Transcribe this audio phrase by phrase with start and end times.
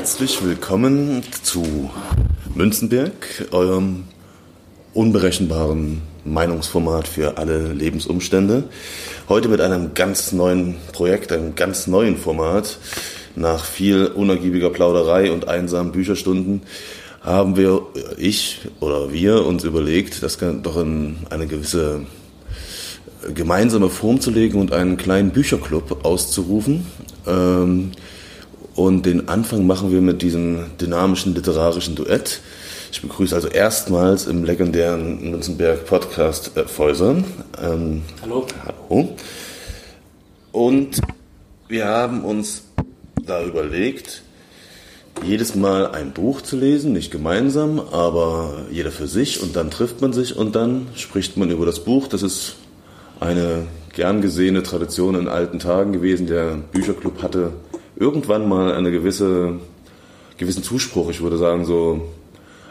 [0.00, 1.90] Herzlich willkommen zu
[2.54, 4.04] Münzenberg, eurem
[4.94, 8.64] unberechenbaren Meinungsformat für alle Lebensumstände.
[9.28, 12.78] Heute mit einem ganz neuen Projekt, einem ganz neuen Format.
[13.36, 16.62] Nach viel unergiebiger Plauderei und einsamen Bücherstunden
[17.20, 17.82] haben wir,
[18.16, 22.06] ich oder wir, uns überlegt, das doch in eine gewisse
[23.34, 26.86] gemeinsame Form zu legen und einen kleinen Bücherclub auszurufen.
[27.26, 27.92] Ähm,
[28.74, 32.40] und den Anfang machen wir mit diesem dynamischen literarischen Duett.
[32.92, 37.22] Ich begrüße also erstmals im legendären Münzenberg Podcast äh, Fäuser.
[37.62, 38.46] Ähm, hallo.
[38.64, 39.16] Hallo.
[40.52, 41.00] Und
[41.68, 42.64] wir haben uns
[43.24, 44.22] da überlegt,
[45.24, 50.00] jedes Mal ein Buch zu lesen, nicht gemeinsam, aber jeder für sich und dann trifft
[50.00, 52.08] man sich und dann spricht man über das Buch.
[52.08, 52.56] Das ist
[53.20, 56.26] eine gern gesehene Tradition in alten Tagen gewesen.
[56.26, 57.52] Der Bücherclub hatte
[58.00, 59.60] irgendwann mal eine gewisse,
[60.38, 62.08] gewissen Zuspruch, ich würde sagen, so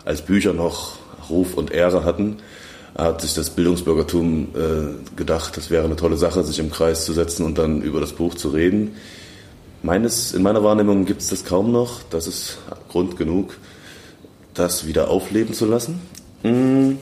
[0.03, 0.97] als Bücher noch
[1.29, 2.37] Ruf und Ehre hatten,
[2.97, 7.13] hat sich das Bildungsbürgertum äh, gedacht, das wäre eine tolle Sache, sich im Kreis zu
[7.13, 8.95] setzen und dann über das Buch zu reden.
[9.83, 12.01] Meines, in meiner Wahrnehmung gibt es das kaum noch.
[12.09, 12.57] Das ist
[12.89, 13.55] Grund genug,
[14.55, 16.01] das wieder aufleben zu lassen.
[16.43, 16.93] Mm,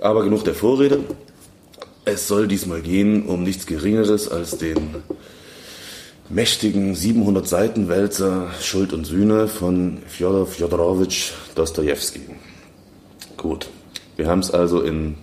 [0.00, 1.00] aber genug der Vorrede.
[2.04, 4.96] Es soll diesmal gehen um nichts Geringeres als den
[6.28, 12.20] mächtigen 700 Seiten Wälzer Schuld und Sühne von Fjodor Fjodorowitsch Dostoevsky.
[13.36, 13.68] Gut,
[14.16, 15.16] wir haben es also in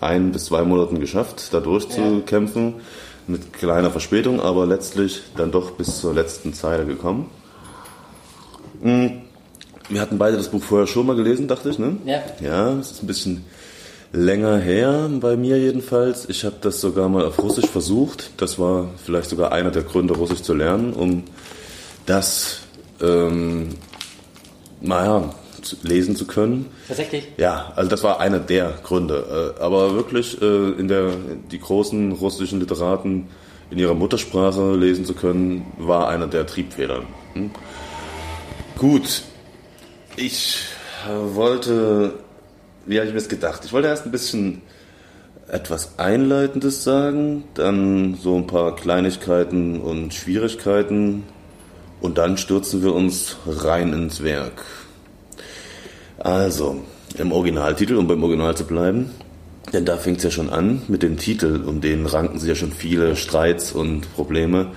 [0.00, 2.74] ein bis zwei Monaten geschafft, da durchzukämpfen, ja.
[3.26, 7.30] mit kleiner Verspätung, aber letztlich dann doch bis zur letzten Zeile gekommen.
[8.82, 9.22] Hm,
[9.88, 11.96] wir hatten beide das Buch vorher schon mal gelesen, dachte ich, ne?
[12.04, 12.22] Ja.
[12.40, 13.44] Ja, es ist ein bisschen
[14.12, 16.28] länger her, bei mir jedenfalls.
[16.28, 18.30] Ich habe das sogar mal auf Russisch versucht.
[18.36, 21.24] Das war vielleicht sogar einer der Gründe, Russisch zu lernen, um
[22.06, 22.60] das,
[23.00, 23.70] ähm,
[24.80, 25.34] naja,
[25.82, 26.66] lesen zu können.
[26.86, 27.28] Tatsächlich?
[27.36, 29.54] Ja, also das war einer der Gründe.
[29.58, 31.12] Äh, aber wirklich äh, in der,
[31.50, 33.28] die großen russischen Literaten
[33.70, 37.06] in ihrer Muttersprache lesen zu können, war einer der Triebfedern.
[37.34, 37.50] Hm?
[38.78, 39.22] Gut,
[40.16, 40.60] ich
[41.34, 42.14] wollte
[42.88, 43.64] wie habe ich mir das gedacht?
[43.64, 44.62] Ich wollte erst ein bisschen
[45.46, 51.24] etwas Einleitendes sagen, dann so ein paar Kleinigkeiten und Schwierigkeiten
[52.00, 54.64] und dann stürzen wir uns rein ins Werk.
[56.18, 56.82] Also,
[57.16, 59.10] im Originaltitel, um beim Original zu bleiben,
[59.72, 62.54] denn da fängt es ja schon an mit dem Titel, um den ranken sich ja
[62.54, 64.72] schon viele Streits und Probleme.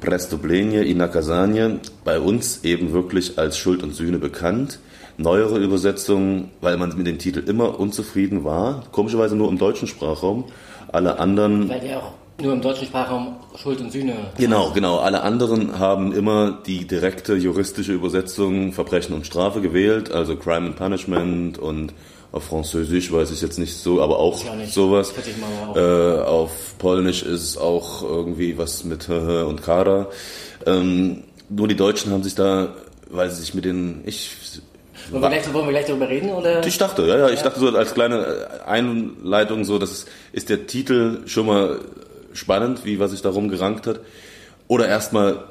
[0.00, 4.78] Prestoblenie i Nakasanie, bei uns eben wirklich als Schuld und Sühne bekannt
[5.18, 8.84] neuere Übersetzungen, weil man mit dem Titel immer unzufrieden war.
[8.92, 10.44] Komischerweise nur im deutschen Sprachraum.
[10.92, 11.68] Alle anderen.
[11.68, 12.12] Weil der auch
[12.42, 14.14] nur im deutschen Sprachraum Schuld und Sühne.
[14.36, 14.98] Genau, genau.
[14.98, 20.76] Alle anderen haben immer die direkte juristische Übersetzung Verbrechen und Strafe gewählt, also Crime and
[20.76, 21.94] Punishment und
[22.32, 25.14] auf Französisch weiß ich jetzt nicht so, aber auch, auch sowas.
[25.70, 25.76] Auch.
[25.76, 30.08] Äh, auf Polnisch ist es auch irgendwie was mit und Kara.
[30.66, 32.74] Ähm, nur die Deutschen haben sich da,
[33.08, 34.60] weil sie sich mit den, ich
[35.10, 36.30] wollen wir, gleich, wollen wir gleich darüber reden?
[36.30, 36.66] Oder?
[36.66, 40.66] Ich dachte, ja, ja, ich dachte so als kleine Einleitung so, das ist, ist der
[40.66, 41.80] Titel schon mal
[42.32, 44.00] spannend, wie was sich darum gerankt hat.
[44.68, 45.44] Oder erstmal,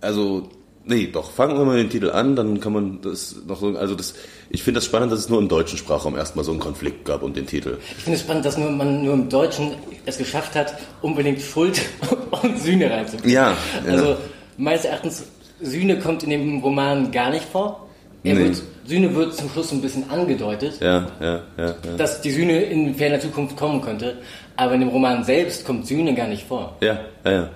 [0.00, 0.48] also,
[0.84, 3.94] nee, doch, fangen wir mal den Titel an, dann kann man das noch so, also
[3.94, 4.14] das,
[4.50, 7.22] ich finde das spannend, dass es nur im deutschen Sprachraum erstmal so einen Konflikt gab
[7.22, 7.78] um den Titel.
[7.96, 9.72] Ich finde es spannend, dass nur, man nur im Deutschen
[10.04, 11.80] es geschafft hat, unbedingt Schuld
[12.42, 13.34] und Sühne reinzubringen.
[13.34, 13.56] Ja,
[13.86, 13.92] ja.
[13.92, 14.16] Also,
[14.56, 15.24] meines Erachtens,
[15.60, 17.88] Sühne kommt in dem Roman gar nicht vor.
[18.24, 18.44] Er nee.
[18.44, 22.62] wird, Sühne wird zum Schluss ein bisschen angedeutet, ja, ja, ja, ja, dass die Sühne
[22.62, 24.18] in ferner Zukunft kommen könnte.
[24.56, 26.76] Aber in dem Roman selbst kommt Sühne gar nicht vor.
[26.80, 27.50] Ja, ja, ja.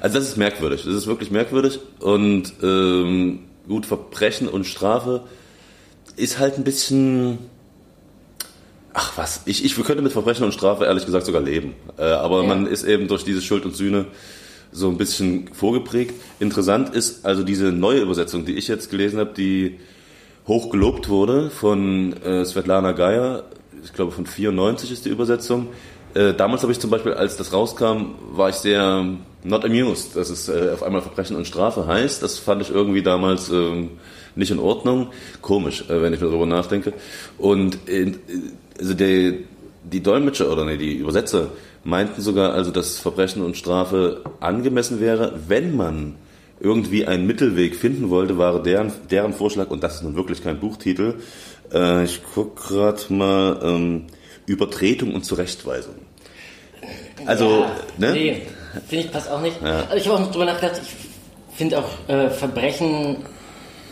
[0.00, 0.82] Also das ist merkwürdig.
[0.84, 1.78] Das ist wirklich merkwürdig.
[2.00, 5.22] Und ähm, gut, Verbrechen und Strafe
[6.16, 7.38] ist halt ein bisschen.
[8.92, 11.74] Ach was, ich, ich könnte mit Verbrechen und Strafe ehrlich gesagt sogar leben.
[11.96, 12.48] Äh, aber ja.
[12.48, 14.06] man ist eben durch diese Schuld und Sühne
[14.72, 16.14] so ein bisschen vorgeprägt.
[16.40, 19.78] Interessant ist also diese neue Übersetzung, die ich jetzt gelesen habe, die
[20.50, 23.44] hoch gelobt wurde von äh, Svetlana Geier,
[23.82, 25.68] ich glaube von 94 ist die Übersetzung,
[26.14, 29.04] Äh, damals habe ich zum Beispiel, als das rauskam, war ich sehr
[29.44, 32.22] not amused, dass es äh, auf einmal Verbrechen und Strafe heißt.
[32.22, 33.90] Das fand ich irgendwie damals ähm,
[34.34, 35.08] nicht in Ordnung.
[35.40, 36.92] Komisch, äh, wenn ich darüber nachdenke.
[37.38, 38.12] Und äh,
[38.78, 39.34] also der,
[39.84, 41.50] die Dolmetscher oder nee, die Übersetzer
[41.84, 46.16] meinten sogar, also dass Verbrechen und Strafe angemessen wäre, wenn man
[46.60, 50.60] irgendwie einen Mittelweg finden wollte, war deren, deren Vorschlag, und das ist nun wirklich kein
[50.60, 51.14] Buchtitel,
[51.72, 54.06] äh, ich guck gerade mal, ähm,
[54.46, 55.94] Übertretung und Zurechtweisung.
[57.26, 58.12] Also, ja, ne?
[58.12, 58.42] Nee,
[58.88, 59.60] finde ich passt auch nicht.
[59.62, 59.80] Ja.
[59.84, 63.16] Also ich habe auch noch drüber nachgedacht, ich finde auch äh, Verbrechen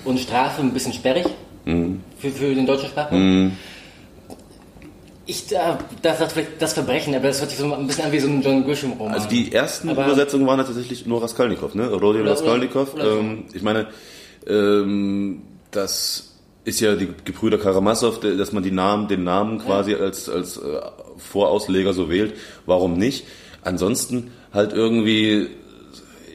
[0.05, 1.27] und Strafe ein bisschen sperrig
[1.65, 2.01] Mhm.
[2.19, 3.53] für, für den deutschen Sprachraum.
[5.31, 8.13] Ich da, da sagt vielleicht das Verbrechen, aber das hört sich so ein bisschen an
[8.13, 9.13] wie so ein John Grisham-Roman.
[9.13, 11.87] Also die ersten Aber- Übersetzungen waren ja tatsächlich nur Raskolnikow, ne?
[11.91, 12.95] Rodion Raskolnikow.
[12.99, 13.89] Ähm, ich meine,
[14.47, 16.33] ähm, das
[16.65, 20.81] ist ja die Gebrüder Karamasow, dass man die Namen, den Namen quasi als, als äh,
[21.19, 22.33] Vorausleger so wählt.
[22.65, 23.27] Warum nicht?
[23.61, 25.49] Ansonsten halt irgendwie,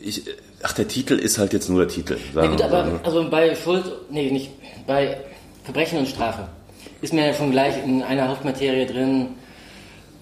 [0.04, 0.22] ich,
[0.62, 2.18] ach, der Titel ist halt jetzt nur der Titel.
[2.36, 4.52] Ja Sagen gut, wir mal, aber also bei Schuld, nee, nicht,
[4.86, 5.18] bei
[5.64, 6.48] Verbrechen und Strafe
[7.04, 9.28] ist mir ja schon gleich in einer Hauptmaterie drin,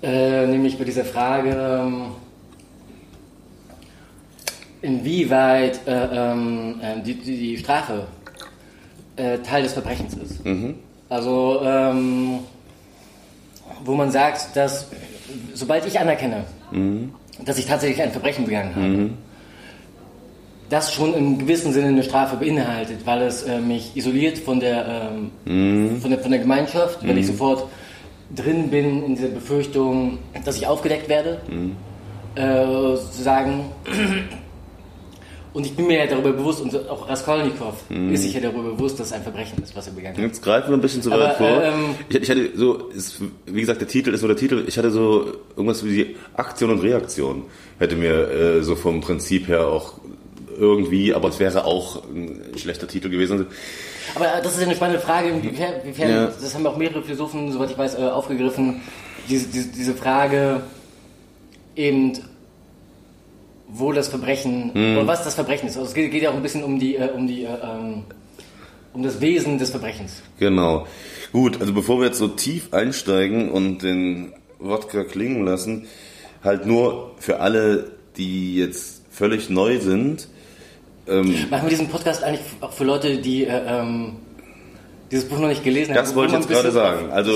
[0.01, 2.05] äh, nämlich bei dieser Frage, ähm,
[4.81, 8.07] inwieweit äh, ähm, äh, die, die, die Strafe
[9.15, 10.41] äh, Teil des Verbrechens ist.
[11.07, 12.39] Also, ähm,
[13.85, 14.87] wo man sagt, dass
[15.53, 16.45] sobald ich anerkenne,
[17.45, 19.09] dass ich tatsächlich ein Verbrechen begangen habe,
[20.71, 25.11] das schon im gewissen Sinne eine Strafe beinhaltet, weil es äh, mich isoliert von der,
[25.45, 27.67] ähm, von der, von der Gemeinschaft, wenn ich sofort
[28.33, 31.41] drin bin in dieser Befürchtung, dass ich aufgedeckt werde,
[32.35, 33.65] äh, sozusagen.
[35.53, 37.73] Und ich bin mir ja darüber bewusst, und auch Raskolnikow
[38.09, 40.23] ist sich ja darüber bewusst, dass es ein Verbrechen ist, was er begangen hat.
[40.23, 41.61] Jetzt greifen wir ein bisschen zu Aber, weit vor.
[41.61, 43.15] ähm, ich, ich hatte so, ist,
[43.45, 44.63] wie gesagt, der Titel ist nur der Titel.
[44.65, 45.25] Ich hatte so
[45.57, 47.43] irgendwas wie die Aktion und Reaktion.
[47.79, 49.95] Hätte mir äh, so vom Prinzip her auch
[50.57, 53.47] irgendwie, aber es wäre auch ein schlechter Titel gewesen.
[54.15, 56.25] Aber das ist ja eine spannende Frage, inwiefern, Ja.
[56.27, 58.81] das haben auch mehrere Philosophen, soweit ich weiß, äh, aufgegriffen,
[59.29, 60.61] diese, diese, diese Frage
[61.75, 62.13] eben,
[63.69, 64.97] wo das Verbrechen, Hm.
[64.97, 65.77] oder was das Verbrechen ist.
[65.77, 68.03] Also es geht, geht ja auch ein bisschen um die, äh, um die, äh, ähm,
[68.93, 70.21] um das Wesen des Verbrechens.
[70.39, 70.85] Genau.
[71.31, 75.87] Gut, also bevor wir jetzt so tief einsteigen und den Wodka klingen lassen,
[76.43, 80.27] halt nur für alle, die jetzt völlig neu sind,
[81.07, 84.17] Machen wir diesen Podcast eigentlich auch für Leute, die äh, ähm,
[85.11, 86.03] dieses Buch noch nicht gelesen haben?
[86.03, 87.11] Das wollte ich jetzt gerade sagen.
[87.11, 87.33] Also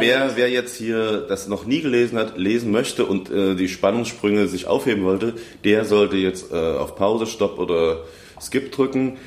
[0.00, 4.48] wer, wer jetzt hier das noch nie gelesen hat, lesen möchte und äh, die Spannungssprünge
[4.48, 8.00] sich aufheben wollte, der sollte jetzt äh, auf Pause, Stopp oder
[8.40, 9.18] Skip drücken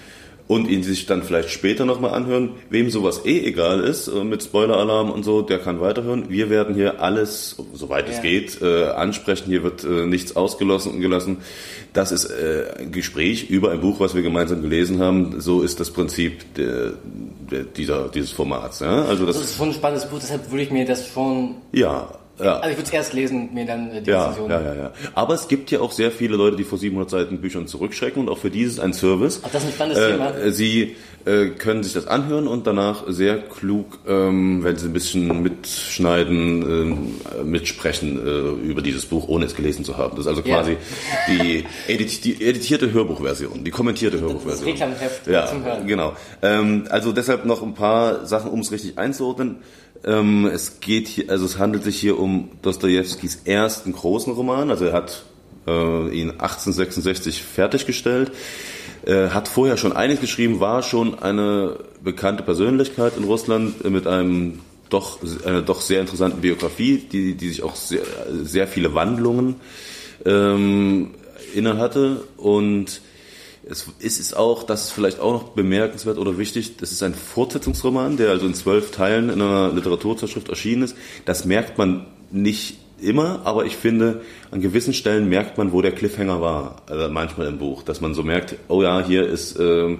[0.49, 2.53] und ihn sich dann vielleicht später nochmal anhören.
[2.71, 6.25] Wem sowas eh egal ist, äh, mit Spoiler-Alarm und so, der kann weiterhören.
[6.29, 8.21] Wir werden hier alles, soweit es Ja.
[8.23, 9.45] geht, äh, ansprechen.
[9.45, 11.37] Hier wird äh, nichts ausgelassen und gelassen.
[11.93, 15.39] Das ist äh, ein Gespräch über ein Buch, was wir gemeinsam gelesen haben.
[15.39, 16.93] So ist das Prinzip der,
[17.51, 18.79] der, dieser, dieses Formats.
[18.79, 19.05] Ja?
[19.05, 21.57] Also das, Das ist schon ein spannendes Buch, deshalb würde ich mir das schon.
[21.73, 22.57] ja, ja.
[22.57, 24.49] Also ich würde es erst lesen mir dann die Ja, Rezension.
[24.51, 24.91] ja, ja, ja.
[25.15, 28.29] Aber es gibt ja auch sehr viele Leute, die vor 700 Seiten Büchern zurückschrecken und
[28.29, 29.41] auch für dieses ein Service.
[29.43, 30.35] Ach, das ist ein spannendes Thema.
[30.37, 30.95] Äh, Sie
[31.25, 37.09] äh, können sich das anhören und danach sehr klug, ähm, wenn Sie ein bisschen mitschneiden,
[37.39, 40.11] äh, mitsprechen äh, über dieses Buch, ohne es gelesen zu haben.
[40.15, 40.55] Das ist also Ja.
[40.61, 40.77] quasi
[41.27, 44.69] die, edit die editierte Hörbuchversion, die kommentierte Hörbuchversion.
[44.69, 45.87] Reklamheft ja, zum Hören.
[45.87, 46.13] genau.
[46.41, 49.57] Ähm, also deshalb noch ein paar Sachen, um es richtig einzuordnen.
[50.05, 54.69] Ähm, es geht hier, also es handelt sich hier um Dostojewskis ersten großen Roman.
[54.69, 55.23] Also er hat
[55.67, 58.31] äh, ihn 1866 fertiggestellt,
[59.05, 64.07] äh, hat vorher schon einiges geschrieben, war schon eine bekannte Persönlichkeit in Russland äh, mit
[64.07, 68.01] einem doch, einer doch sehr interessanten Biografie, die, die sich auch sehr,
[68.43, 69.55] sehr viele Wandlungen
[70.25, 71.11] ähm,
[71.53, 73.01] inne hatte und
[73.69, 77.13] es ist es auch, das ist vielleicht auch noch bemerkenswert oder wichtig, das ist ein
[77.13, 80.95] Fortsetzungsroman, der also in zwölf Teilen in einer Literaturzeitschrift erschienen ist.
[81.25, 84.21] Das merkt man nicht immer, aber ich finde,
[84.51, 88.13] an gewissen Stellen merkt man, wo der Cliffhanger war, also manchmal im Buch, dass man
[88.13, 89.99] so merkt, oh ja, hier ist, ähm,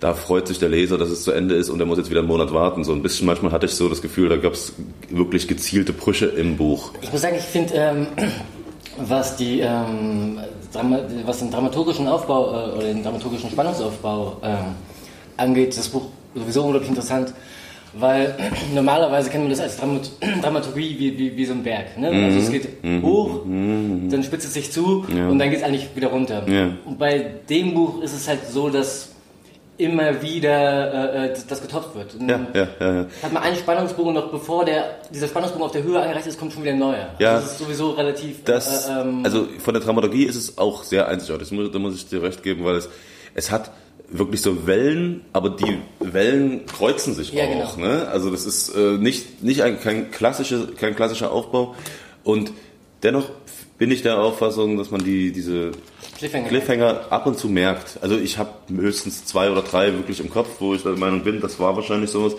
[0.00, 2.20] da freut sich der Leser, dass es zu Ende ist und er muss jetzt wieder
[2.20, 2.82] einen Monat warten.
[2.82, 4.72] So ein bisschen manchmal hatte ich so das Gefühl, da gab es
[5.10, 6.92] wirklich gezielte Brüche im Buch.
[7.02, 8.06] Ich muss sagen, ich finde, ähm,
[8.98, 10.38] was die, ähm,
[11.24, 14.74] was den dramaturgischen Aufbau äh, oder den dramaturgischen Spannungsaufbau ähm,
[15.36, 16.02] angeht, das Buch
[16.34, 17.32] sowieso unglaublich interessant,
[17.94, 18.34] weil
[18.74, 20.10] normalerweise kennen wir das als Dramat
[20.42, 21.98] Dramaturgie wie, wie, wie so ein Berg.
[21.98, 22.08] Ne?
[22.08, 22.68] Also es geht
[23.02, 26.46] hoch, dann spitzt es sich zu und dann geht es eigentlich wieder runter.
[26.48, 26.70] Ja.
[26.84, 29.11] Und bei dem Buch ist es halt so, dass
[29.82, 32.14] immer wieder äh, äh, das, getoppt wird.
[32.20, 33.06] Ja, ja, ja, ja.
[33.22, 36.52] Hat man einen Spannungsbogen noch bevor der, dieser Spannungsbogen auf der Höhe angereicht ist, kommt
[36.52, 37.08] schon wieder ein neuer.
[37.18, 37.34] Ja.
[37.34, 38.44] Das ist sowieso relativ.
[38.44, 41.48] Das, äh, ähm, also von der Dramaturgie ist es auch sehr einzigartig.
[41.48, 42.88] Das muss, da muss ich dir recht geben, weil es,
[43.34, 43.70] es hat
[44.08, 47.76] wirklich so Wellen, aber die Wellen kreuzen sich Ja, auch.
[47.76, 47.88] genau.
[47.88, 48.08] Ne?
[48.08, 51.74] Also das ist äh, nicht, nicht ein, kein, klassische, kein klassischer Aufbau.
[52.22, 52.52] Und
[53.02, 53.30] dennoch
[53.82, 55.72] bin ich der Auffassung, dass man die, diese
[56.16, 56.46] Cliffhanger.
[56.46, 57.98] Cliffhanger ab und zu merkt.
[58.00, 61.40] Also ich habe höchstens zwei oder drei wirklich im Kopf, wo ich der Meinung bin,
[61.40, 62.34] das war wahrscheinlich sowas.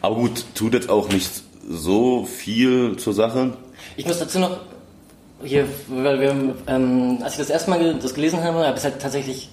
[0.00, 1.28] Aber gut, tut jetzt auch nicht
[1.68, 3.54] so viel zur Sache.
[3.96, 4.60] Ich muss dazu noch,
[5.42, 8.84] hier, weil wir, ähm, als ich das erste Mal das gelesen habe, habe ich es
[8.84, 9.50] halt tatsächlich,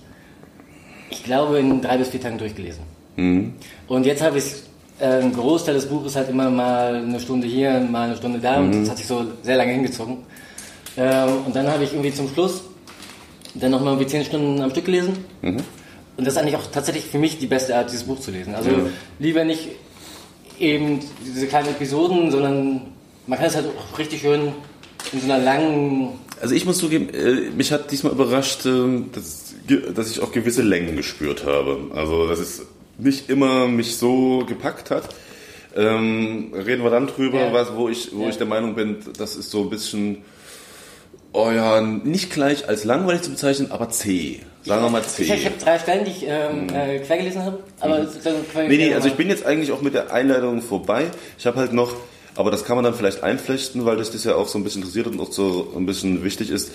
[1.09, 2.83] ich glaube, in drei bis vier Tagen durchgelesen.
[3.87, 4.53] Und jetzt habe ich
[4.99, 8.59] äh, einen Großteil des Buches halt immer mal eine Stunde hier, mal eine Stunde da
[8.59, 10.17] und das hat sich so sehr lange hingezogen.
[10.97, 12.61] Ähm, und dann habe ich irgendwie zum Schluss
[13.55, 15.13] dann nochmal irgendwie zehn Stunden am Stück gelesen.
[15.41, 18.55] Und das ist eigentlich auch tatsächlich für mich die beste Art, dieses Buch zu lesen.
[18.55, 18.69] Also
[19.19, 19.67] lieber nicht
[20.59, 22.81] eben diese kleinen Episoden, sondern
[23.27, 24.53] man kann es halt auch richtig schön
[25.11, 26.09] in so einer langen.
[26.41, 29.53] Also ich muss zugeben, äh, mich hat diesmal überrascht, ähm, dass,
[29.95, 31.91] dass ich auch gewisse Längen gespürt habe.
[31.95, 32.63] Also dass es
[32.97, 35.09] nicht immer mich so gepackt hat.
[35.75, 37.53] Ähm, reden wir dann drüber, Ja.
[37.53, 38.29] was, wo, ich, wo Ja.
[38.29, 40.17] ich der Meinung bin, das ist so ein bisschen,
[41.33, 44.39] oh ja, nicht gleich als langweilig zu bezeichnen, aber zäh.
[44.63, 45.23] Sagen wir mal zäh.
[45.23, 48.67] Ich, ich habe drei Stellen, die ich ähm, äh, quer gelesen habe, aber können wir
[48.69, 51.07] Nee, nee, also ich bin jetzt eigentlich auch mit der Einleitung vorbei.
[51.37, 51.95] Ich habe halt noch,
[52.35, 54.81] aber das kann man dann vielleicht einflechten, weil das das ja auch so ein bisschen
[54.83, 56.71] interessiert und auch so ein bisschen wichtig ist,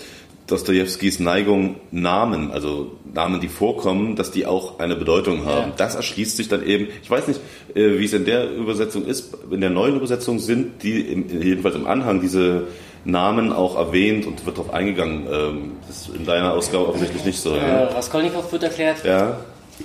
[0.49, 5.69] Dostojewskis Neigung, Namen, also Namen, die vorkommen, dass die auch eine Bedeutung haben.
[5.69, 5.75] Ja.
[5.77, 7.39] Das erschließt sich dann eben, ich weiß nicht,
[7.75, 11.87] äh, wie es in der Übersetzung ist, in der neuen Übersetzung sind die, jedenfalls im
[11.87, 12.67] Anhang, diese
[13.05, 15.27] Namen auch erwähnt und wird darauf eingegangen.
[15.31, 17.55] Ähm, Das ist in deiner Ausgabe offensichtlich nicht so.
[17.55, 17.83] Äh, Ja.
[17.85, 19.37] Raskolnikow wird erklärt, ja.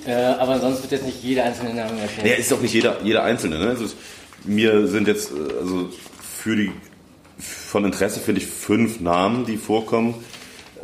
[0.07, 2.27] äh, aber sonst wird jetzt nicht jeder einzelne Name erklärt.
[2.27, 3.59] Ja, ist auch nicht jeder, jeder Einzelne.
[3.59, 3.69] Ne?
[3.69, 3.85] Also
[4.45, 5.89] mir sind jetzt äh, also
[6.21, 6.73] für die
[7.39, 10.15] von Interesse finde ich fünf Namen, die vorkommen.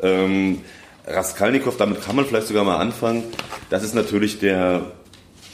[0.02, 0.60] Ähm,
[1.06, 3.24] Raskolnikow, damit kann man vielleicht sogar mal anfangen.
[3.70, 4.82] Das ist natürlich der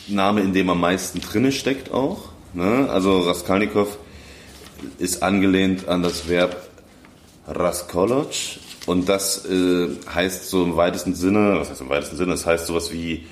[0.09, 2.31] Name, in dem am meisten drinne steckt auch.
[2.55, 2.89] Ne?
[2.91, 3.89] Also Raskolnikow
[4.99, 6.66] ist angelehnt an das Verb
[7.47, 8.31] Raskoloc
[8.87, 12.67] und das äh, heißt so im weitesten Sinne, was heißt im weitesten Sinne, das heißt
[12.67, 13.25] sowas wie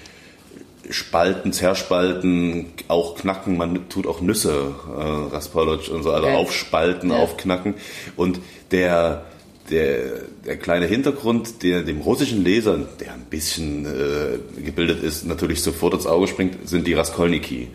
[0.90, 6.34] Spalten, Zerspalten, auch knacken, man tut auch Nüsse, äh, Raspoloc und so, also Ja.
[6.36, 7.16] aufspalten, Ja.
[7.16, 7.74] aufknacken.
[8.16, 8.40] Und
[8.70, 9.24] der,
[9.70, 10.00] der,
[10.44, 15.94] der kleine Hintergrund, der dem russischen Leser, der ein bisschen äh, gebildet ist, natürlich sofort
[15.94, 17.68] ins Auge springt, sind die Raskolniki.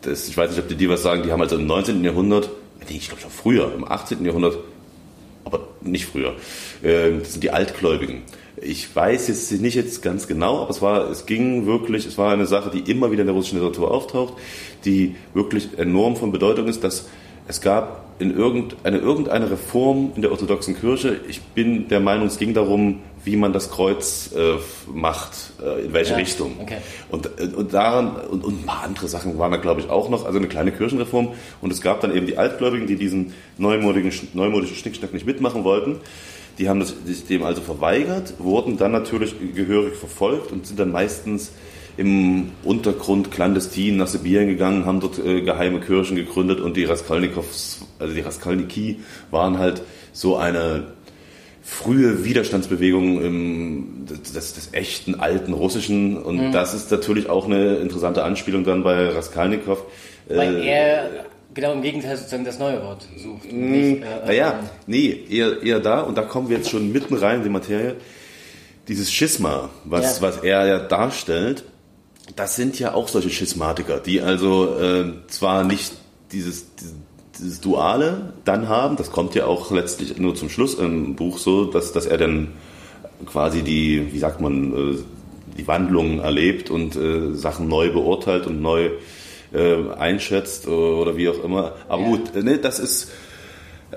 [0.00, 2.02] Das, ich weiß nicht, ob die die was sagen, die haben also im 19.
[2.02, 2.48] Jahrhundert,
[2.88, 4.24] ich glaube schon früher, im 18.
[4.24, 4.56] Jahrhundert
[5.44, 6.34] aber nicht früher.
[6.82, 8.22] Ähm, Das sind die Altgläubigen.
[8.56, 12.32] Ich weiß jetzt nicht jetzt ganz genau, aber es war, es ging wirklich, es war
[12.32, 14.34] eine Sache, die immer wieder in der russischen Literatur auftaucht,
[14.84, 17.08] die wirklich enorm von Bedeutung ist, dass
[17.48, 21.20] es gab in irgendeine, irgendeine Reform in der orthodoxen Kirche.
[21.28, 24.54] Ich bin der Meinung, es ging darum, wie man das Kreuz äh,
[24.92, 26.56] macht, äh, in welche Ja, Richtung.
[26.60, 26.78] okay.
[27.10, 30.08] Und, äh, und daran, und, und ein paar andere Sachen waren da, glaube ich, auch
[30.08, 31.30] noch, also eine kleine Kirchenreform.
[31.60, 35.96] Und es gab dann eben die Altgläubigen, die diesen neumodigen, neumodischen Schnickschnack nicht mitmachen wollten.
[36.58, 36.94] Die haben das,
[37.28, 41.50] dem also verweigert, wurden dann natürlich gehörig verfolgt und sind dann meistens
[41.96, 47.82] im Untergrund clandestin nach Sibirien gegangen, haben dort äh, geheime Kirchen gegründet und die Raskolnikows,
[47.98, 49.00] also die Raskolniki
[49.30, 50.88] waren halt so eine
[51.64, 58.22] frühe Widerstandsbewegung im, des, des echten alten Russischen und das ist natürlich auch eine interessante
[58.22, 59.82] Anspielung dann bei Raskolnikow.
[60.28, 61.10] Weil Äh, er
[61.54, 63.50] genau im Gegenteil sozusagen das neue Wort sucht.
[63.50, 67.38] nicht, äh, naja, nee, eher, eher da und da kommen wir jetzt schon mitten rein
[67.38, 67.96] in die Materie.
[68.88, 70.22] Dieses Schisma, was, Ja.
[70.28, 71.64] was er ja darstellt,
[72.36, 75.92] das sind ja auch solche Schismatiker, die also äh, zwar nicht
[76.32, 76.94] dieses, dieses,
[77.38, 81.64] dieses Duale dann haben, das kommt ja auch letztlich nur zum Schluss im Buch so,
[81.64, 82.48] dass, dass er dann
[83.26, 84.98] quasi die, wie sagt man, äh,
[85.56, 88.90] die Wandlungen erlebt und äh, Sachen neu beurteilt und neu
[89.52, 91.72] äh, einschätzt oder wie auch immer.
[91.88, 92.08] Aber Ja.
[92.08, 93.10] gut, ne, das ist,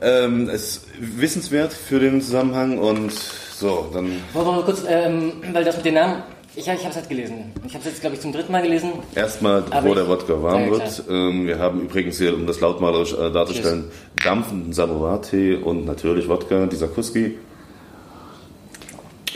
[0.01, 5.63] ähm, ist wissenswert für den Zusammenhang und so, dann Wollen wir mal kurz, ähm, weil
[5.63, 6.22] das mit den Namen,
[6.57, 7.51] ich, habe es halt gelesen.
[7.65, 8.93] Ich habe es jetzt, glaube ich, zum dritten Mal gelesen.
[9.15, 11.03] erstmal, bevor der Wodka warm wird.
[11.09, 13.85] Ähm, wir haben übrigens hier, um das lautmalerisch äh, darzustellen,
[14.23, 17.37] dampfenden Samovar-Tee und natürlich Wodka, dieser Kuski.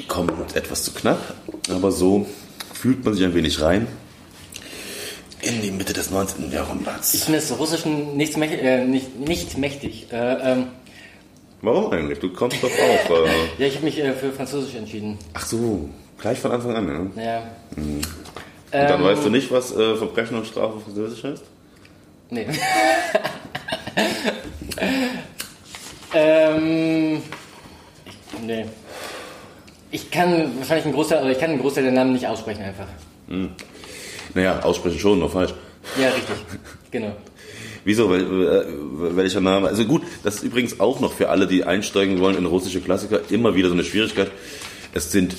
[0.07, 1.19] Kommt etwas zu knapp,
[1.69, 2.25] aber so
[2.73, 3.87] fühlt man sich ein wenig rein
[5.41, 6.51] in die Mitte des 19.
[6.51, 7.13] Jahrhunderts.
[7.13, 10.07] Ich bin des Russischen nicht, äh, nicht, nicht mächtig.
[10.11, 10.67] Äh, ähm,
[11.61, 12.19] Warum eigentlich?
[12.19, 13.09] Du kommst doch auf.
[13.09, 15.17] Äh, ja, ich habe mich äh, für Französisch entschieden.
[15.33, 15.89] ach so,
[16.21, 17.23] gleich von Anfang an, ja?
[17.23, 17.41] Ja.
[17.75, 18.01] Und
[18.71, 21.43] dann weißt du nicht, was äh, Verbrechen und Strafe auf Französisch heißt?
[22.29, 22.47] Nee.
[26.13, 27.21] ähm,
[28.05, 28.65] ich, nee.
[29.91, 32.87] Ich kann wahrscheinlich einen Großteil, oder ich kann einen Großteil der Namen nicht aussprechen einfach.
[34.33, 35.53] Naja, aussprechen schon, nur falsch.
[35.99, 36.37] Ja, richtig.
[36.91, 37.13] Genau.
[37.83, 38.09] Wieso?
[38.09, 39.67] Wel, welcher Name?
[39.67, 43.19] Also gut, das ist übrigens auch noch für alle, die einsteigen wollen in russische Klassiker,
[43.29, 44.31] immer wieder so eine Schwierigkeit.
[44.93, 45.35] Es sind,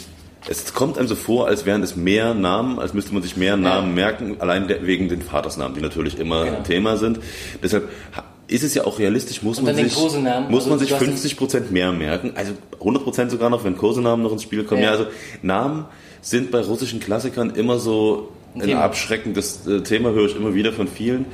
[0.49, 3.57] es kommt einem so vor, als wären es mehr Namen, als müsste man sich mehr
[3.57, 6.61] Namen merken, allein wegen den Vatersnamen, die natürlich immer Genau.
[6.63, 7.21] Thema sind.
[7.63, 10.27] Deshalb ha- ist es ja auch realistisch, muss man sich, muss man
[10.73, 14.23] Also sich hast den- 50 Prozent mehr merken, also 100 Prozent sogar noch, wenn Kosenamen
[14.23, 14.83] noch ins Spiel kommen.
[14.83, 14.93] Ja, Ja.
[14.99, 15.07] also
[15.43, 15.85] Namen
[16.21, 18.81] sind bei russischen Klassikern immer so ein Thema.
[18.83, 21.25] abschreckendes äh, Thema, höre ich immer wieder von vielen.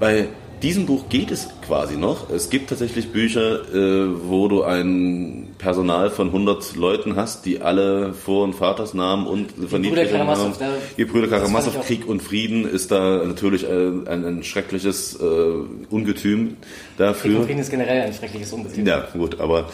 [0.00, 0.28] Bei
[0.62, 2.30] diesem Buch geht es quasi noch.
[2.30, 8.12] Es gibt tatsächlich Bücher, äh, wo du ein Personal von 100 Leuten hast, die alle
[8.12, 10.74] Vor- und Vatersnamen und Verniedlichungen Karamasow, haben.
[10.96, 15.24] Die Brüder auch- Krieg und Frieden ist da natürlich äh, ein, ein schreckliches äh,
[15.90, 16.56] Ungetüm Krieg
[16.98, 17.38] dafür.
[17.40, 18.86] und Frieden ist generell ein schreckliches Ungetüm.
[18.86, 19.68] Ja, gut, aber,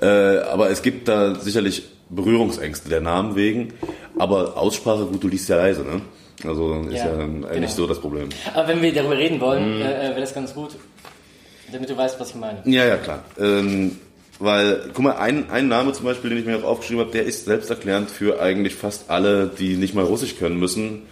[0.00, 3.72] äh, aber es gibt da sicherlich Berührungsängste der Namen wegen.
[4.18, 6.02] Aber Aussprache, gut, du liest ja leise, ne?
[6.44, 7.68] Also ist ja, Ja, eigentlich genau.
[7.68, 8.28] so das Problem.
[8.54, 10.70] Aber wenn wir darüber reden wollen, äh, äh, wäre das ganz gut,
[11.70, 12.58] damit du weißt, was ich meine.
[12.64, 13.22] Ja, ja, klar.
[13.38, 13.96] Ähm,
[14.42, 17.24] weil, guck mal, ein, ein Name zum Beispiel, den ich mir auch aufgeschrieben habe, der
[17.24, 21.02] ist selbsterklärend für eigentlich fast alle, die nicht mal Russisch können müssen.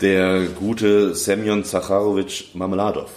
[0.00, 3.10] Der gute Semyon Zacharowitsch Marmeladov.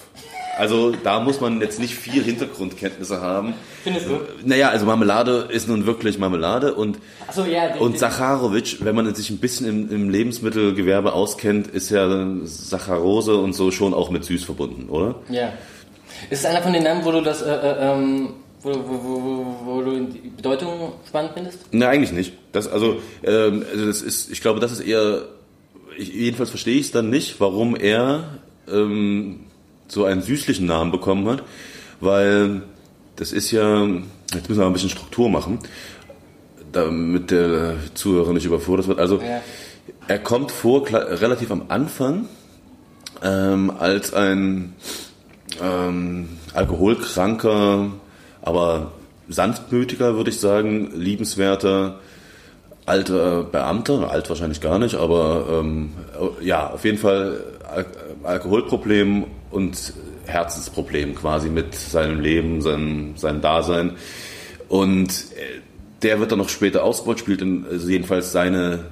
[0.58, 3.54] Also da muss man jetzt nicht viel Hintergrundkenntnisse haben.
[3.84, 4.20] Findest du?
[4.46, 6.98] Naja, also Marmelade ist nun wirklich Marmelade und
[7.28, 7.70] Achso, ja.
[7.74, 13.36] die- Und Sacharowitsch, wenn man sich ein bisschen im, im Lebensmittelgewerbe auskennt, ist ja Saccharose
[13.38, 15.16] und so schon auch mit süß verbunden, oder?
[15.30, 15.54] Ja.
[16.30, 18.30] Ist es einer von den Namen, wo du das, äh, äh, ähm,
[18.62, 21.74] wo, wo, wo, wo, du die Bedeutung spannend findest?
[21.74, 22.34] Ne, eigentlich nicht.
[22.52, 25.24] Das, also, ähm, also das ist, ich glaube, das ist eher,
[25.98, 28.40] ich, jedenfalls verstehe ich es dann nicht, warum er
[28.72, 29.42] ähm,
[29.88, 31.44] so einen süßlichen Namen bekommen hat,
[32.00, 32.64] weil
[33.16, 35.60] das ist ja, jetzt müssen wir mal ein bisschen Struktur machen,
[36.72, 39.00] damit der Zuhörer nicht überfordert wird.
[39.00, 39.42] Also, Ja.
[40.10, 42.28] Er kommt vor relativ am Anfang
[43.22, 44.74] ähm, als ein
[45.62, 47.92] ähm, alkoholkranker,
[48.42, 48.92] aber
[49.28, 52.00] sanftmütiger, würde ich sagen, liebenswerter
[52.86, 55.94] alter Beamter, alt wahrscheinlich gar nicht, aber ähm,
[56.42, 57.86] ja, auf jeden Fall Al
[58.24, 59.94] Alkoholproblem und
[60.26, 63.96] Herzensproblem quasi mit seinem Leben, seinem, seinem Dasein.
[64.68, 65.62] Und äh,
[66.02, 68.86] der wird dann noch später ausgerollt, spielt in, also jedenfalls seine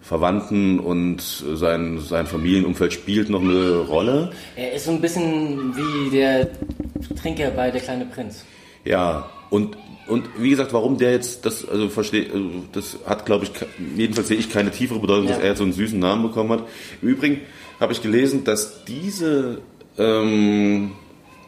[0.00, 1.22] Verwandten und
[1.54, 4.30] sein, sein Familienumfeld spielt noch eine Rolle.
[4.54, 6.48] Er ist so ein bisschen wie der
[7.20, 8.44] Trinker bei Der kleine Prinz.
[8.84, 13.44] Ja, und, und wie gesagt, warum der jetzt das, also verstehe, also das hat, glaube
[13.44, 13.50] ich,
[13.96, 15.34] jedenfalls sehe ich keine tiefere Bedeutung, Ja.
[15.34, 16.64] dass er jetzt so einen süßen Namen bekommen hat.
[17.00, 17.40] Im Übrigen
[17.80, 19.58] habe ich gelesen, dass diese,
[19.98, 20.92] ähm,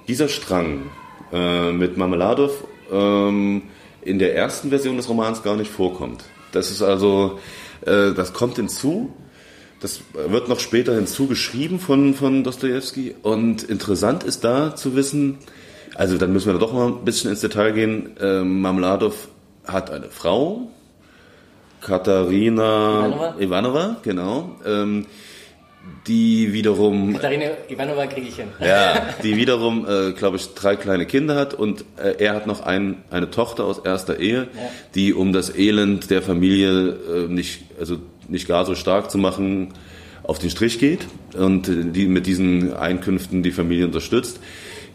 [0.08, 0.90] dieser Strang
[1.32, 3.62] äh, mit Marmeladov ähm,
[4.02, 6.24] in der ersten Version des Romans gar nicht vorkommt.
[6.52, 7.38] Das ist also,
[7.82, 9.12] äh, das kommt hinzu.
[9.80, 13.14] Das wird noch später hinzugeschrieben von, von Dostoevsky.
[13.22, 15.38] Und interessant ist da zu wissen,
[15.96, 18.10] also dann müssen wir doch mal ein bisschen ins Detail gehen.
[18.20, 19.28] Ähm, Marmeladov
[19.66, 20.68] hat eine Frau,
[21.80, 23.34] Katharina Ivanova?
[23.38, 25.06] Ivanova, genau, ähm,
[26.08, 28.48] die wiederum Katharina Ivanova kriege ich hin.
[28.60, 32.62] ja, die wiederum, äh, glaube ich, drei kleine Kinder hat und äh, er hat noch
[32.64, 34.70] ein, eine Tochter aus erster Ehe, Ja.
[34.96, 39.74] die um das Elend der Familie äh, nicht, also nicht gar so stark zu machen,
[40.24, 41.06] auf den Strich geht
[41.38, 44.40] und äh, die mit diesen Einkünften die Familie unterstützt.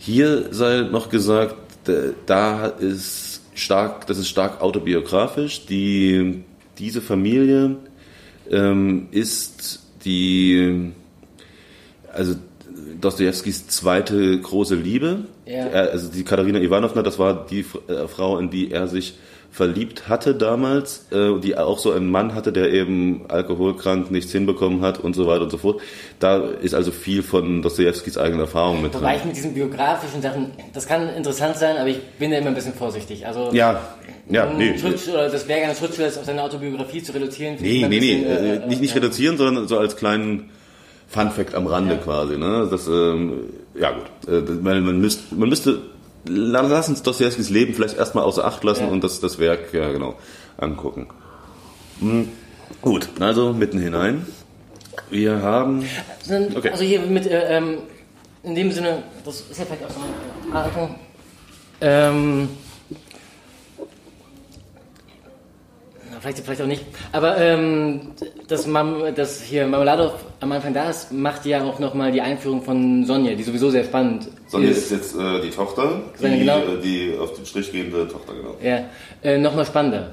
[0.04, 1.56] Hier sei noch gesagt,
[2.26, 5.68] da ist stark, das ist stark autobiografisch.
[5.68, 6.44] Die,
[6.80, 7.76] diese Familie
[8.50, 10.92] ähm, ist die,
[12.12, 12.34] also
[13.00, 15.26] Dostojewskis zweite große Liebe.
[15.46, 15.68] Ja.
[15.68, 19.20] Also die Katharina Ivanovna, das war die äh, Frau, in die er sich
[19.52, 24.82] verliebt hatte damals, äh, die auch so einen Mann hatte, der eben alkoholkrank nichts hinbekommen
[24.82, 25.82] hat und so weiter und so fort.
[26.20, 29.28] Da ist also viel von Dostojewskis eigener Erfahrung mit Wobei ich drin.
[29.28, 32.74] mit diesen biografischen Sachen, das kann interessant sein, aber ich bin da immer ein bisschen
[32.74, 33.28] vorsichtig.
[33.28, 33.82] Also Ja,
[34.30, 34.78] ja, nee.
[34.78, 37.58] Schrift, oder das Werk eines Schriftstellers auf seine Autobiografie zu reduzieren.
[37.58, 39.98] finde ich Nee, nee, nee, bisschen, äh, äh, nicht, nicht äh, reduzieren, sondern so als
[39.98, 40.50] kleinen
[41.08, 42.38] Fun-Fact am Rande quasi.
[42.38, 42.70] Ne?
[42.72, 45.82] Das, ähm, ja gut, äh, weil man, müsst, man müsste,
[46.26, 48.90] lass uns Dostojewskis Leben vielleicht erstmal außer Acht lassen Ja.
[48.90, 50.16] und das, das Werk, ja genau,
[50.58, 51.08] angucken.
[52.00, 52.30] Hm,
[52.82, 54.26] gut, also mitten hinein.
[55.10, 55.86] Wir haben,
[56.24, 56.70] Sind, Okay.
[56.70, 57.78] Also hier mit, äh, ähm,
[58.44, 60.00] in dem Sinne, das ist ja vielleicht auch so
[60.52, 60.72] eine Art.
[61.82, 62.50] Ähm,
[66.22, 66.86] vielleicht, vielleicht auch nicht.
[67.12, 68.12] Aber ähm,
[68.48, 72.62] dass, Mam, dass hier Marmeladov am Anfang da ist, macht ja auch nochmal die Einführung
[72.62, 74.78] von Sonja, die sowieso sehr spannend Sonja ist.
[74.78, 76.60] ist jetzt äh, die Tochter, die, genau.
[76.60, 78.56] äh, die auf den Strich gehende Tochter, genau.
[78.62, 78.86] Ja,
[79.24, 80.12] äh, nochmal spannender.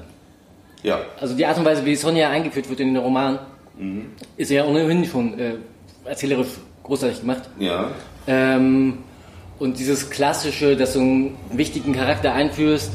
[0.83, 3.39] Ja, Also die Art und Weise, wie Sonja eingeführt wird in den Roman,
[4.37, 5.53] ist ja ohnehin schon äh,
[6.05, 6.49] erzählerisch
[6.83, 7.43] großartig gemacht.
[7.59, 7.91] ja.
[8.27, 8.99] Ähm,
[9.59, 12.91] und dieses klassische, dass du einen wichtigen Charakter einführst,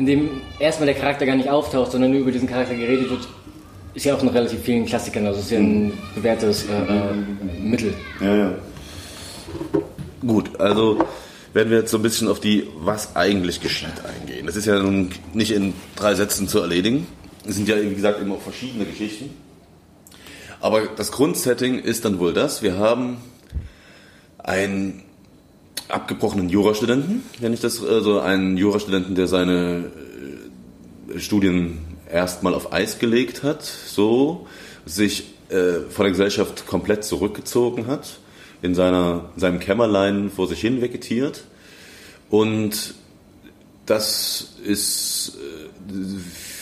[0.00, 3.28] in dem erstmal der Charakter gar nicht auftaucht, sondern nur über diesen Charakter geredet wird,
[3.92, 7.92] ist ja auch in relativ vielen Klassikern, also ist ja ein bewährtes äh, äh, Mittel.
[8.18, 8.54] Ja, ja.
[10.26, 11.04] Gut, also
[11.52, 14.46] werden wir jetzt so ein bisschen auf die, was eigentlich geschieht, eingehen.
[14.46, 17.06] Das ist ja nun nicht in drei Sätzen zu erledigen.
[17.46, 19.28] Es sind ja, wie gesagt, immer auch verschiedene Geschichten.
[20.60, 23.18] Aber das Grundsetting ist dann wohl das, wir haben
[24.38, 25.02] einen
[25.88, 29.90] abgebrochenen Jurastudenten, wenn ich das, also einen Jurastudenten, der seine
[31.14, 31.78] äh, Studien
[32.10, 34.46] erstmal auf Eis gelegt hat, so,
[34.86, 38.18] sich äh, von der Gesellschaft komplett zurückgezogen hat,
[38.62, 41.44] in seiner, in seinem Kämmerlein vor sich hin vegetiert.
[42.28, 42.94] Und
[43.86, 46.18] das ist äh,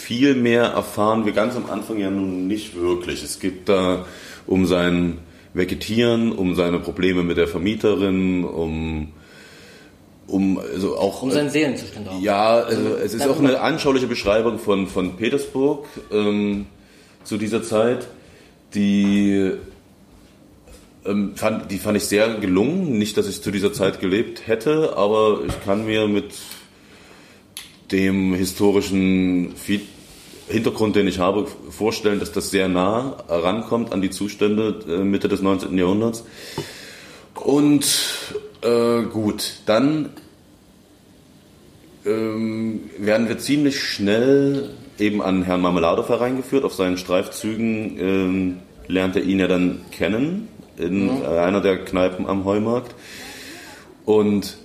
[0.09, 3.23] viel mehr erfahren wir ganz am Anfang ja nun nicht wirklich.
[3.23, 4.07] Es geht da
[4.47, 5.19] um sein
[5.55, 9.13] Vegetieren, um seine Probleme mit der Vermieterin, um
[10.29, 12.21] um also auch Um seinen Seelenzustand auch.
[12.21, 16.67] ja, also es ist auch eine anschauliche Beschreibung von, von Petersburg ähm,
[17.25, 18.07] zu dieser Zeit,
[18.75, 19.53] die,
[21.07, 22.99] ähm, fand, die fand ich sehr gelungen.
[22.99, 26.35] Nicht, dass ich zu dieser Zeit gelebt hätte, aber ich kann mir mit
[27.91, 29.83] dem historischen Feed
[30.49, 35.29] Hintergrund, den ich habe, vorstellen, dass das sehr nah rankommt an die Zustände äh, Mitte
[35.29, 35.77] des 19.
[35.77, 36.25] Jahrhunderts.
[37.35, 37.87] Und
[38.63, 40.11] äh, gut, dann
[42.05, 46.65] ähm, werden wir ziemlich schnell eben an Herrn Marmeladow hereingeführt.
[46.65, 48.57] Auf seinen Streifzügen ähm,
[48.87, 52.95] lernt er ihn ja dann kennen in äh, einer der Kneipen am Heumarkt.
[54.05, 54.57] Und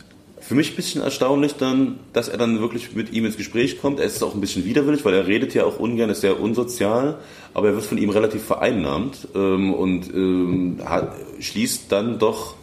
[0.45, 3.99] für mich ein bisschen erstaunlich dann, dass er dann wirklich mit ihm ins Gespräch kommt.
[3.99, 7.17] Er ist auch ein bisschen widerwillig, weil er redet ja auch ungern, ist sehr unsozial,
[7.53, 12.55] aber er wird von ihm relativ vereinnahmt ähm, und ähm, hat, schließt dann doch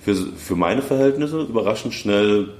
[0.00, 2.50] für, für meine Verhältnisse überraschend schnell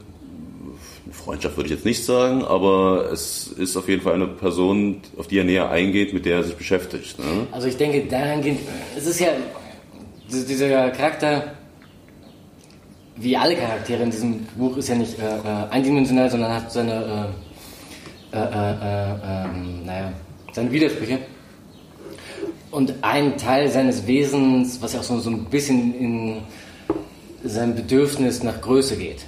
[1.12, 5.28] Freundschaft würde ich jetzt nicht sagen, aber es ist auf jeden Fall eine Person, auf
[5.28, 7.18] die er näher eingeht, mit der er sich beschäftigt.
[7.18, 7.46] Ne?
[7.52, 8.60] Also ich denke, dahingehend,
[8.96, 9.28] es ist ja,
[10.30, 11.52] diese- dieser Charakter,
[13.16, 17.32] wie alle Charaktere in diesem Buch, ist ja nicht äh, äh, eindimensional, sondern hat seine,
[18.32, 20.12] äh, äh, äh, äh, ähm, naja,
[20.52, 21.18] seine Widersprüche.
[22.70, 26.36] Und ein Teil seines Wesens, was ja auch so, so ein bisschen in
[27.44, 29.24] sein Bedürfnis nach Größe geht.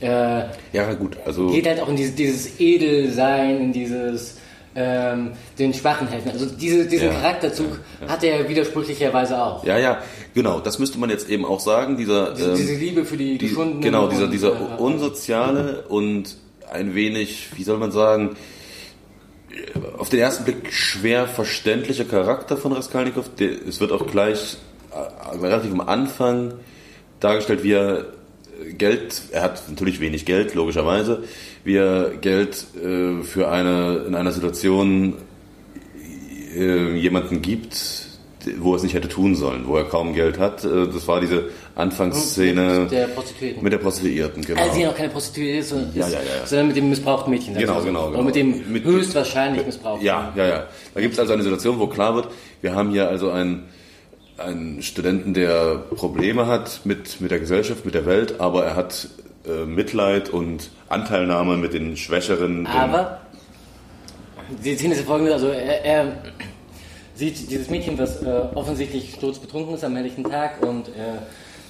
[0.00, 4.38] Äh, Ja, gut, also geht halt auch in dieses, dieses Edelsein, in dieses
[4.80, 6.30] ähm, den Schwachen helfen.
[6.30, 9.64] Also diese, diesen Ja, Charakterzug hat er widersprüchlicherweise auch.
[9.64, 9.98] ja, ja,
[10.34, 11.96] genau, das müsste man jetzt eben auch sagen.
[11.96, 13.82] Dieser, Diese, ähm, diese Liebe für die die, Geschundenen.
[13.82, 16.36] genau, dieser, und, dieser äh, unsoziale und
[16.72, 18.36] ein wenig, wie soll man sagen,
[19.98, 23.28] auf den ersten Blick schwer verständliche Charakter von Raskolnikow.
[23.38, 24.56] Der, es wird auch gleich
[24.92, 26.54] äh, relativ am Anfang
[27.18, 28.06] dargestellt, wie er
[28.76, 31.24] Geld, er hat natürlich wenig Geld, logischerweise,
[31.64, 35.14] wie er Geld äh, für eine, in einer Situation
[36.56, 38.06] äh, jemanden gibt,
[38.58, 40.64] wo er es nicht hätte tun sollen, wo er kaum Geld hat.
[40.64, 43.62] Äh, das war diese Anfangsszene der Prostituierten.
[43.62, 44.60] mit der Prostituierten, genau.
[44.60, 47.54] Also sie noch keine Prostituierte ist, sondern, Ja, ja, ja, sondern mit dem missbrauchten Mädchen.
[47.54, 47.86] Genau, mal so.
[47.86, 48.14] genau, genau.
[48.16, 50.04] Oder mit dem Mit- höchstwahrscheinlich missbrauchten.
[50.06, 50.66] Ja, ja, ja.
[50.94, 52.28] Da gibt es also eine Situation, wo klar wird,
[52.62, 53.64] wir haben hier also einen,
[54.40, 59.08] einen Studenten, der Probleme hat mit, mit der Gesellschaft, mit der Welt, aber er hat
[59.46, 62.64] äh, Mitleid und Anteilnahme mit den Schwächeren.
[62.64, 63.20] den- Aber
[64.64, 66.12] die Szene ist folgende, also er, er
[67.14, 70.92] sieht dieses Mädchen, was äh, offensichtlich sturzbetrunken ist am helllichten Tag und äh,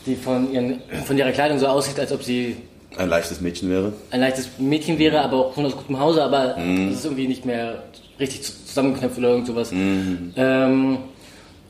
[0.06, 2.56] die von, ihren, von ihrer Kleidung so aussieht, als ob sie
[2.96, 3.92] ein leichtes Mädchen wäre.
[4.10, 6.88] ein leichtes Mädchen wäre, aber auch schon aus gutem Hause, aber Mhm.
[6.88, 7.82] es ist irgendwie nicht mehr
[8.18, 9.70] richtig zu- zusammengeknöpft oder irgend sowas.
[9.72, 10.98] Ähm,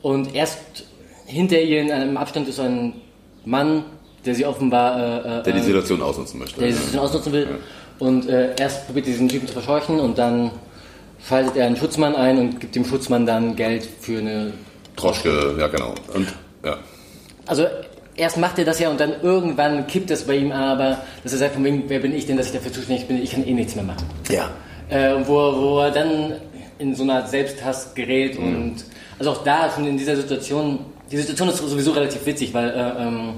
[0.01, 0.57] und erst
[1.31, 2.93] hinter ihr in einem Abstand ist ein
[3.45, 3.83] Mann,
[4.25, 6.59] der sie offenbar äh, äh, Der die äh, Situation ausnutzen möchte.
[6.59, 7.47] der die Situation ausnutzen will.
[7.99, 10.51] Und äh, erst probiert er diesen Typen zu verscheuchen und dann
[11.27, 14.53] schaltet er einen Schutzmann ein und gibt dem Schutzmann dann Geld für eine.
[14.95, 15.93] Troschke, ja genau.
[16.13, 16.27] Und
[16.65, 16.77] ja.
[17.47, 17.65] Also
[18.15, 21.39] erst macht er das ja und dann irgendwann kippt das bei ihm aber, dass er
[21.39, 23.53] sagt, von wegen, wer bin ich denn, dass ich dafür zuständig bin, ich kann eh
[23.53, 24.05] nichts mehr machen.
[24.29, 24.49] Ja.
[24.89, 26.33] Äh, wo, wo er dann
[26.77, 28.75] in so eine Art Selbsthass gerät und
[29.19, 30.79] also auch da schon in dieser Situation,
[31.11, 33.29] die Situation ist sowieso relativ witzig, weil äh, ähm,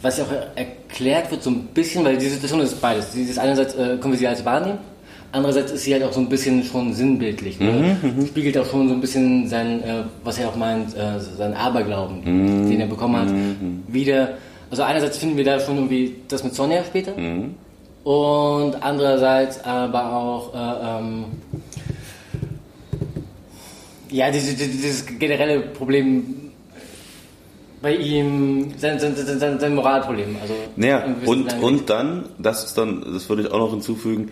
[0.00, 3.12] was ja auch erklärt wird so ein bisschen, weil die Situation ist beides.
[3.12, 4.78] Sie ist einerseits äh, können wir sie als wahrnehmen,
[5.34, 7.58] Andererseits ist sie halt auch so ein bisschen schon sinnbildlich.
[7.58, 7.96] Ne?
[8.02, 11.54] Mhm, Spiegelt auch schon so ein bisschen sein, äh, was er auch meint, äh, sein
[11.54, 12.68] Aberglauben, Mhm.
[12.68, 13.28] den er bekommen hat,
[13.88, 14.34] wieder.
[14.70, 17.16] Also einerseits finden wir da schon irgendwie das mit Sonja später.
[17.18, 17.54] Mhm.
[18.04, 21.24] Und andererseits aber auch äh, ähm,
[24.12, 26.52] ja, dieses, dieses generelle Problem
[27.80, 30.36] bei ihm, sein, sein, sein, sein, Moralproblem.
[30.40, 34.30] Also Naja, und, und dann, das ist dann, das würde ich auch noch hinzufügen,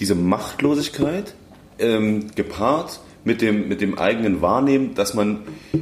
[0.00, 1.34] diese Machtlosigkeit
[1.78, 5.40] ähm, gepaart mit dem, mit dem eigenen Wahrnehmen, dass man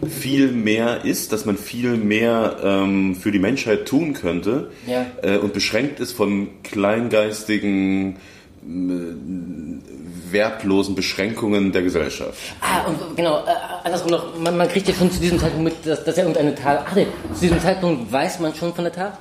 [0.08, 5.06] viel mehr ist, dass man viel mehr ähm, für die Menschheit tun könnte Ja.
[5.22, 8.16] äh, und beschränkt ist von kleingeistigen,
[8.66, 12.38] äh, wertlosen Beschränkungen der Gesellschaft.
[12.60, 13.50] Ah, und genau, äh,
[13.84, 16.54] andersrum noch, man, man kriegt ja schon zu diesem Zeitpunkt mit, dass, dass er irgendeine
[16.54, 16.84] Tat.
[16.88, 19.18] Ach nee, zu diesem Zeitpunkt weiß man schon von der Tat?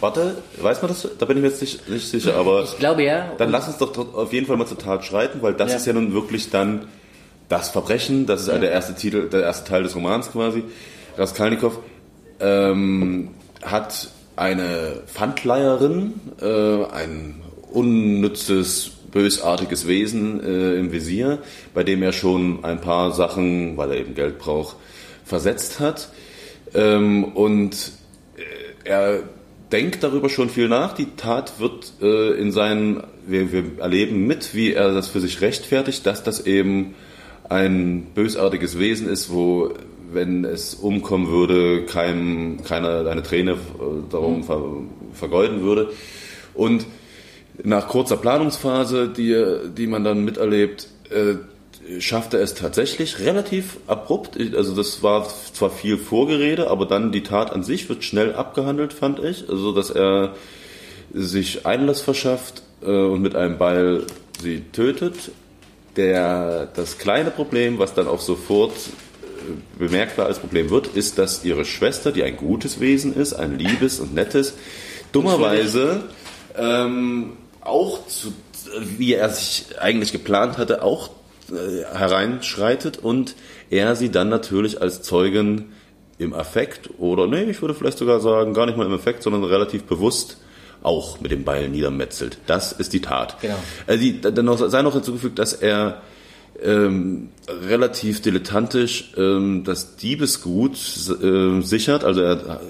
[0.00, 1.08] Warte, weiß man das?
[1.18, 3.32] Da bin ich mir jetzt nicht, nicht sicher, aber Ich glaube ja.
[3.38, 5.76] dann lass uns doch auf jeden Fall mal zur Tat schreiten, weil das Ja.
[5.76, 6.86] ist ja nun wirklich dann
[7.48, 8.58] das Verbrechen, das ist ja.
[8.58, 10.64] der erste Titel, der erste Teil des Romans quasi.
[11.16, 11.78] Raskolnikow
[12.40, 13.28] ähm,
[13.62, 17.40] hat eine Pfandleiherin, äh, ein
[17.74, 21.38] unnützes, bösartiges Wesen äh, im Visier,
[21.72, 24.76] bei dem er schon ein paar Sachen, weil er eben Geld braucht,
[25.24, 26.08] versetzt hat.
[26.74, 27.92] Ähm, und
[28.36, 29.22] äh, er
[29.72, 30.94] denkt darüber schon viel nach.
[30.94, 35.40] Die Tat wird äh, in seinen, wir, wir erleben mit, wie er das für sich
[35.40, 36.94] rechtfertigt, dass das eben
[37.48, 39.74] ein bösartiges Wesen ist, wo,
[40.12, 43.56] wenn es umkommen würde, kein, keiner eine Träne äh,
[44.10, 44.62] darum ver,
[45.12, 45.90] vergeuden würde.
[46.54, 46.86] Und
[47.62, 51.36] nach kurzer Planungsphase, die, die man dann miterlebt, äh,
[52.00, 54.38] schafft er es tatsächlich relativ abrupt.
[54.56, 58.92] Also das war zwar viel Vorgerede, aber dann die Tat an sich wird schnell abgehandelt,
[58.92, 59.48] fand ich.
[59.48, 60.34] Also dass er
[61.12, 64.04] sich Einlass verschafft äh, und mit einem Beil
[64.40, 65.30] sie tötet.
[65.96, 71.44] Der, das kleine Problem, was dann auch sofort äh, bemerkbar als Problem wird, ist, dass
[71.44, 74.54] ihre Schwester, die ein gutes Wesen ist, ein liebes und nettes,
[75.12, 76.02] dummerweise
[76.56, 78.32] ähm, auch zu,
[78.78, 81.10] wie er sich eigentlich geplant hatte, auch
[81.50, 83.34] äh, hereinschreitet und
[83.70, 85.72] er sie dann natürlich als Zeugin
[86.18, 89.44] im Affekt oder nee, ich würde vielleicht sogar sagen, gar nicht mal im Affekt, sondern
[89.44, 90.38] relativ bewusst
[90.82, 92.38] auch mit dem Beil niedermetzelt.
[92.46, 93.40] Das ist die Tat.
[93.40, 93.56] Genau.
[93.86, 96.02] Äh, die, dann noch, sei noch hinzugefügt, dass er
[96.62, 102.04] ähm, relativ dilettantisch ähm, das Diebesgut äh, sichert.
[102.04, 102.60] Also er,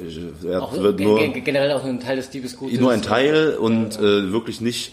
[0.47, 2.81] er auch wird nur ge- generell auch ein Teil des Diebesgutes.
[2.81, 4.93] nur ein Teil und äh, wirklich nicht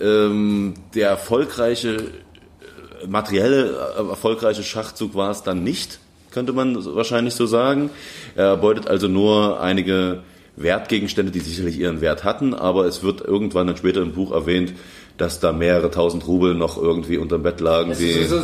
[0.00, 6.00] ähm, der erfolgreiche, äh, materielle, äh, erfolgreiche Schachzug war es dann nicht,
[6.32, 7.90] könnte man wahrscheinlich so sagen.
[8.34, 10.22] Er beutet also nur einige
[10.56, 14.72] Wertgegenstände, die sicherlich ihren Wert hatten, aber es wird irgendwann dann später im Buch erwähnt,
[15.16, 17.90] dass da mehrere tausend Rubel noch irgendwie unterm Bett lagen.
[17.90, 18.36] Das, Die, ist so-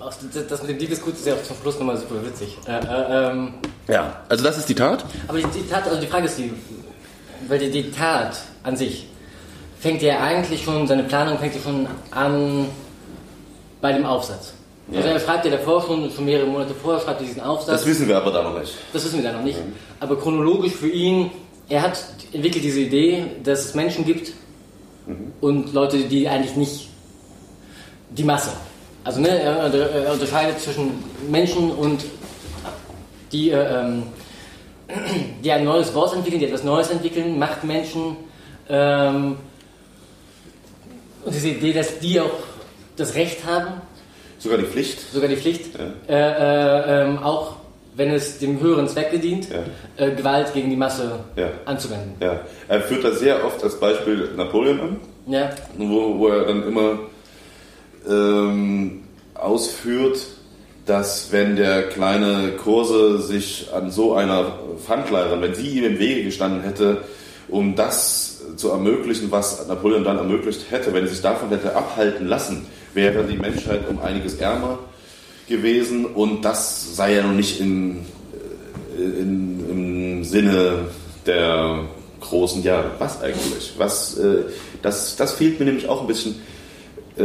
[0.00, 0.12] auch
[0.48, 2.56] das mit dem Diebesgut ist ja auch zum Schluss nochmal super witzig.
[2.66, 3.54] Äh, äh, ähm,
[3.86, 5.04] ja, also das ist die Tat.
[5.28, 6.52] aber die, die Tat, also die Frage ist die,
[7.46, 9.06] weil die, die Tat an sich
[9.78, 12.66] fängt ja eigentlich schon, seine Planung fängt ja schon an
[13.80, 14.54] bei dem Aufsatz.
[14.92, 17.68] Also er schreibt ja davor schon, schon mehrere Monate vorher schreibt er diesen Aufsatz.
[17.82, 18.72] Das wissen wir aber da noch nicht.
[18.92, 19.58] Das wissen wir da noch nicht.
[20.00, 21.30] Aber chronologisch für ihn,
[21.68, 22.02] er hat
[22.32, 24.32] entwickelt diese Idee, dass es Menschen gibt
[25.40, 26.88] und Leute, die eigentlich nicht
[28.10, 28.50] die Masse.
[29.04, 30.92] Also ne, er, unter- er unterscheidet zwischen
[31.30, 32.04] Menschen und
[33.32, 34.02] die, äh, ähm,
[35.44, 38.16] die ein neues Wort entwickeln, die etwas Neues entwickeln, Machtmenschen.
[38.68, 39.36] Ähm,
[41.24, 42.30] und diese Idee, dass die auch
[42.96, 43.80] das Recht haben,
[44.38, 45.00] Sogar die Pflicht.
[45.12, 47.56] sogar die Pflicht, äh, äh, ähm, auch
[47.98, 50.06] wenn es dem höheren Zweck dient, Ja.
[50.06, 51.50] äh, Gewalt gegen die Masse Ja.
[51.64, 52.12] anzuwenden.
[52.20, 54.96] Ja, er führt da sehr oft als Beispiel Napoleon an.
[55.26, 57.00] Ja, wo, wo er dann immer
[58.08, 59.02] ähm,
[59.34, 60.18] ausführt,
[60.86, 64.52] dass wenn der kleine Kurse sich an so einer
[64.86, 66.98] Pfandleiherin, wenn sie ihm im Wege gestanden hätte,
[67.48, 72.26] um das zu ermöglichen, was Napoleon dann ermöglicht hätte, wenn er sich davon hätte abhalten
[72.28, 74.78] lassen, wäre die Menschheit um einiges ärmer
[75.48, 78.06] gewesen und das sei ja noch nicht in,
[78.96, 80.88] äh, in, im Sinne
[81.26, 81.84] der
[82.20, 82.92] großen Jahre.
[82.98, 83.74] Was eigentlich?
[83.78, 84.44] Was, äh,
[84.82, 86.36] das, das fehlt mir nämlich auch ein bisschen,
[87.16, 87.24] äh,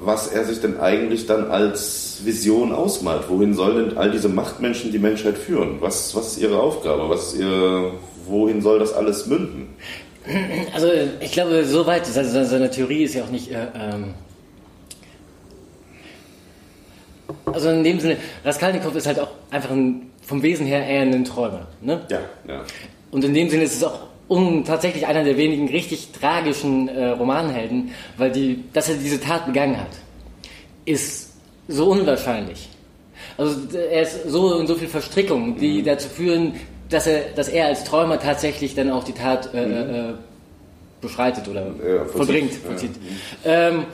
[0.00, 3.24] was er sich denn eigentlich dann als Vision ausmalt.
[3.28, 5.76] Wohin sollen denn all diese Machtmenschen die Menschheit führen?
[5.80, 7.08] Was, was ist ihre Aufgabe?
[7.08, 7.92] Was ihre,
[8.26, 9.68] wohin soll das alles münden?
[10.74, 10.88] also
[11.20, 13.50] ich glaube, soweit, also seine Theorie ist ja auch nicht.
[13.50, 14.14] Äh, ähm,
[17.46, 21.24] also in dem Sinne, Raskolnikow ist halt auch einfach ein, vom Wesen her eher ein
[21.24, 21.66] Träumer.
[21.80, 22.00] Ne?
[22.10, 22.62] Ja, ja.
[23.10, 27.08] Und in dem Sinne ist es auch und tatsächlich einer der wenigen richtig tragischen äh,
[27.08, 29.90] Romanhelden, weil die, dass er diese Tat begangen hat,
[30.86, 31.32] ist
[31.68, 32.68] so unwahrscheinlich.
[33.36, 35.84] Also er ist so in so viel Verstrickungen, die mhm.
[35.84, 36.54] dazu führen,
[36.88, 39.94] dass er, dass er als Träumer tatsächlich dann auch die Tat äh, mhm.
[39.94, 40.12] äh,
[41.00, 42.52] beschreitet oder ja, vollbringt.
[43.44, 43.68] Ja.
[43.68, 43.84] Ähm,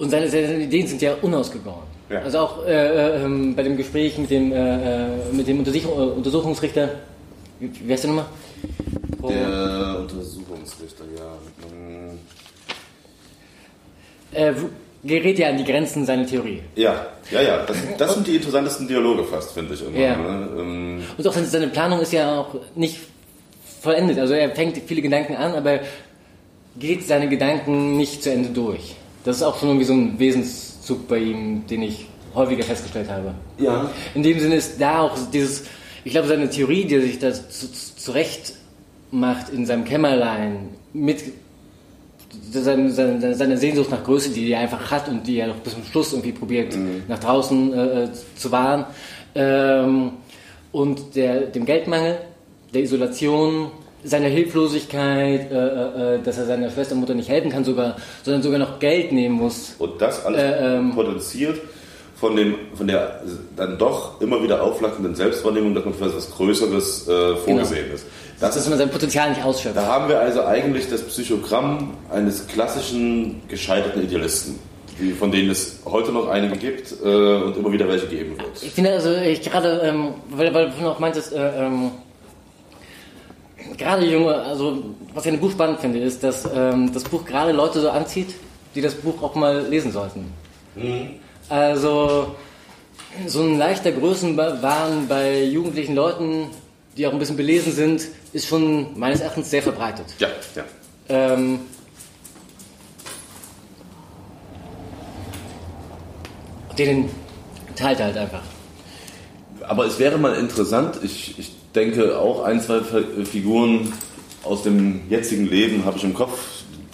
[0.00, 1.84] und seine, seine, Ideen sind ja unausgegoren.
[2.08, 2.20] Ja.
[2.22, 6.12] Also auch äh, äh, bei dem Gespräch mit dem, äh, äh mit dem Untersuchung, äh,
[6.12, 6.88] Untersuchungsrichter,
[7.60, 8.26] wie, wie heißt der nochmal?
[9.28, 11.36] Der Untersuchungsrichter, ja.
[14.32, 14.54] Äh,
[15.04, 16.62] gerät ja an die Grenzen seiner Theorie.
[16.76, 17.64] Ja, ja, ja.
[17.66, 19.98] Das, das sind die interessantesten Dialoge fast, finde ich immer.
[19.98, 20.16] Ja.
[20.16, 20.48] Ne?
[20.58, 22.98] Ähm Und auch seine Planung ist ja auch nicht
[23.82, 24.18] vollendet.
[24.18, 25.80] Also er fängt viele Gedanken an, aber
[26.78, 28.96] geht seine Gedanken nicht zu Ende durch.
[29.24, 33.34] Das ist auch schon irgendwie so ein Wesenszug bei ihm, den ich häufiger festgestellt habe.
[33.58, 33.90] Ja.
[34.14, 35.64] In dem Sinne ist da auch dieses,
[36.04, 38.54] ich glaube, seine Theorie, die er sich da zurecht
[39.10, 41.22] macht in seinem Kämmerlein mit
[42.52, 45.72] seine, seine, seine, Sehnsucht nach Größe, die er einfach hat und die er noch bis
[45.72, 47.02] zum Schluss irgendwie probiert mhm.
[47.08, 48.86] nach draußen äh, zu wahren.
[49.34, 50.12] Ähm,
[50.72, 52.18] und der, dem Geldmangel,
[52.72, 53.72] der Isolation,
[54.04, 58.58] seiner Hilflosigkeit, äh, äh, äh, dass er seiner Schwestermutter nicht helfen kann, sogar, sondern sogar
[58.58, 59.74] noch Geld nehmen muss.
[59.78, 61.60] Und das alles äh, ähm, potenziert
[62.16, 63.22] von, dem, von der
[63.56, 67.94] dann doch immer wieder aufflackenden Selbstwahrnehmung, dass man für etwas Größeres äh, vorgesehen genau.
[67.94, 68.06] ist.
[68.38, 69.76] Das ist, dass man sein Potenzial nicht ausschöpft.
[69.76, 74.58] Da haben wir also eigentlich das Psychogramm eines klassischen gescheiterten Idealisten
[75.18, 78.62] von denen es heute noch einige gibt äh, und immer wieder welche geben wird.
[78.62, 81.92] Ich finde also, ich gerade, ähm, weil, weil du auch meintest, äh, ähm,
[83.76, 84.82] gerade junge, also
[85.14, 87.90] was ich an dem Buch spannend finde, ist, dass ähm, das Buch gerade Leute so
[87.90, 88.34] anzieht,
[88.74, 90.32] die das Buch auch mal lesen sollten.
[90.74, 91.10] Mhm.
[91.48, 92.36] Also
[93.26, 96.46] so ein leichter Größenwahn bei jugendlichen Leuten,
[96.96, 98.02] die auch ein bisschen belesen sind,
[98.32, 100.06] ist schon meines Erachtens sehr verbreitet.
[100.18, 100.64] Ja, ja.
[101.08, 101.60] Ähm,
[106.78, 107.10] den
[107.76, 108.42] teilt halt einfach.
[109.62, 112.80] Aber es wäre mal interessant, ich, ich denke auch ein, zwei
[113.24, 113.92] Figuren
[114.44, 116.38] aus dem jetzigen Leben habe ich im Kopf,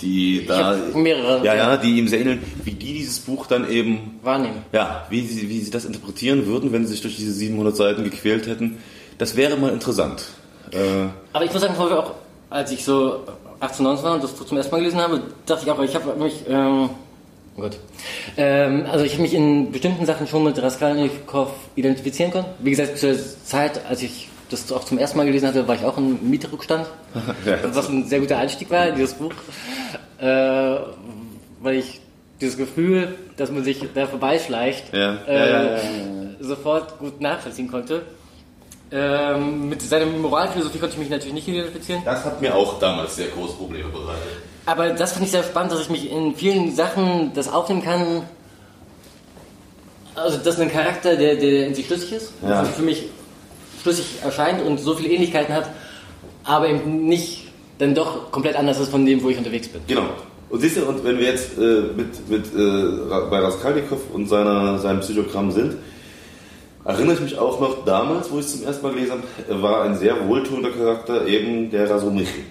[0.01, 3.71] die ich da mehrere, ja, ja, die ihm sehr ähneln, wie die dieses Buch dann
[3.71, 4.63] eben wahrnehmen.
[4.73, 8.05] Ja, wie sie, wie sie das interpretieren würden, wenn sie sich durch diese 700 Seiten
[8.05, 8.79] gequält hätten.
[9.19, 10.25] Das wäre mal interessant.
[10.73, 12.13] Äh, Aber ich muss sagen, auch,
[12.51, 13.21] als ich so
[13.61, 15.95] 18, 19 war und das Buch zum ersten Mal gelesen habe, dachte ich auch, ich
[15.95, 16.91] habe mich, ähm,
[17.57, 17.79] oh Gott,
[18.37, 22.47] ähm, also ich habe mich in bestimmten Sachen schon mit Raskolnikow identifizieren können.
[22.59, 25.75] Wie gesagt, zu der Zeit, als ich das auch zum ersten Mal gelesen hatte, war
[25.75, 26.87] ich auch im Mieterrückstand,
[27.45, 29.33] ja, was ein sehr guter Einstieg war in dieses Buch,
[30.19, 30.25] äh,
[31.61, 32.01] weil ich
[32.41, 35.15] dieses Gefühl, dass man sich da vorbeischleicht, ja.
[35.27, 35.81] Äh,
[36.41, 38.03] sofort gut nachvollziehen konnte.
[38.93, 42.03] Ähm, mit seiner Moralphilosophie konnte ich mich natürlich nicht identifizieren.
[42.05, 44.23] Das hat mir auch damals sehr große Probleme bereitet.
[44.65, 48.23] Aber das finde ich sehr spannend, dass ich mich in vielen Sachen das aufnehmen kann.
[50.15, 52.33] Also, das ist ein Charakter, der, der in sich schlüssig ist.
[52.43, 52.61] Ja.
[52.61, 53.05] Also für mich
[53.87, 55.71] schlüssig erscheint und so viele Ähnlichkeiten hat,
[56.43, 57.45] aber eben nicht
[57.79, 59.81] dann doch komplett anders ist von dem, wo ich unterwegs bin.
[59.87, 60.07] Genau.
[60.49, 64.79] Und siehst du, und wenn wir jetzt äh, mit, mit, äh, bei Raskolnikow und seiner,
[64.79, 65.75] seinem Psychogramm sind,
[66.85, 69.83] erinnere ich mich auch noch damals, wo ich es zum ersten Mal gelesen habe, war
[69.83, 72.45] ein sehr wohltuender Charakter eben der Rasumichin.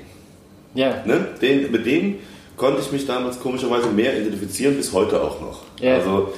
[0.74, 1.04] Ja.
[1.06, 1.28] Ne?
[1.42, 2.16] Den, mit dem
[2.58, 5.64] konnte ich mich damals komischerweise mehr identifizieren, bis heute auch noch.
[5.80, 5.96] Ja.
[5.96, 6.34] Also,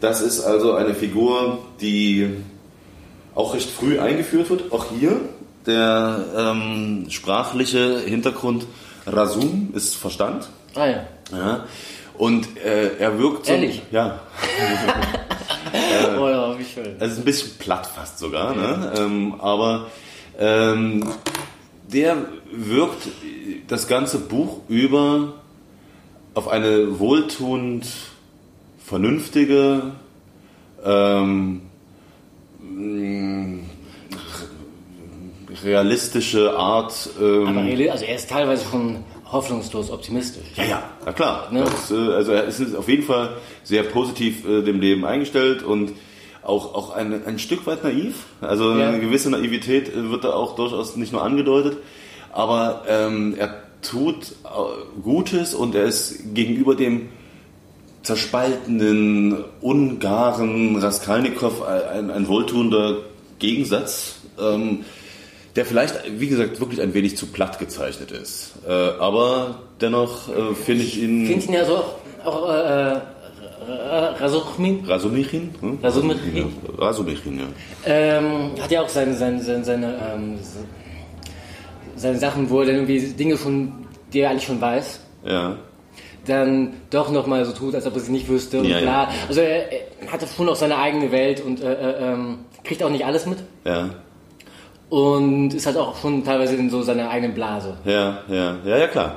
[0.00, 2.30] das ist also eine Figur, die
[3.34, 4.72] auch recht früh eingeführt wird.
[4.72, 5.20] Auch hier
[5.66, 8.66] der ähm, sprachliche Hintergrund
[9.06, 10.48] Rasum ist Verstand.
[10.74, 11.04] Ah ja.
[11.32, 11.64] ja.
[12.18, 13.52] Und äh, er wirkt so.
[13.52, 13.82] Ehrlich?
[13.90, 14.20] Ja.
[15.72, 16.96] äh, oh ja, wie schön.
[16.98, 18.92] Es ist ein bisschen platt fast sogar, ne?
[18.96, 19.88] Ähm, aber
[20.38, 21.08] ähm,
[21.92, 22.16] der
[22.50, 23.08] wirkt
[23.68, 25.34] das ganze Buch über
[26.34, 27.86] auf eine wohltuend
[28.84, 29.92] vernünftige,
[30.84, 31.62] ähm,
[35.64, 37.10] realistische Art.
[37.20, 40.44] Ähm, Aber also er ist teilweise schon hoffnungslos optimistisch.
[40.56, 41.48] Ja, ja, na klar.
[41.50, 41.64] Ne?
[41.64, 45.92] Das, äh, also er ist auf jeden Fall sehr positiv äh, dem Leben eingestellt und
[46.42, 48.24] auch, auch ein, ein Stück weit naiv.
[48.40, 48.88] Also ja.
[48.88, 51.78] eine gewisse Naivität äh, wird da auch durchaus nicht nur angedeutet,
[52.32, 57.08] aber ähm, er tut äh, Gutes und er ist gegenüber dem
[58.02, 62.98] zerspaltenden, ungaren Raskolnikow ein, ein wohltuender
[63.38, 64.16] Gegensatz.
[64.40, 64.84] Ähm,
[65.54, 68.52] der vielleicht, wie gesagt, wirklich ein wenig zu platt gezeichnet ist.
[68.66, 71.26] Äh, aber dennoch äh, finde ich ihn.
[71.26, 71.84] Finde ihn ja so
[72.24, 72.48] auch.
[72.48, 73.00] Äh,
[73.64, 74.84] Rasuchmin?
[74.84, 75.50] Rasumichin?
[75.60, 75.78] Hm?
[75.80, 76.36] Rasumichin?
[76.36, 76.44] Ja,
[76.78, 77.44] Rasumichin, ja.
[77.86, 80.38] Ähm, hat ja auch seine, seine, seine, seine ähm,
[81.96, 83.72] seine Sachen, wo er dann irgendwie Dinge schon,
[84.12, 85.56] die er eigentlich schon weiß, Ja.
[86.26, 88.82] Dann doch nochmal so tut, als ob er sie nicht wüsste und Ja, ja.
[88.82, 89.08] bla.
[89.28, 92.90] Also er, er hat schon auch seine eigene Welt und äh, äh, ähm, kriegt auch
[92.90, 93.90] nicht alles mit Ja.
[94.88, 97.76] und ist halt auch schon teilweise in so seiner eigenen Blase.
[97.84, 99.16] Ja, ja, ja, ja, klar.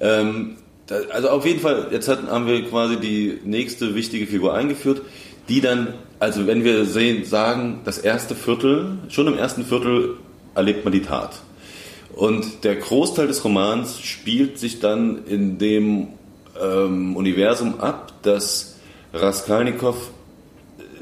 [0.00, 0.56] Ähm,
[0.86, 5.02] da, also auf jeden Fall, jetzt hatten, haben wir quasi die nächste wichtige Figur eingeführt,
[5.48, 10.16] die dann, also wenn wir sehen, sagen, das erste Viertel, schon im ersten Viertel
[10.54, 11.40] erlebt man die Tat.
[12.14, 16.08] Und der Großteil des Romans spielt sich dann in dem
[16.60, 18.76] ähm, Universum ab, dass
[19.12, 19.96] Raskolnikow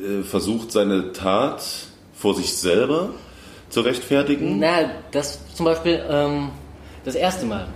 [0.03, 1.63] äh, versucht, seine Tat
[2.15, 3.11] vor sich selber
[3.69, 4.59] zu rechtfertigen.
[4.59, 6.51] Na, das zum Beispiel ähm,
[7.05, 7.69] das erste Mal,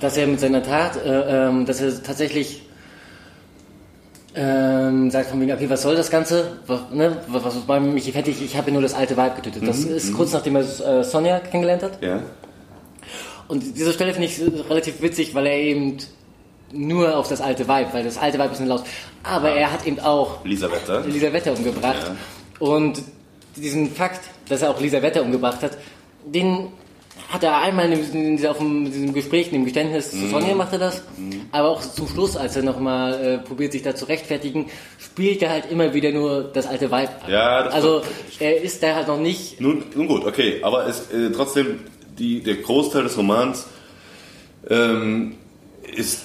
[0.00, 2.62] dass er mit seiner Tat, äh, ähm, dass er tatsächlich
[4.34, 6.58] ähm, sagt von wegen, okay, was soll das Ganze?
[6.66, 8.42] Was, ne, was, was war mich fertig?
[8.42, 9.66] Ich habe ja nur das alte Weib getötet.
[9.66, 12.02] Das ist kurz nachdem er äh, Sonja kennengelernt hat.
[12.02, 12.20] Ja.
[13.48, 14.40] Und diese Stelle finde ich
[14.70, 15.98] relativ witzig, weil er eben
[16.72, 18.82] nur auf das alte Weib, weil das alte Weib ist eine Laus.
[19.22, 21.02] Aber er hat eben auch Lisa Wetter.
[21.06, 22.10] Lisa Wetter umgebracht.
[22.58, 23.02] Und
[23.56, 25.76] diesen Fakt, dass er auch Lisa Wetter umgebracht hat,
[26.24, 26.68] den
[27.28, 30.20] hat er einmal in, dieser- auf dem, diesem Gespräch, in dem Geständnis Mhm.
[30.20, 31.02] zu Sonja macht er das,
[31.50, 35.50] aber auch zum Schluss, als er nochmal äh, probiert, sich da zu rechtfertigen, spielt er
[35.50, 37.30] halt immer wieder nur das alte Weib an.
[37.30, 38.02] Ja, das also
[38.38, 41.80] er ist da halt noch nicht Nun, nun gut, okay, aber es, äh, trotzdem,
[42.18, 43.66] die, der Großteil des Romans
[44.68, 45.36] ähm,
[45.94, 46.24] ist,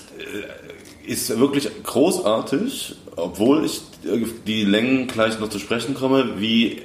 [1.06, 6.82] ist wirklich großartig, obwohl ich äh, die Längen gleich noch zu sprechen komme, wie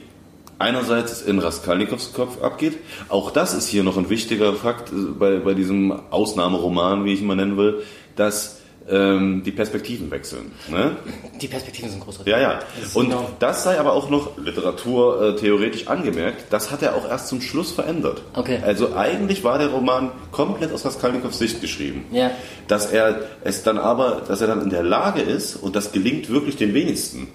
[0.59, 2.79] einerseits in Raskolnikows Kopf abgeht.
[3.09, 7.21] Auch das ist hier noch ein wichtiger Fakt äh, bei, bei diesem Ausnahmeroman, wie ich
[7.21, 7.83] ihn mal nennen will,
[8.17, 10.53] dass ähm, die Perspektiven wechseln.
[10.69, 10.97] Ne?
[11.41, 12.31] Die Perspektiven sind großartig.
[12.33, 12.59] Ja, ja.
[12.95, 13.29] Und genau.
[13.39, 16.47] das sei aber auch noch Literatur äh, theoretisch angemerkt.
[16.51, 18.23] Das hat er auch erst zum Schluss verändert.
[18.35, 18.59] Okay.
[18.65, 22.05] Also eigentlich war der Roman komplett aus Raskolnikows Sicht geschrieben.
[22.13, 22.31] Ja.
[22.69, 26.31] Dass er es dann aber, dass er dann in der Lage ist, und das gelingt
[26.31, 27.29] wirklich den wenigsten,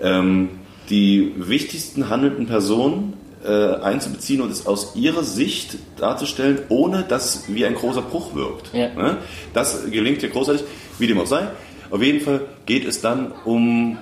[0.00, 0.50] ähm,
[0.90, 3.14] die wichtigsten handelnden Personen
[3.48, 8.72] äh, einzubeziehen und es aus ihrer Sicht darzustellen, ohne dass wie ein großer Bruch wirkt.
[8.74, 8.92] Ja.
[8.94, 9.16] Ne?
[9.54, 10.64] Das gelingt hier großartig,
[10.98, 11.48] wie dem auch sei.
[11.90, 13.98] Auf jeden Fall geht es dann um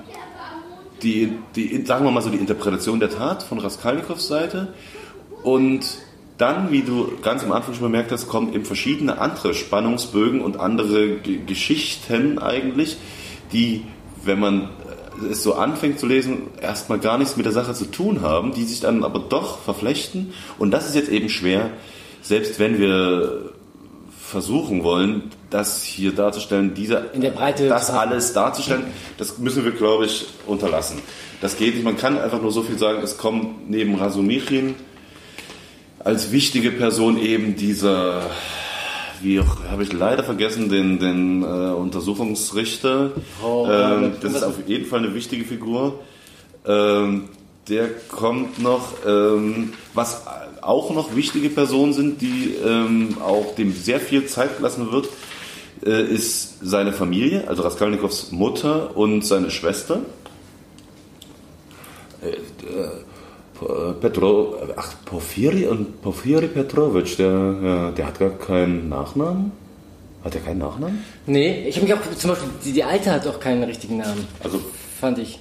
[1.03, 4.69] die, die, sagen wir mal so, die Interpretation der Tat von Raskolnikows Seite
[5.43, 5.87] und
[6.39, 10.59] dann, wie du ganz am Anfang schon bemerkt hast, kommen eben verschiedene andere Spannungsbögen und
[10.59, 12.97] andere G Geschichten eigentlich,
[13.53, 13.85] die,
[14.25, 14.71] wenn man
[15.31, 18.65] es so anfängt zu lesen, erstmal gar nichts mit der Sache zu tun haben, die
[18.65, 20.33] sich dann aber doch verflechten.
[20.59, 21.71] Und das ist jetzt eben schwer,
[22.23, 23.53] selbst wenn wir
[24.27, 28.85] versuchen wollen, das hier darzustellen, dieser, In der Breite das alles darzustellen,
[29.19, 31.01] das müssen wir, glaube ich, unterlassen.
[31.41, 31.85] Das geht nicht.
[31.85, 34.75] Man kann einfach nur so viel sagen, es kommt neben Rasumichin
[36.01, 38.23] als wichtige Person eben dieser,
[39.23, 43.13] wie habe ich leider vergessen, den, den äh, Untersuchungsrichter.
[43.45, 46.01] Oh, ähm, das- das ist auf jeden Fall eine wichtige Figur.
[46.67, 47.29] Ähm,
[47.69, 50.23] der kommt noch, ähm, was
[50.63, 55.09] auch noch wichtige Personen sind, die ähm, auch dem sehr viel Zeit gelassen wird,
[55.85, 60.01] äh, ist seine Familie, also Raskolnikows Mutter und seine Schwester.
[62.23, 62.37] Äh, äh,
[64.01, 69.53] Petro, ach, Porfiri und Porfiri Petrovic, der, ja, der hat gar keinen Nachnamen.
[70.25, 71.05] Hat er keinen Nachnamen?
[71.27, 74.27] Nee, ich habe mich auch zum Beispiel, die, die Alte hat auch keinen richtigen Namen,
[74.43, 74.61] Also,
[75.01, 75.39] fand ich.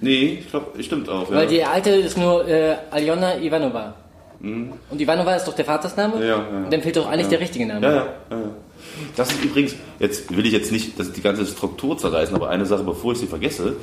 [0.00, 1.30] nee, ich glaube, stimmt auch.
[1.30, 1.36] Ja.
[1.38, 3.94] Weil die Alte ist nur äh, Aljona Ivanova.
[4.38, 6.16] Und Ivanova ist doch der Vatersname?
[6.16, 6.22] Mhm.
[6.22, 6.36] Ja, ja.
[6.64, 7.86] Und dann fehlt doch eigentlich der richtige Name.
[7.86, 8.36] Ja, ja, ja.
[9.16, 12.66] Das ist übrigens, jetzt will ich jetzt nicht das die ganze Struktur zerreißen, aber eine
[12.66, 13.76] Sache, bevor ich sie vergesse,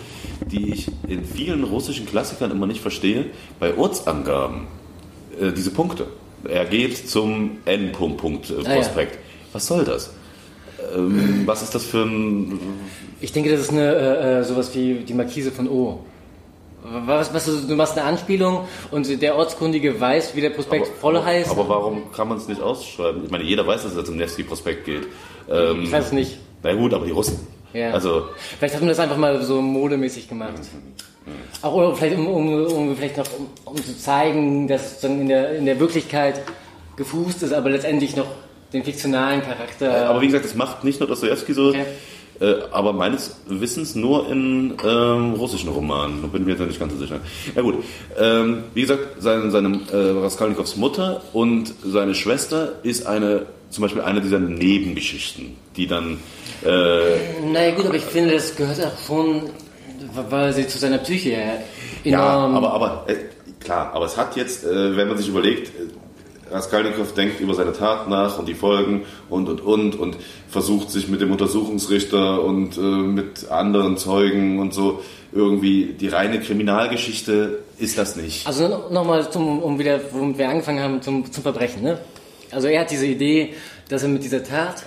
[0.51, 3.25] die ich in vielen russischen Klassikern immer nicht verstehe,
[3.59, 4.67] bei Ortsangaben,
[5.39, 6.07] äh, diese Punkte.
[6.43, 9.15] Er geht zum N-Punkt-Punkt-Prospekt.
[9.15, 9.49] Ah, ja.
[9.53, 10.11] Was soll das?
[10.95, 12.59] Ähm, was ist das für ein.
[13.21, 15.99] Ich denke, das ist eine, äh, äh, sowas wie die Markise von O.
[16.83, 21.49] Was, was, du machst eine Anspielung und der Ortskundige weiß, wie der Prospekt voll heißt.
[21.49, 23.23] Aber warum kann man es nicht ausschreiben?
[23.23, 25.07] Ich meine, jeder weiß, dass es zum Nevsky-Prospekt geht.
[25.49, 26.37] Ähm, ich weiß es nicht.
[26.61, 27.47] Na gut, aber die Russen.
[27.73, 27.91] Ja.
[27.91, 28.27] Also,
[28.57, 30.53] Vielleicht hat man das einfach mal so modemäßig gemacht.
[31.61, 35.29] Auch oder vielleicht um, um, um vielleicht noch um, um zu zeigen, dass es in
[35.29, 36.41] der, in der Wirklichkeit
[36.97, 38.27] gefußt ist, aber letztendlich noch
[38.73, 40.09] den fiktionalen Charakter.
[40.09, 41.85] Aber wie gesagt, das macht nicht nur Dostoevsky so, Okay.
[42.43, 46.21] Äh, aber meines Wissens nur in ähm, russischen Romanen.
[46.21, 47.19] Da bin ich mir jetzt nicht ganz so sicher.
[47.55, 47.83] Ja gut,
[48.19, 54.01] ähm, wie gesagt, seine, seine äh, Raskolnikows Mutter und seine Schwester ist eine, zum Beispiel
[54.01, 56.19] eine dieser Nebengeschichten, die dann
[56.63, 59.49] äh, naja gut, aber ich finde, das gehört auch schon,
[60.29, 61.31] weil sie zu seiner Psyche
[62.03, 62.55] ja, enorm...
[62.55, 63.15] aber, aber äh,
[63.63, 65.87] klar, aber es hat jetzt, äh, wenn man sich überlegt, äh,
[66.53, 71.07] Raskolnikow denkt über seine Tat nach und die Folgen und und und und versucht sich
[71.07, 75.01] mit dem Untersuchungsrichter und äh, mit anderen Zeugen und so
[75.33, 78.45] irgendwie die reine Kriminalgeschichte ist das nicht.
[78.45, 81.81] Also nochmal um wieder, womit wir angefangen haben, zum, zum Verbrechen.
[81.81, 81.97] Ne?
[82.51, 83.53] Also er hat diese Idee,
[83.89, 84.83] dass er mit dieser Tat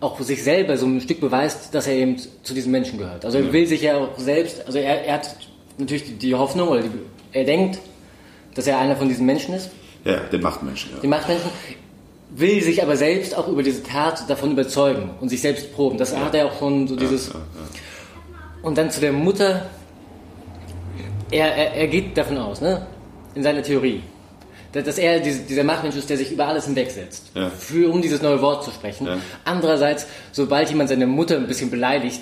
[0.00, 3.24] auch sich selber so ein Stück beweist, dass er eben zu diesen Menschen gehört.
[3.24, 3.52] Also er ja.
[3.52, 5.34] will sich ja auch selbst, also er, er hat
[5.76, 6.90] natürlich die, die Hoffnung, oder die,
[7.32, 7.80] er denkt,
[8.54, 9.70] dass er einer von diesen Menschen ist.
[10.04, 10.92] Ja, den Machtmenschen.
[10.94, 11.00] Ja.
[11.00, 11.50] Den Machtmenschen.
[12.30, 15.96] Will sich aber selbst auch über diese Tat davon überzeugen und sich selbst proben.
[15.98, 16.20] Das ja.
[16.20, 17.28] hat er auch schon so dieses.
[17.28, 17.34] Ja,
[18.62, 19.66] und dann zu der Mutter.
[21.30, 22.86] Er, er, er geht davon aus, ne?
[23.34, 24.02] In seiner Theorie
[24.72, 27.50] dass er dieser Machtmensch ist, der sich über alles hinwegsetzt, ja.
[27.50, 29.06] für, um dieses neue Wort zu sprechen.
[29.06, 29.18] Ja.
[29.44, 32.20] Andererseits, sobald jemand seine Mutter ein bisschen beleidigt,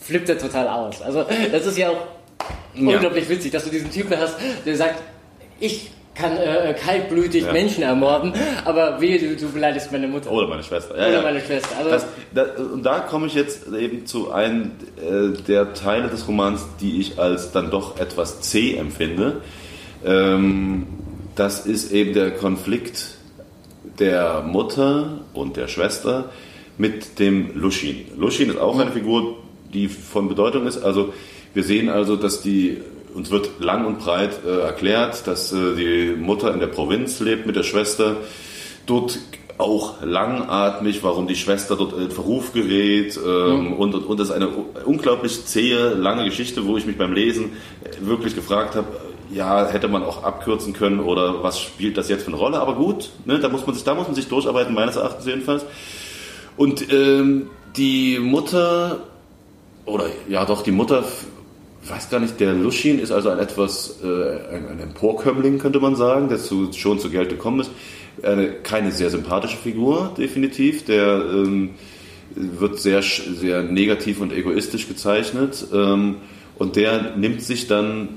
[0.00, 1.00] flippt er total aus.
[1.02, 2.06] Also das ist ja auch
[2.74, 2.94] ja.
[2.94, 4.34] unglaublich witzig, dass du diesen Typen hast,
[4.66, 5.02] der sagt,
[5.60, 7.52] ich kann äh, kaltblütig ja.
[7.52, 8.32] Menschen ermorden,
[8.64, 10.30] aber wehe, du, du, beleidigst meine Mutter.
[10.30, 10.96] Oder meine Schwester.
[10.96, 11.22] Ja, Oder ja.
[11.22, 11.76] meine Schwester.
[11.78, 16.26] Also das, da, und da komme ich jetzt eben zu einem äh, der Teile des
[16.26, 19.40] Romans, die ich als dann doch etwas zäh empfinde.
[20.04, 20.86] Ähm,
[21.36, 23.18] das ist eben der Konflikt
[23.98, 26.30] der Mutter und der Schwester
[26.76, 28.06] mit dem Luschin.
[28.16, 29.36] Luschin ist auch eine Figur,
[29.72, 30.78] die von Bedeutung ist.
[30.78, 31.12] Also
[31.54, 32.78] wir sehen also, dass die
[33.14, 37.46] uns wird lang und breit äh, erklärt, dass äh, die Mutter in der Provinz lebt
[37.46, 38.16] mit der Schwester.
[38.86, 39.18] Dort
[39.58, 43.72] auch langatmig, warum die Schwester dort in Verruf gerät ähm, mhm.
[43.72, 44.48] und, und, und das ist eine
[44.84, 47.52] unglaublich zähe, lange Geschichte, wo ich mich beim Lesen
[48.00, 48.86] wirklich gefragt habe,
[49.30, 52.74] ja, hätte man auch abkürzen können oder was spielt das jetzt für eine Rolle, aber
[52.76, 55.66] gut, ne, da, muss man sich, da muss man sich durcharbeiten, meines Erachtens jedenfalls.
[56.56, 59.00] Und ähm, die Mutter,
[59.84, 61.04] oder ja doch, die Mutter,
[61.90, 65.96] weiß gar nicht, der Luschin ist also ein etwas, äh, ein, ein Emporkömmling, könnte man
[65.96, 67.70] sagen, der zu, schon zu Geld gekommen ist.
[68.22, 71.70] Eine, keine sehr sympathische Figur, definitiv, der ähm,
[72.34, 75.66] wird sehr, sehr negativ und egoistisch gezeichnet.
[75.72, 76.16] Ähm,
[76.58, 78.08] und der nimmt sich dann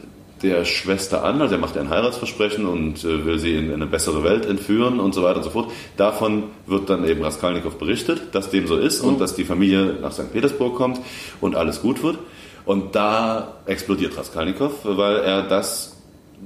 [0.42, 4.24] der Schwester an, also er macht ein Heiratsversprechen und äh, will sie in eine bessere
[4.24, 5.72] Welt entführen und so weiter und so fort.
[5.98, 9.10] Davon wird dann eben Raskolnikow berichtet, dass dem so ist mhm.
[9.10, 10.34] und dass die Familie nach St.
[10.34, 11.00] Petersburg kommt
[11.40, 12.18] und alles gut wird.
[12.66, 15.98] Und da explodiert Raskolnikow, weil er das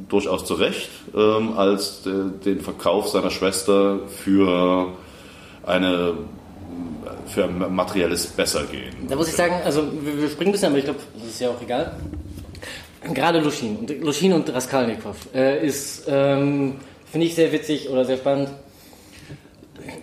[0.10, 2.12] durchaus zu Recht ähm, als äh,
[2.44, 4.90] den Verkauf seiner Schwester für
[5.66, 6.16] eine
[7.28, 8.94] für materielles Bessergehen.
[9.08, 11.50] Da muss ich sagen, also wir springen ein bisschen, aber ich glaube, das ist ja
[11.50, 11.96] auch egal.
[13.14, 16.76] Gerade Luschin und Luschin und Raskolnikow äh, ist, ähm,
[17.12, 18.50] finde ich sehr witzig oder sehr spannend,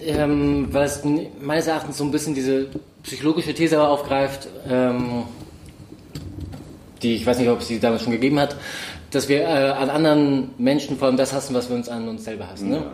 [0.00, 1.02] ähm, weil es
[1.40, 2.66] meines Erachtens so ein bisschen diese
[3.02, 5.24] psychologische These aufgreift, ähm,
[7.02, 8.56] die ich weiß nicht, ob es sie damals schon gegeben hat,
[9.10, 12.24] dass wir äh, an anderen Menschen vor allem das hassen, was wir uns an uns
[12.24, 12.70] selber hassen.
[12.70, 12.76] Ne?
[12.76, 12.92] Ja.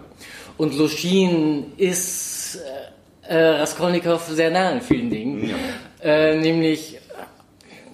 [0.56, 2.58] Und Luschin ist
[3.28, 5.56] äh, äh, Raskolnikow sehr nah in vielen Dingen, ja.
[6.02, 6.98] äh, nämlich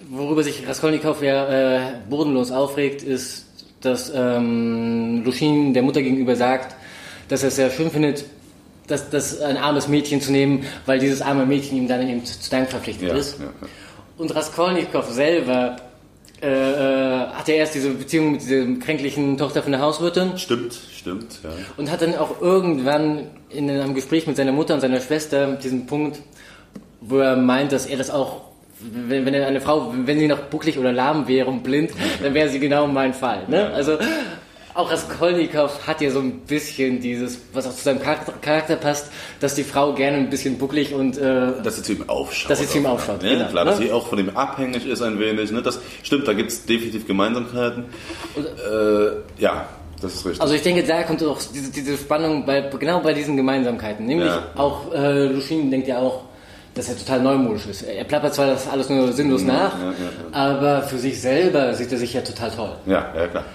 [0.09, 1.47] worüber sich Raskolnikow ja
[1.77, 3.45] äh, bodenlos aufregt, ist,
[3.81, 6.75] dass ähm, Luschin der Mutter gegenüber sagt,
[7.27, 8.25] dass er es sehr schön findet,
[8.87, 12.39] dass, dass ein armes Mädchen zu nehmen, weil dieses arme Mädchen ihm dann eben zu,
[12.39, 13.39] zu Dank verpflichtet ja, ist.
[13.39, 13.67] Ja, ja.
[14.17, 15.75] Und Raskolnikow selber
[16.45, 20.37] äh, äh, hat ja erst diese Beziehung mit dieser kränklichen Tochter von der Hauswirtin.
[20.37, 21.39] Stimmt, stimmt.
[21.43, 21.49] Ja.
[21.77, 25.87] Und hat dann auch irgendwann in einem Gespräch mit seiner Mutter und seiner Schwester diesen
[25.87, 26.19] Punkt,
[27.01, 28.41] wo er meint, dass er das auch
[28.79, 31.91] wenn, wenn eine Frau, wenn sie noch bucklig oder lahm wäre und blind,
[32.21, 33.43] dann wäre sie genau mein Fall.
[33.47, 33.71] Ne?
[33.73, 33.97] Also
[34.75, 39.09] auch Raskolnikow hat ja so ein bisschen dieses, was auch zu seinem Charakter, passt,
[39.39, 42.51] dass die Frau gerne ein bisschen bucklig und äh, dass sie zu ihm aufschaut.
[42.51, 43.23] Dass sie zu ihm aufschaut.
[43.23, 43.29] Ne?
[43.29, 43.71] Genau, Klar, ne?
[43.71, 45.51] dass sie auch von ihm abhängig ist ein wenig.
[45.51, 45.61] Ne?
[45.61, 47.85] Das stimmt, da gibt es definitiv Gemeinsamkeiten.
[48.35, 49.67] Und, äh, ja.
[50.01, 50.41] Das ist richtig.
[50.41, 54.05] Also ich denke, da kommt auch diese, diese Spannung bei, genau bei diesen Gemeinsamkeiten.
[54.05, 54.43] Nämlich ja.
[54.55, 56.25] auch äh, Luschin denkt ja auch,
[56.75, 57.83] dass er total neumodisch ist.
[57.83, 59.93] Er plappert zwar das alles nur sinnlos ja, nach, ja, ja,
[60.33, 62.75] aber für sich selber sieht er sich ja total toll.
[62.85, 63.45] Ja, ja klar.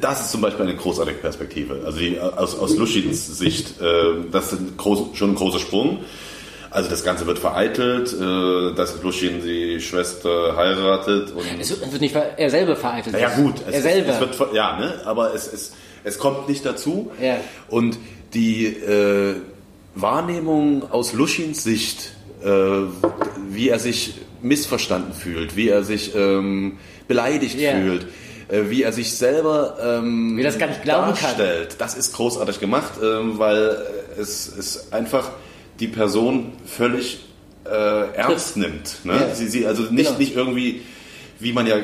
[0.00, 1.82] Das ist zum Beispiel eine großartige Perspektive.
[1.84, 3.84] Also die, aus, aus Luschins Sicht, äh,
[4.30, 5.98] das ist groß, schon ein großer Sprung.
[6.70, 11.32] Also das Ganze wird vereitelt, äh, dass Luschin die Schwester heiratet.
[11.32, 13.20] Und es wird nicht er selber vereitelt.
[13.20, 14.12] Ja gut, es, er selber.
[14.12, 14.94] Es, wird, ja, ne?
[15.04, 15.72] aber es, es,
[16.04, 17.10] es kommt nicht dazu.
[17.20, 17.36] Ja.
[17.68, 17.98] Und
[18.32, 19.34] die äh,
[19.94, 22.12] Wahrnehmung aus Luschins Sicht
[22.42, 26.78] wie er sich missverstanden fühlt, wie er sich ähm,
[27.08, 27.80] beleidigt yeah.
[27.80, 28.06] fühlt,
[28.48, 31.70] äh, wie er sich selber ähm, wie das gar nicht glauben darstellt.
[31.70, 31.78] Kann.
[31.78, 33.76] Das ist großartig gemacht, ähm, weil
[34.18, 35.30] es ist einfach
[35.80, 37.20] die Person völlig
[37.64, 39.04] äh, ernst nimmt.
[39.04, 39.14] Ne?
[39.14, 39.34] Yeah.
[39.34, 40.18] Sie, sie, also nicht, genau.
[40.18, 40.82] nicht irgendwie,
[41.38, 41.76] wie man ja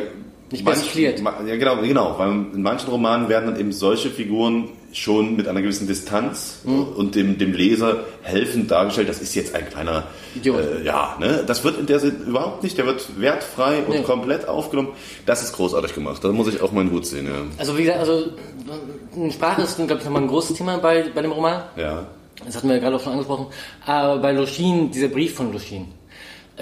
[0.50, 1.20] Nicht persifliert.
[1.20, 2.14] Ja, genau, genau.
[2.18, 6.82] Weil in manchen Romanen werden dann eben solche Figuren schon mit einer gewissen Distanz Hm.
[6.96, 9.10] und dem, dem Leser helfend dargestellt.
[9.10, 10.60] Das ist jetzt ein kleiner Idiot.
[10.60, 11.44] Äh, ja, ne?
[11.46, 12.78] Das wird in der Sinne überhaupt nicht.
[12.78, 14.02] Der wird wertfrei und Nee.
[14.02, 14.88] komplett aufgenommen.
[15.26, 16.24] Das ist großartig gemacht.
[16.24, 17.26] Da muss ich auch meinen Hut sehen.
[17.26, 17.32] Ja.
[17.58, 18.24] Also wie gesagt, also
[19.30, 21.62] Sprache ist, glaube ich, nochmal ein großes Thema bei, bei dem Roman.
[21.76, 22.06] ja.
[22.46, 23.46] Das hatten wir ja gerade auch schon angesprochen.
[23.84, 25.86] Aber bei Lushin, dieser Brief von Lushin,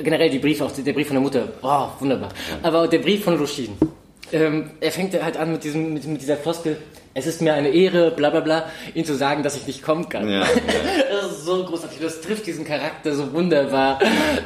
[0.03, 2.31] generell die Briefe, auch der Brief von der Mutter, oh, wunderbar.
[2.63, 3.71] Aber der Brief von Lushin,
[4.33, 6.77] ähm, er fängt halt an mit, diesem, mit, mit dieser Floskel,
[7.15, 10.07] es ist mir eine Ehre, bla bla bla, ihm zu sagen, dass ich nicht kommen
[10.09, 10.29] kann.
[10.29, 10.47] Ja, ja.
[11.23, 13.99] Das ist so großartig, das trifft diesen Charakter so wunderbar.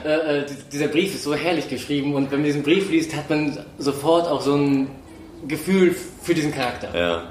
[0.04, 0.08] Äh,
[0.40, 3.28] äh, die- dieser Brief ist so herrlich geschrieben und wenn man diesen Brief liest, hat
[3.28, 4.88] man sofort auch so ein
[5.48, 6.96] Gefühl für diesen Charakter.
[6.96, 7.22] Ja.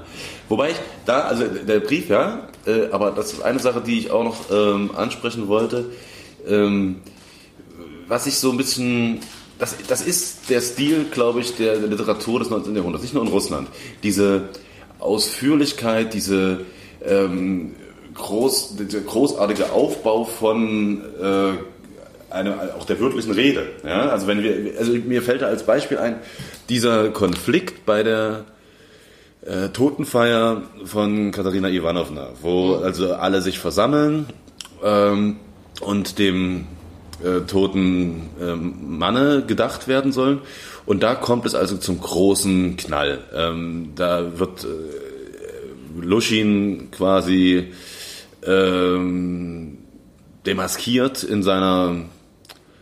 [0.50, 4.10] Wobei ich da, also der Brief, ja, äh, aber das ist eine Sache, die ich
[4.10, 5.86] auch noch ähm, ansprechen wollte.
[6.46, 6.96] Ähm,
[8.10, 9.20] was ich so ein bisschen,
[9.58, 12.74] das, das ist der Stil, glaube ich, der, Literatur des 19.
[12.74, 13.68] Jahrhunderts, nicht nur in Russland.
[14.02, 14.48] Diese
[14.98, 16.66] Ausführlichkeit, diese
[17.06, 17.76] ähm,
[18.14, 21.52] groß, dieser großartige Aufbau von äh,
[22.30, 23.68] eine, auch der wörtlichen Rede.
[23.84, 24.08] Ja?
[24.08, 26.16] Also wenn wir, also mir fällt da als Beispiel ein,
[26.68, 28.44] dieser Konflikt bei der
[29.46, 34.26] äh, Totenfeier von Katharina Ivanovna, wo also alle sich versammeln
[34.82, 35.36] ähm,
[35.80, 36.66] und dem
[37.24, 40.40] äh, toten ähm, Manne gedacht werden sollen.
[40.86, 43.18] Und da kommt es also zum großen Knall.
[43.34, 44.68] Ähm, da wird äh,
[46.00, 47.68] Luschin quasi
[48.46, 49.78] ähm,
[50.46, 51.96] demaskiert in seiner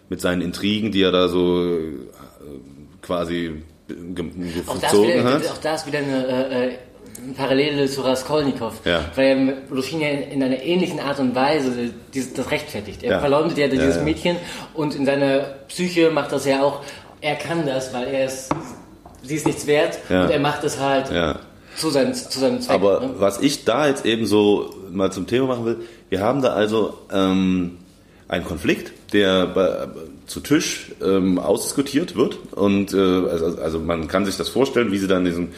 [0.09, 1.93] mit seinen Intrigen, die er da so äh,
[3.03, 4.31] quasi ge-
[4.65, 5.47] gezogen hat.
[5.49, 6.73] auch das wieder eine äh, äh,
[7.37, 9.05] Parallele zu Raskolnikow, Ja.
[9.15, 11.91] weil Lushin ja in einer ähnlichen Art und Weise
[12.37, 13.03] das rechtfertigt.
[13.03, 13.21] Er Ja.
[13.21, 14.03] verleumdet ja dieses ja.
[14.03, 14.37] Mädchen
[14.75, 16.81] und in seiner Psyche macht das ja auch,
[17.21, 18.51] er kann das, weil er ist,
[19.23, 21.11] sie ist nichts wert und er macht es halt
[21.77, 22.75] zu, seinem, zu seinem Zweck.
[22.75, 23.11] Aber ne?
[23.19, 25.77] was ich da jetzt eben so mal zum Thema machen will,
[26.09, 27.79] wir haben da also ähm,
[28.29, 29.89] einen Konflikt, der bei,
[30.27, 34.99] zu Tisch ähm, ausdiskutiert wird und äh, also, also man kann sich das vorstellen, wie
[34.99, 35.49] sie dann in diesem,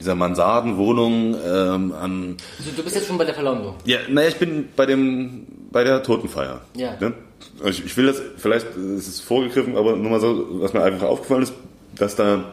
[0.00, 3.74] dieser Mansardenwohnung ähm, an Also, du bist jetzt schon bei der Verleumdung.
[3.84, 6.60] ja, naja, ich bin bei dem bei der Totenfeier.
[6.76, 6.96] Ja.
[7.00, 7.12] Ne?
[7.58, 10.82] Also Ich, ich will das, vielleicht ist es vorgegriffen, aber nur mal so, was mir
[10.82, 11.52] einfach aufgefallen ist,
[11.98, 12.44] dass da,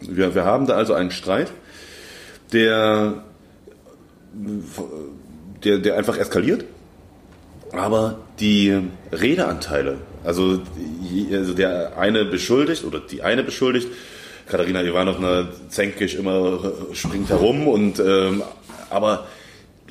[0.00, 1.50] wir, wir haben da also einen Streit,
[2.52, 3.24] der,
[5.64, 6.64] der, der einfach eskaliert,
[7.72, 8.78] aber die
[9.12, 10.60] Redeanteile, also,
[11.32, 13.88] also der eine beschuldigt oder die eine beschuldigt,
[14.46, 18.42] Katharina Ivanovna zänkisch immer springt herum und ähm,
[18.90, 19.26] aber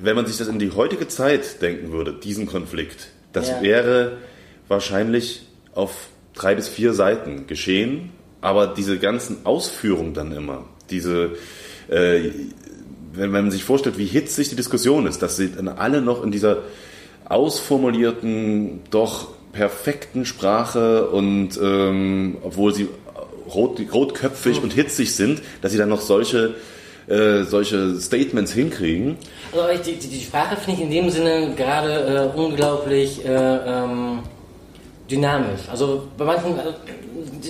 [0.02, 3.62] wenn man sich das in die heutige Zeit denken würde, diesen Konflikt, das Ja.
[3.62, 4.18] wäre
[4.68, 11.32] wahrscheinlich auf drei bis vier Seiten geschehen, aber diese ganzen Ausführungen dann immer, diese,
[11.90, 12.30] äh,
[13.14, 16.24] wenn, wenn man sich vorstellt, wie hitzig die Diskussion ist, dass sie dann alle noch
[16.24, 16.60] in dieser
[17.28, 22.88] ausformulierten, doch perfekten Sprache und ähm, obwohl sie
[23.54, 26.56] rot, rotköpfig und hitzig sind, dass sie dann noch solche,
[27.08, 29.18] äh, solche Statements hinkriegen.
[29.54, 34.20] Also die, die, die Sprache finde ich in dem Sinne gerade äh, unglaublich äh, ähm,
[35.10, 35.62] dynamisch.
[35.70, 36.62] Also bei manchen äh,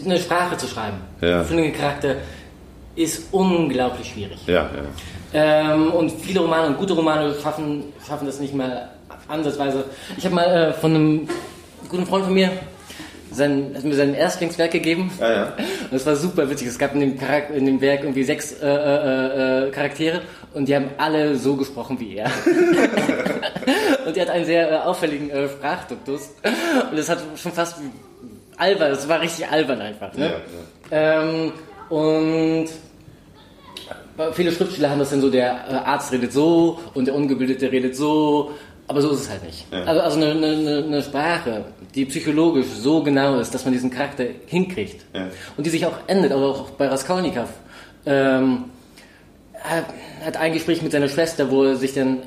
[0.05, 1.43] eine Sprache zu schreiben Ja.
[1.43, 2.15] für einen Charakter
[2.95, 4.37] ist unglaublich schwierig.
[4.47, 4.69] Ja, ja.
[5.33, 8.89] Ähm, und viele Romane und gute Romane schaffen, schaffen das nicht mal
[9.27, 9.83] ansatzweise.
[10.17, 11.27] Ich habe mal äh, von einem
[11.89, 12.51] guten Freund von mir
[13.35, 15.11] sein, hat mir sein Erstlingswerk gegeben.
[15.19, 15.43] Ah, ja.
[15.45, 15.57] Und
[15.91, 16.67] das war super witzig.
[16.67, 20.21] Es gab in dem, Charak in dem Werk irgendwie sechs äh, äh, äh, Charaktere
[20.53, 22.31] und die haben alle so gesprochen wie er.
[24.05, 26.29] und er hat einen sehr äh, auffälligen äh, Sprachduktus.
[26.89, 27.77] Und das hat schon fast
[28.57, 30.13] albern, das war richtig albern einfach.
[30.13, 30.33] Ne?
[30.89, 31.51] Ja, Ähm,
[31.89, 32.69] und
[34.33, 37.95] viele Schriftsteller haben das dann so, der äh, Arzt redet so und der Ungebildete redet
[37.95, 38.51] so,
[38.87, 39.65] aber so ist es halt nicht.
[39.71, 39.83] Ja.
[39.83, 41.65] Also, also eine, eine, eine Sprache,
[41.95, 45.27] die psychologisch so genau ist, dass man diesen Charakter hinkriegt Ja.
[45.55, 47.49] und die sich auch endet, also auch bei Raskolnikow.
[48.05, 48.65] Ähm,
[49.63, 49.85] hat,
[50.25, 52.19] hat ein Gespräch mit seiner Schwester, wo er sich dann,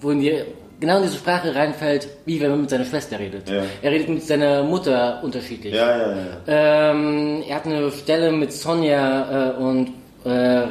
[0.00, 0.42] wo in die,
[0.80, 3.48] genau in diese Sprache reinfällt, wie wenn man mit seiner Schwester redet.
[3.50, 3.62] Ja.
[3.82, 5.74] Er redet mit seiner Mutter unterschiedlich.
[5.74, 6.14] Ja.
[6.46, 9.92] Ähm, er hat eine Stelle mit Sonja äh, und
[10.24, 10.66] äh, äh,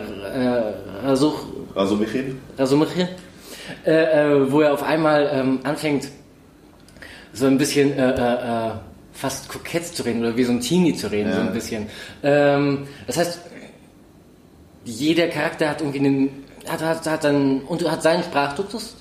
[1.04, 1.44] Rasuch,
[2.00, 2.36] Michael?
[2.58, 3.10] Rasumche,
[3.86, 6.08] äh, äh, wo er auf einmal ähm, anfängt,
[7.38, 8.72] so ein bisschen äh, äh, äh,
[9.14, 11.46] fast kokett zu reden oder wie so ein Teenie zu reden, so Ja.
[11.48, 11.88] ein bisschen.
[12.24, 13.40] Ähm, das heißt,
[14.86, 16.30] jeder Charakter hat irgendwie einen,
[16.68, 18.96] hat, hat, hat, dann, und hat seinen Sprachduktus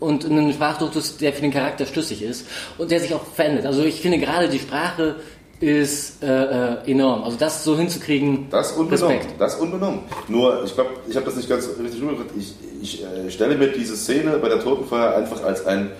[0.00, 2.46] und einen Sprachduktus, der für den Charakter schlüssig ist
[2.78, 3.66] und der sich auch verändert.
[3.66, 5.16] Also ich finde gerade die Sprache
[5.60, 7.24] ist äh, äh, enorm.
[7.24, 9.16] Also das so hinzukriegen, Das unbenommen.
[9.16, 9.40] Respekt.
[9.40, 10.00] Das unbenommen.
[10.28, 12.28] Nur, ich glaube, ich habe das nicht ganz richtig rübergebracht.
[12.38, 15.90] Ich, ich äh, stelle mir diese Szene bei der Totenfeier einfach als einen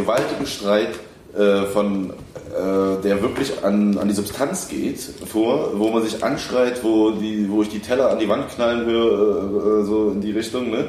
[0.00, 0.98] gewaltigen Streit
[1.36, 6.82] äh, von äh, der wirklich an, an die Substanz geht vor, wo man sich anschreit,
[6.82, 10.20] wo, die, wo ich die Teller an die Wand knallen höre, äh, äh, so in
[10.20, 10.70] die Richtung.
[10.70, 10.86] Ne?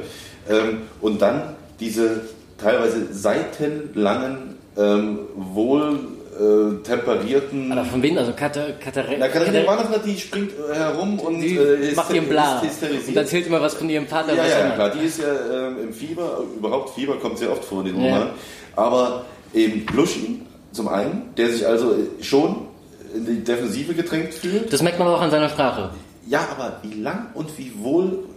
[0.49, 2.21] Ähm, und dann diese
[2.57, 5.99] teilweise seitenlangen, ähm, wohl
[6.39, 8.17] äh, temperierten Aber von wem?
[8.17, 12.27] Also Katar Katar na, Katharina Ivanovna, die springt äh, herum und die äh, macht ihren
[12.29, 12.61] Bla
[13.07, 14.33] und erzählt immer was von ihrem Vater.
[14.35, 17.79] ja, ja, klar, die ist ja ähm, im Fieber, überhaupt Fieber kommt sehr oft vor
[17.79, 18.13] in diesem Ja.
[18.13, 18.29] Roman.
[18.75, 22.67] Aber eben Bluschen zum einen, der sich also schon
[23.13, 24.71] in die Defensive gedrängt fühlt.
[24.71, 25.89] Das merkt man auch an seiner Sprache.
[26.27, 28.28] Ja, aber wie lang und wie wohl äh,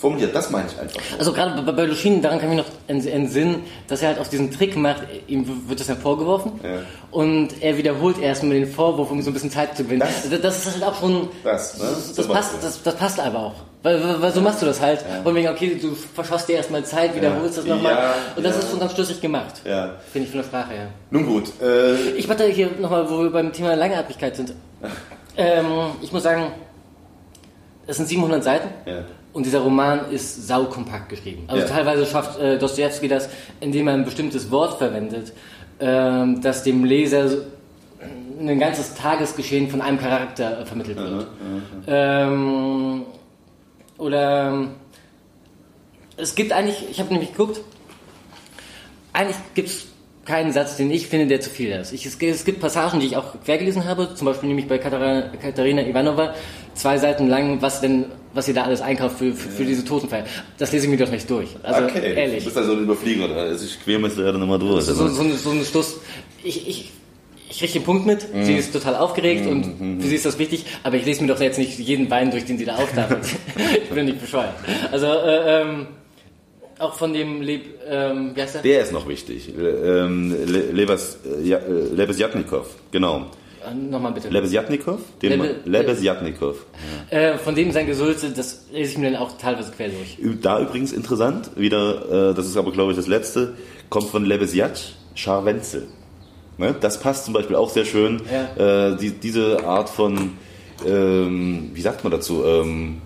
[0.00, 1.00] formuliert, das meine ich einfach.
[1.18, 4.28] Also gerade bei, Luschin, daran kann ich mich noch ents- entsinnen, dass er halt aus
[4.28, 6.80] diesem Trick macht, ihm wird das ja vorgeworfen Ja.
[7.10, 10.00] und er wiederholt erstmal den Vorwurf, um so ein bisschen Zeit zu gewinnen.
[10.00, 11.84] Das- Das, das ist halt auch schon, Das, ne?
[11.84, 13.54] das, So passt, das, das passt einfach auch.
[13.82, 15.04] Weil, weil, weil so machst du das halt.
[15.22, 17.92] Von wegen, okay, du verschoss dir erstmal Zeit, wiederholst das nochmal.
[17.92, 18.60] Ja, und das ja.
[18.62, 19.60] ist schon ganz schlüssig gemacht.
[19.64, 19.94] Ja.
[20.12, 20.88] Finde ich von der Sprache her.
[21.10, 24.54] Nun gut, äh, Ich warte hier nochmal, wo wir beim Thema Langatmigkeit sind.
[25.40, 25.66] Ähm,
[26.02, 26.50] ich muss sagen,
[27.86, 29.04] es sind 700 Seiten Ja.
[29.32, 31.44] Und dieser Roman ist saukompakt geschrieben.
[31.46, 31.68] Also Ja.
[31.68, 33.28] teilweise schafft äh, Dostoevsky das,
[33.60, 35.32] indem er ein bestimmtes Wort verwendet,
[35.80, 37.30] ähm, das dem Leser
[38.40, 41.26] ein ganzes Tagesgeschehen von einem Charakter äh, vermittelt wird.
[41.86, 43.02] Ähm,
[43.98, 44.70] oder ähm,
[46.16, 47.60] es gibt eigentlich, ich habe nämlich geguckt,
[49.12, 49.87] eigentlich gibt es
[50.28, 51.92] keinen Satz, den ich finde, der zu viel ist.
[51.92, 54.76] Ich, es, es gibt Passagen, die ich auch quer gelesen habe, zum Beispiel nämlich bei
[54.78, 56.34] Katharina, Katharina Ivanova,
[56.74, 58.04] zwei Seiten lang, was denn,
[58.34, 60.24] was ihr da alles einkauft für, für, für diese Totenfeier.
[60.58, 61.48] Das lese ich mir doch nicht durch.
[61.62, 62.40] Also okay, ehrlich.
[62.40, 63.34] du bist also ein Überflieger.
[63.34, 64.84] Also ich quäle mich gerade nochmal durch.
[64.84, 65.96] So, so, so, ein- so ein Schluss.
[66.44, 66.92] Ich, ich,
[67.50, 70.66] ich kriege den Punkt mit, sie ist total aufgeregt und für sie ist das wichtig,
[70.84, 73.20] aber ich lese mir doch jetzt nicht jeden Wein durch, den sie da auftafelt.
[73.82, 74.52] ich bin nicht bescheuert.
[74.92, 75.86] Also, äh, ähm,
[76.78, 78.62] auch von dem Leb, ähm, wie heißt der?
[78.62, 79.52] Der ist noch wichtig.
[79.58, 83.26] Ähm, Le- Levas, äh, ja, äh, Lebesjatnikov, genau.
[83.68, 84.28] Äh, Nochmal bitte.
[84.28, 85.00] Lebesjatnikov?
[85.20, 86.64] Den Lebe- Lebesjatnikov.
[87.10, 90.18] Äh, von dem sein Gesülze, das lese ich mir dann auch teilweise quer durch.
[90.42, 93.54] Da übrigens interessant, wieder, äh, das ist aber glaube ich das letzte,
[93.90, 95.88] kommt von Lebesjatsch, Scharwenzel.
[96.58, 96.74] Ne?
[96.80, 98.20] Das passt zum Beispiel auch sehr schön.
[98.56, 100.32] Äh, die, diese Art von,
[100.86, 103.00] ähm, wie sagt man dazu, ähm,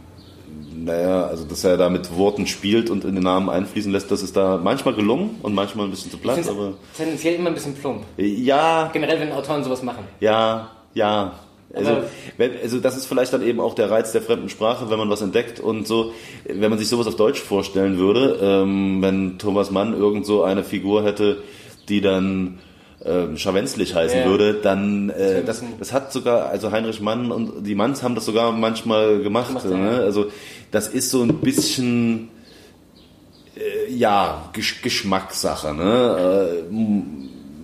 [0.85, 4.23] naja, also dass er da mit Worten spielt und in den Namen einfließen lässt, das
[4.23, 7.75] ist da manchmal gelungen und manchmal ein bisschen zu platt, aber tendenziell immer ein bisschen
[7.75, 8.03] plump.
[8.17, 10.05] ja, Generell, wenn Autoren sowas machen.
[10.21, 11.33] Ja, ja.
[11.75, 12.03] Also,
[12.37, 15.09] wenn, also das ist vielleicht dann eben auch der Reiz der fremden Sprache, wenn man
[15.09, 16.13] was entdeckt und so,
[16.45, 20.65] wenn man sich sowas auf Deutsch vorstellen würde, ähm, wenn Thomas Mann irgend so eine
[20.65, 21.39] Figur hätte,
[21.89, 22.59] die dann
[23.05, 24.27] ähm, Scharwenzlich heißen Ja.
[24.27, 28.25] würde, dann äh, das, das hat sogar, also Heinrich Mann und die Manns haben das
[28.25, 29.49] sogar manchmal gemacht.
[29.49, 29.93] Gemacht, ne?
[29.93, 29.99] ja.
[29.99, 30.27] Also
[30.71, 32.29] das ist so ein bisschen
[33.57, 36.63] äh, ja, Gesch Geschmackssache, ne?
[36.71, 36.75] Äh,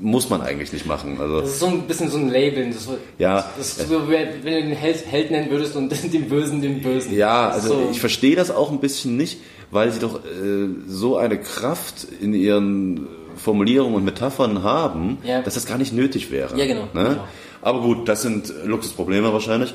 [0.00, 1.18] muss man eigentlich nicht machen.
[1.20, 2.70] Also Das ist so ein bisschen so ein Label.
[2.70, 6.62] Das, ja, das ist so, wenn du den Held, Held nennen würdest und den Bösen
[6.62, 7.14] den Bösen.
[7.16, 7.88] Ja, also so.
[7.90, 9.38] ich verstehe das auch ein bisschen nicht,
[9.70, 13.08] weil sie doch äh, so eine Kraft in ihren
[13.38, 15.42] Formulierungen und Metaphern haben, Ja.
[15.42, 16.58] dass das gar nicht nötig wäre.
[16.58, 16.88] Ja, genau.
[16.92, 17.10] Ne?
[17.10, 17.24] Genau.
[17.62, 19.74] Aber gut, das sind Luxusprobleme wahrscheinlich.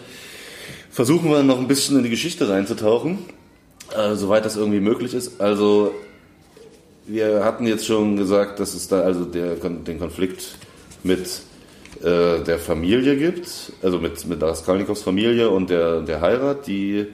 [0.90, 3.20] Versuchen wir noch ein bisschen in die Geschichte reinzutauchen,
[3.98, 5.42] äh, soweit das irgendwie möglich ist.
[5.42, 5.94] Also
[7.06, 10.56] wir hatten jetzt schon gesagt, dass es da also der, den Konflikt
[11.04, 11.42] mit
[12.02, 17.08] äh, der Familie gibt, also mit, mit Raskolnikows Familie und der, der Heirat, die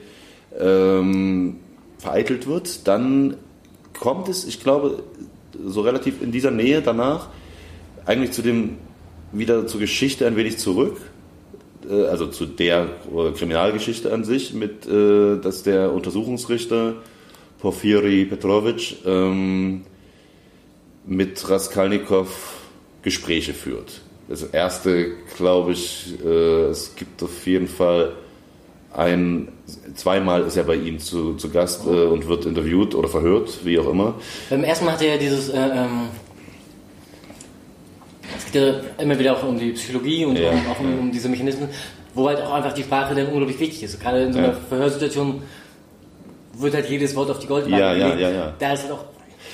[0.58, 1.56] ähm,
[1.98, 2.86] vereitelt wird.
[2.86, 3.36] Dann
[3.98, 5.02] kommt es, ich glaube,
[5.66, 7.28] so relativ in dieser Nähe danach
[8.06, 8.78] eigentlich zu dem
[9.32, 11.00] wieder zur Geschichte ein wenig zurück,
[11.88, 16.94] äh, also zu der äh, Kriminalgeschichte an sich, mit äh, dass der Untersuchungsrichter
[17.60, 19.82] Porfiri Petrovic ähm,
[21.06, 22.28] mit Raskolnikow
[23.02, 24.02] Gespräche führt.
[24.28, 28.12] Das erste, glaube ich, äh, es gibt auf jeden Fall
[28.92, 29.48] ein,
[29.94, 33.78] zweimal ist er bei ihm zu, zu Gast äh, und wird interviewt oder verhört, wie
[33.78, 34.14] auch immer.
[34.48, 36.08] Beim ersten Mal hat er ja dieses, äh, ähm,
[38.36, 41.28] es geht ja immer wieder auch um die Psychologie und Ja, auch um, um diese
[41.28, 41.68] Mechanismen,
[42.14, 44.00] wo halt auch einfach die Sprache dann unglaublich wichtig ist.
[44.00, 44.56] Gerade in so einer Ja.
[44.68, 45.42] Verhörsituation
[46.58, 48.20] wird halt jedes Wort auf die Goldwaage Ja, ja, gelegt.
[48.22, 48.54] ja, ja.
[48.58, 49.04] Da ist halt auch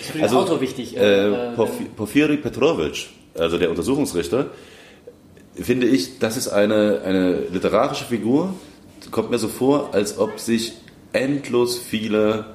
[0.01, 0.97] für den Also, Autor wichtig.
[0.97, 3.07] Äh, äh, Porfi- Porfiri Petrovic,
[3.39, 4.47] also der Untersuchungsrichter,
[5.55, 8.53] finde ich, das ist eine, eine literarische Figur,
[9.11, 10.73] kommt mir so vor, als ob sich
[11.13, 12.47] endlos viele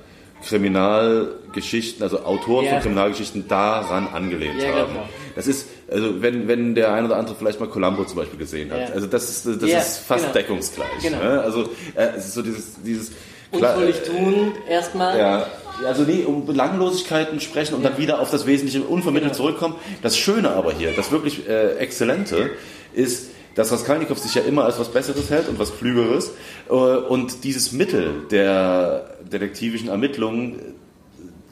[0.47, 2.71] Kriminalgeschichten, also Autoren Ja.
[2.73, 4.93] von Kriminalgeschichten daran angelehnt Ja, haben.
[4.93, 5.09] genau.
[5.35, 8.71] Das ist also wenn, wenn der ein oder andere vielleicht mal Columbo zum Beispiel gesehen
[8.71, 8.79] hat.
[8.89, 8.95] Ja.
[8.95, 10.33] Also das ist, das Ja, ist fast genau.
[10.33, 10.87] deckungsgleich.
[11.01, 11.17] Genau.
[11.19, 11.41] Ne?
[11.41, 11.63] Also
[11.95, 13.11] äh, es ist so dieses, dieses
[13.51, 15.19] klar, Unschuldig tun, erstmal.
[15.19, 15.47] ja,
[15.85, 19.43] also nee, um Belanglosigkeiten sprechen und dann wieder auf das Wesentliche unvermittelt Genau.
[19.43, 19.75] zurückkommen.
[20.01, 22.51] Das Schöne aber hier, das wirklich äh, Exzellente,
[22.93, 26.31] ist, dass Raskolnikow sich ja immer als was Besseres hält und was Klügeres.
[26.69, 30.61] Äh, und dieses Mittel der detektivischen Ermittlungen äh,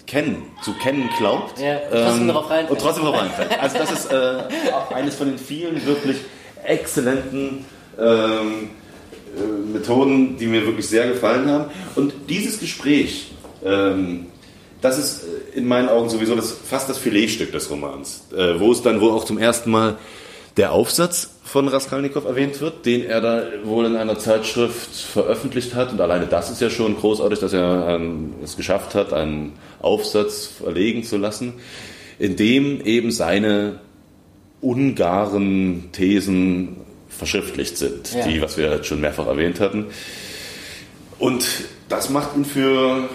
[0.06, 1.60] kennen, zu kennen glaubt.
[1.60, 2.72] Ja, und trotzdem darauf reinfällt.
[2.72, 3.60] Und trotzdem darauf reinfällt.
[3.60, 4.44] Also das ist äh,
[4.94, 6.18] eines von den vielen wirklich
[6.64, 7.66] exzellenten
[8.00, 8.70] ähm,
[9.36, 11.66] äh, Methoden, die mir wirklich sehr gefallen haben.
[11.96, 13.32] Und dieses Gespräch,
[13.64, 14.28] ähm,
[14.82, 15.24] das ist
[15.54, 19.12] in meinen Augen sowieso das, fast das Filetstück des Romans, äh, wo es dann wohl
[19.12, 19.98] auch zum ersten Mal
[20.58, 25.92] der Aufsatz von Raskolnikow erwähnt wird, den er da wohl in einer Zeitschrift veröffentlicht hat.
[25.92, 30.46] Und alleine das ist ja schon großartig, dass er ähm, es geschafft hat, einen Aufsatz
[30.46, 31.54] verlegen zu lassen,
[32.20, 33.80] in dem eben seine
[34.62, 36.78] ungaren Thesen
[37.10, 38.28] verschriftlicht sind, Ja.
[38.28, 39.88] die, was wir jetzt schon mehrfach erwähnt hatten.
[41.18, 41.46] Und
[41.90, 43.10] das macht ihn für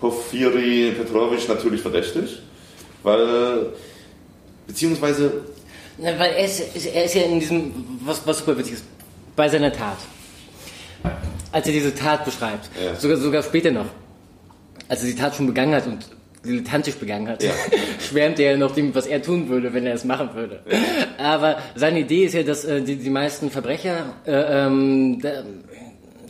[0.00, 2.38] Porfiri Petrovic natürlich verdächtig,
[3.02, 3.66] weil,
[4.66, 5.32] beziehungsweise,
[5.98, 7.72] Na, weil er ist, er ist ja in diesem,
[8.04, 8.84] was, was super witzig ist,
[9.36, 9.98] bei seiner Tat.
[11.50, 12.94] Als er diese Tat beschreibt, Ja.
[12.98, 13.86] sogar, sogar später noch,
[14.88, 16.06] als er die Tat schon begangen hat und
[16.44, 17.52] dilettantisch begangen hat, Ja.
[18.08, 20.60] schwärmt er noch dem, was er tun würde, wenn er es machen würde.
[21.18, 24.32] Aber seine Idee ist ja, dass äh, die, die meisten Verbrecher äh,
[24.66, 25.44] ähm, da,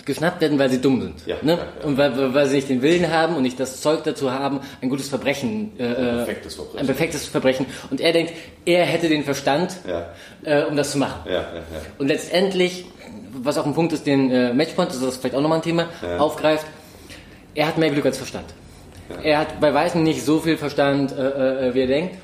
[0.04, 1.26] geschnappt werden, weil sie dumm sind.
[1.26, 1.58] Ja, ne?
[1.58, 1.86] ja.
[1.86, 4.88] Und weil, weil- sie nicht den Willen haben und nicht das Zeug dazu haben, ein
[4.88, 6.78] gutes Verbrechen, äh, ein perfektes Verbrechen.
[6.78, 7.66] ein perfektes Verbrechen.
[7.90, 8.32] Und er denkt,
[8.64, 9.76] er hätte den Verstand,
[10.44, 11.20] äh, um das zu machen.
[11.98, 12.86] Und letztendlich,
[13.32, 15.88] was auch ein Punkt ist, den äh, Matchpoint, das ist vielleicht auch nochmal ein Thema,
[16.18, 16.66] aufgreift,
[17.54, 18.46] er hat mehr Glück als Verstand.
[19.22, 22.16] Er hat bei weitem nicht so viel Verstand, äh, äh, wie er denkt.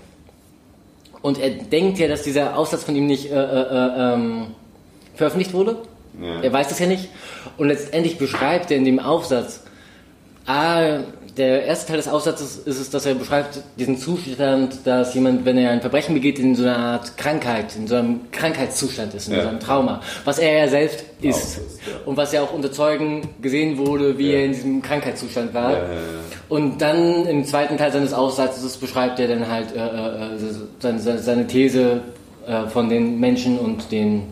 [1.21, 4.47] Und er denkt ja, dass dieser Aussatz von ihm nicht äh, äh, äh, ähm,
[5.15, 5.77] veröffentlicht wurde.
[6.21, 6.43] Ja.
[6.43, 7.09] Er weiß das ja nicht.
[7.57, 9.61] Und letztendlich beschreibt er in dem Aufsatz,
[10.47, 10.99] ah,
[11.37, 15.57] der erste Teil des Aufsatzes ist es, dass er beschreibt diesen Zustand, dass jemand, wenn
[15.57, 19.35] er ein Verbrechen begeht, in so einer Art Krankheit, in so einem Krankheitszustand ist, in
[19.37, 19.43] Ja.
[19.43, 21.59] so einem Trauma, was er ja selbst ist.
[21.59, 21.93] ist, ja.
[22.07, 24.39] Und was ja auch unter Zeugen gesehen wurde, wie Ja.
[24.39, 25.77] er in diesem Krankheitszustand war.
[26.49, 30.39] Und dann im zweiten Teil seines Aufsatzes beschreibt er dann halt äh, äh, äh,
[30.81, 32.01] seine, seine, These
[32.49, 34.23] äh, von den Menschen und den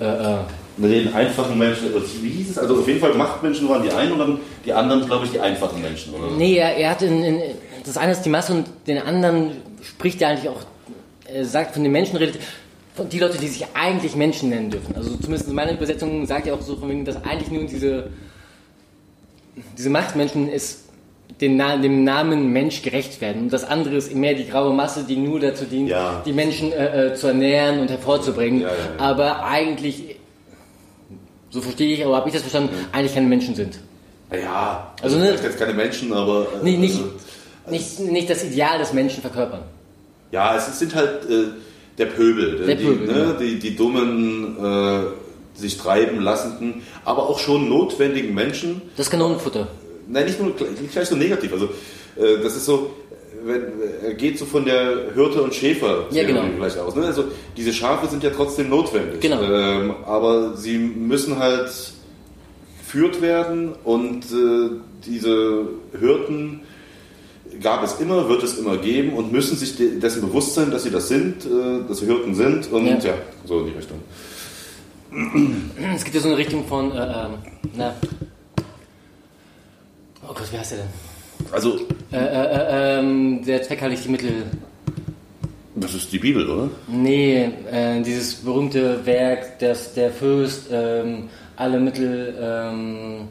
[0.00, 0.36] äh, äh,
[0.76, 1.88] den einfachen Menschen,
[2.22, 2.58] wie hieß es?
[2.58, 5.40] Also auf jeden Fall Machtmenschen waren die einen und dann die anderen, glaube ich, die
[5.40, 6.30] einfachen Menschen, oder?
[6.36, 7.40] Nee, er, er hat in, in,
[7.84, 9.52] das eine ist die Masse und den anderen
[9.82, 10.60] spricht er eigentlich auch,
[11.26, 12.38] er sagt von den Menschen redet,
[12.94, 14.94] von die Leute, die sich eigentlich Menschen nennen dürfen.
[14.94, 18.10] Also zumindest in meiner Übersetzung sagt er auch so von wegen, dass eigentlich nur diese,
[19.78, 20.80] diese Machtmenschen ist
[21.40, 23.42] den, dem Namen Mensch gerecht werden.
[23.44, 26.22] Und das andere ist mehr die graue Masse, die nur dazu dient, Ja.
[26.24, 28.60] die Menschen äh, äh, zu ernähren und hervorzubringen.
[28.60, 28.74] Ja, ja.
[28.98, 30.11] Aber eigentlich,
[31.52, 33.78] so verstehe ich, aber habe ich das verstanden, eigentlich keine Menschen sind.
[34.32, 36.46] Ja, Also, also ne- vielleicht jetzt keine Menschen, aber.
[36.60, 37.10] äh, Nee, nicht, also,
[37.70, 39.62] nicht, nicht das Ideal des Menschen verkörpern.
[40.32, 41.44] Ja, es sind halt äh,
[41.98, 43.32] der Pöbel, Der die, Pöbel, ne, genau.
[43.38, 45.02] die, die dummen, äh,
[45.54, 48.80] sich treiben lassenden, aber auch schon notwendigen Menschen.
[48.96, 49.68] Das Kanonenfutter.
[50.08, 51.52] Nein, nicht nur nicht gleich so negativ.
[51.52, 51.66] Also
[52.16, 52.90] äh, das ist so,
[53.44, 53.62] wenn,
[54.04, 56.42] er geht so von der Hirte und Schäfer Ja, genau.
[56.54, 56.94] vielleicht aus.
[56.94, 57.04] Ne?
[57.06, 57.24] Also
[57.56, 59.20] diese Schafe sind ja trotzdem notwendig.
[59.20, 59.42] Genau.
[59.42, 61.70] Ähm, aber sie müssen halt
[62.80, 64.70] geführt werden und äh,
[65.06, 65.66] diese
[65.98, 66.60] Hirten
[67.62, 70.84] gab es immer, wird es immer geben und müssen sich de- dessen bewusst sein, dass
[70.84, 72.96] sie das sind, äh, dass sie Hirten sind und Ja.
[72.98, 73.14] ja,
[73.44, 73.98] so in die Richtung.
[75.94, 77.34] Es gibt ja so eine Richtung von, äh, ähm,
[77.76, 77.94] na.
[80.26, 80.88] Oh Gott, wie heißt der denn?
[81.50, 81.78] Also
[82.12, 84.44] Äh, äh, äh, ähm, der die Mittel.
[85.74, 86.70] das ist die Bibel, oder?
[86.88, 93.28] Nee, äh, dieses berühmte Werk, dass der Fürst ähm, alle Mittel ähm,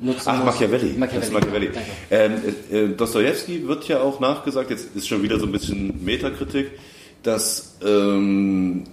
[0.00, 0.54] nutzen Ach, muss.
[0.54, 0.94] Machiavelli.
[0.98, 1.70] Das ist Machiavelli.
[2.10, 2.32] Ähm,
[2.70, 6.72] äh, äh, Dostoevsky wird ja auch nachgesagt, jetzt ist schon wieder so ein bisschen Metakritik,
[7.22, 8.84] dass, ähm,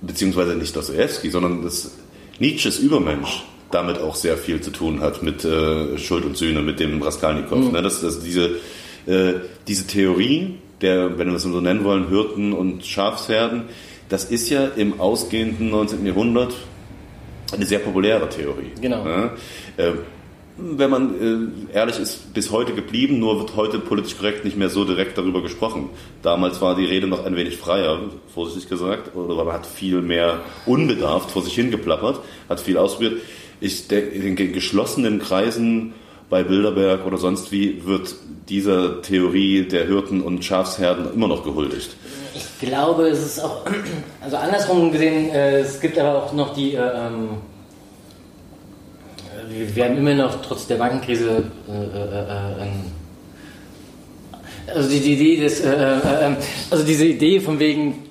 [0.00, 1.90] beziehungsweise nicht Dostoevsky, sondern dass
[2.38, 6.80] Nietzsches Übermensch damit auch sehr viel zu tun hat mit äh, Schuld und Sühne, mit
[6.80, 7.72] dem Raskolnikow.
[7.72, 7.82] Ne?
[7.82, 8.56] Dass, dass diese,
[9.06, 9.34] äh,
[9.66, 13.62] diese Theorie der, wenn wir es so nennen wollen, Hirten und Schafsherden,
[14.08, 16.06] das ist ja im ausgehenden 19.
[16.06, 16.54] Jahrhundert
[17.52, 18.72] eine sehr populäre Theorie.
[18.80, 19.04] Genau.
[19.06, 19.32] Ja?
[19.76, 19.92] Äh,
[20.56, 24.68] wenn man äh, ehrlich ist, bis heute geblieben, nur wird heute politisch korrekt nicht mehr
[24.68, 25.90] so direkt darüber gesprochen.
[26.22, 27.98] Damals war die Rede noch ein wenig freier,
[28.32, 33.20] vorsichtig gesagt, oder man hat viel mehr unbedarft vor sich hingeplappert, hat viel ausprobiert.
[33.64, 35.94] Ich denke, in geschlossenen Kreisen
[36.28, 38.14] bei Bilderberg oder sonst wie wird
[38.50, 41.96] dieser Theorie der Hirten und Schafsherden immer noch gehuldigt.
[42.34, 43.64] Ich glaube, es ist auch,
[44.20, 47.28] also andersrum gesehen, äh, es gibt aber auch noch die, äh, ähm,
[49.48, 52.68] wir, haben immer noch trotz der Bankenkrise äh, äh, äh,
[54.74, 56.36] also die, die Idee des, äh, äh, äh,
[56.70, 58.10] also diese Idee von wegen,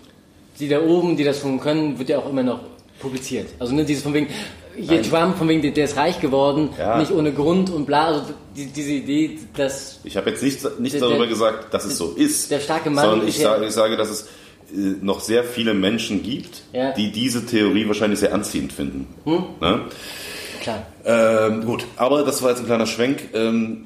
[0.60, 2.60] die da oben, die das schon können, wird ja auch immer noch
[3.00, 3.50] publiziert.
[3.60, 4.28] Also ne, dieses von wegen,
[4.76, 5.04] hier Nein.
[5.10, 6.98] Trump, von wegen, der, ist reich geworden, Ja.
[6.98, 10.94] nicht ohne Grund und bla, also die, diese Idee, dass Ich habe jetzt nicht, nicht
[10.94, 12.52] Der- darüber gesagt, dass es so ist.
[12.52, 14.22] der starke Mann Sondern ich, sage, ich sage, dass es
[14.74, 16.92] äh, noch sehr viele Menschen gibt, Ja.
[16.92, 19.08] die diese Theorie wahrscheinlich sehr anziehend finden.
[19.26, 19.44] Hm?
[19.62, 19.82] Ne?
[20.62, 20.86] klar.
[21.06, 23.30] Ähm, gut, aber das war jetzt ein kleiner Schwenk.
[23.34, 23.86] Ähm,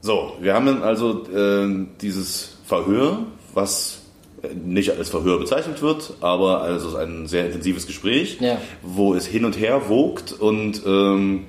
[0.00, 4.00] so, wir haben dann also ähm, dieses Verhör, was
[4.64, 8.58] nicht als Verhör bezeichnet wird, aber also ein sehr intensives Gespräch, Ja.
[8.82, 11.46] wo es hin und her wogt und ähm,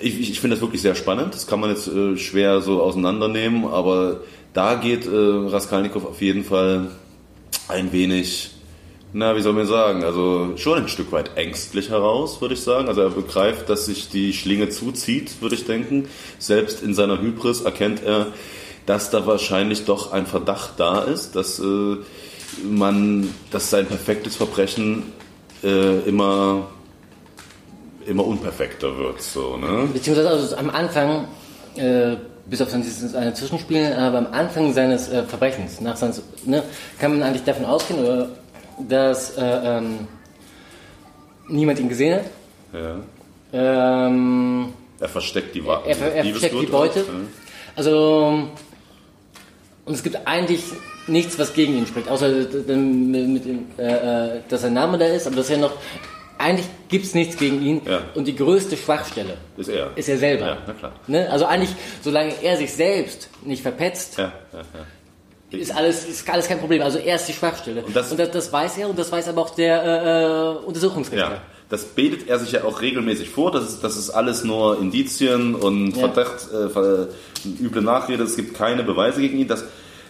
[0.00, 1.34] ich, ich, finde das wirklich sehr spannend.
[1.34, 4.20] Das kann man jetzt äh, schwer so auseinandernehmen, aber
[4.52, 6.90] da geht äh, Raskolnikow auf jeden Fall
[7.68, 8.50] ein wenig,
[9.12, 12.88] na, wie soll man sagen, also schon ein Stück weit ängstlich heraus, würde ich sagen.
[12.88, 16.08] Also er begreift, dass sich die Schlinge zuzieht, würde ich denken.
[16.38, 18.28] Selbst in seiner Hybris erkennt er,
[18.88, 21.96] dass da wahrscheinlich doch ein Verdacht da ist, dass äh,
[22.64, 25.12] man, dass sein perfektes Verbrechen
[25.62, 26.68] äh, immer
[28.06, 29.86] immer unperfekter wird, so, ne?
[29.92, 31.28] Beziehungsweise also am Anfang,
[31.76, 32.16] äh,
[32.46, 36.62] bis auf dann dieses eine Zwischenspiel, aber am Anfang seines äh, Verbrechens, nach seines, ne,
[36.98, 38.30] kann man eigentlich davon ausgehen, oder,
[38.88, 40.08] dass äh, ähm,
[41.48, 42.24] niemand ihn gesehen hat.
[43.52, 44.06] Ja.
[44.06, 47.00] Ähm, Er versteckt die Wa er, er versteckt die Beute.
[47.02, 47.26] auch, ne?
[47.76, 48.48] Also,
[49.88, 50.62] und es gibt eigentlich
[51.06, 55.06] nichts, was gegen ihn spricht, außer mit, mit dem, äh, äh, dass sein Name da
[55.06, 55.72] ist, aber das ist ja noch,
[56.38, 57.80] eigentlich gibt es nichts gegen ihn.
[57.84, 58.00] Ja.
[58.14, 59.90] Und die größte Schwachstelle Ist er.
[59.96, 60.46] ist er selber.
[60.46, 60.92] Ja, na klar.
[61.08, 61.28] Ne?
[61.30, 61.70] Also eigentlich,
[62.02, 64.58] solange er sich selbst nicht verpetzt, Ja, ja,
[65.52, 65.58] ja.
[65.58, 66.82] ist alles, ist alles kein Problem.
[66.82, 67.82] Also er ist die Schwachstelle.
[67.82, 70.24] Und das- das, weiß er und das weiß aber auch der äh,
[70.62, 71.40] äh, Untersuchungsrichter.
[71.68, 73.50] Das betet er sich ja auch regelmäßig vor.
[73.50, 76.08] Das ist, das ist alles nur Indizien und Ja.
[76.08, 77.08] Verdacht, äh, ver,
[77.60, 78.22] üble Nachrede.
[78.24, 79.48] Es gibt keine Beweise gegen ihn.
[79.48, 79.64] Das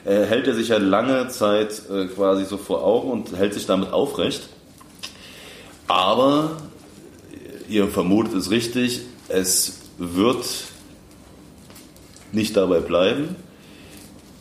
[0.05, 3.67] äh, hält er sich ja lange Zeit äh, quasi so vor Augen und hält sich
[3.67, 4.49] damit aufrecht.
[5.89, 6.59] Aber
[7.33, 10.47] äh, ihr vermutet es richtig, es wird
[12.31, 13.35] nicht dabei bleiben.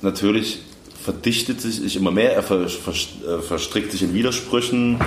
[0.02, 0.60] Natürlich
[1.04, 5.00] verdichtet sich immer mehr, er äh, verstrickt sich in Widersprüchen,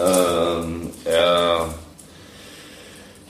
[0.00, 1.68] ähm, er,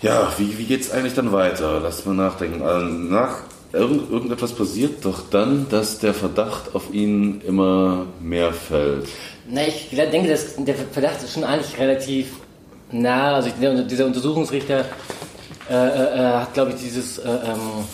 [0.03, 1.81] ja, wie, wie geht es eigentlich dann weiter?
[1.83, 2.63] Lass mal nachdenken.
[2.63, 3.39] Also nach
[3.73, 9.09] irgend, irgendetwas passiert doch dann, dass der Verdacht auf ihn immer mehr fällt.
[9.49, 12.29] Na, ich denke, dass der Verdacht ist schon eigentlich relativ
[12.93, 13.35] nah.
[13.35, 13.55] Also ich,
[13.87, 14.85] dieser Untersuchungsrichter
[15.69, 17.19] äh, äh, äh, hat, glaube ich, dieses.
[17.19, 17.85] Äh, ähm,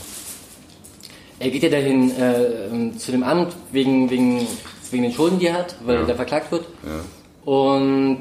[1.39, 4.47] er geht ja dahin äh, ähm, zu dem Amt wegen, wegen,
[4.91, 6.09] wegen den Schulden, die er hat, weil Ja.
[6.09, 6.65] er verklagt wird.
[6.83, 7.53] Ja.
[7.53, 8.21] Und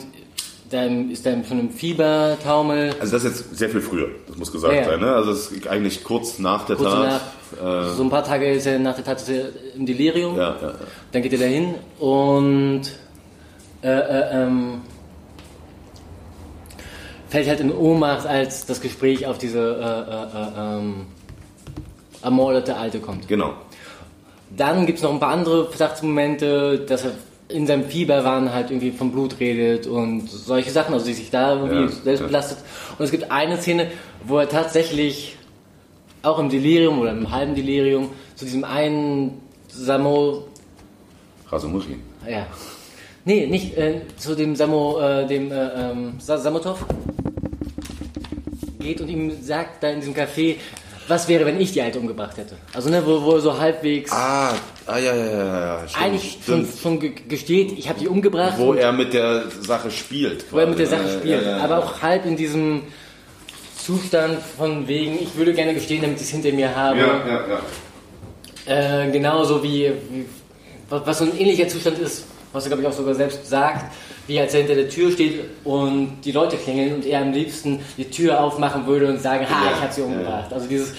[0.76, 2.93] dann ist er schon im Fiebertaumel.
[2.99, 4.89] Also das ist jetzt sehr viel früher, das muss gesagt Ja, ja.
[4.89, 4.99] sein.
[4.99, 5.13] Ne?
[5.15, 7.21] Also es ist eigentlich kurz nach der Kurz Tat.
[7.57, 9.23] danach, so ein paar Tage ist er nach der Tat
[9.76, 10.38] im Delirium.
[10.38, 10.55] Ja.
[11.11, 12.84] Dann geht er dahin und
[13.82, 14.82] äh, äh, ähm,
[17.30, 21.05] fällt halt in Ohnmacht, als das Gespräch auf diese äh, äh, äh, ähm,
[22.21, 23.28] ermordete Alte kommt.
[23.28, 23.53] Genau.
[24.55, 27.11] Dann gibt es noch ein paar andere Verdachtsmomente, dass er
[27.48, 31.54] in seinem Fieberwahn halt irgendwie vom Blut redet und solche Sachen, also die sich da
[31.56, 32.28] irgendwie Ja, selbst ja.
[32.28, 32.58] belastet.
[32.98, 33.91] Und es gibt eine Szene,
[34.26, 35.36] wo er tatsächlich
[36.24, 40.46] auch im Delirium oder im halben Delirium zu diesem einen Samo,
[41.50, 41.98] Rasomuschi.
[42.28, 42.48] ja,
[43.26, 46.84] nee, nicht äh, zu dem Samo, äh, dem äh, ähm, Sa- Samotov
[48.80, 50.56] geht und ihm sagt da in diesem Café,
[51.08, 52.56] was wäre, wenn ich die Alte umgebracht hätte.
[52.74, 54.53] Also ne, wo, wo er so halbwegs Ah,
[54.88, 55.88] ah ja, ja, ja, ja.
[55.88, 56.99] Stimmt, eigentlich schon, stimmt.
[57.01, 58.53] ge- gesteht, ich habe die umgebracht.
[58.58, 60.45] Wo er mit der Sache spielt.
[60.51, 61.03] wo er mit der quasi.
[61.03, 61.43] Sache Ja, spielt.
[61.45, 61.84] ja, ja, aber ja.
[61.84, 62.82] auch halb in diesem
[63.78, 66.97] Zustand von wegen, ich würde gerne gestehen, damit ich es hinter mir habe.
[66.99, 69.03] Ja, ja, ja.
[69.06, 70.26] Äh, genauso wie, wie
[70.89, 73.93] was was so ein ähnlicher Zustand ist, was er glaube ich auch sogar selbst sagt,
[74.28, 77.80] wie als er hinter der Tür steht und die Leute klingeln und er am liebsten
[77.97, 80.51] die Tür aufmachen würde und sagen, ha, ich habe sie umgebracht.
[80.51, 80.93] Also dieses,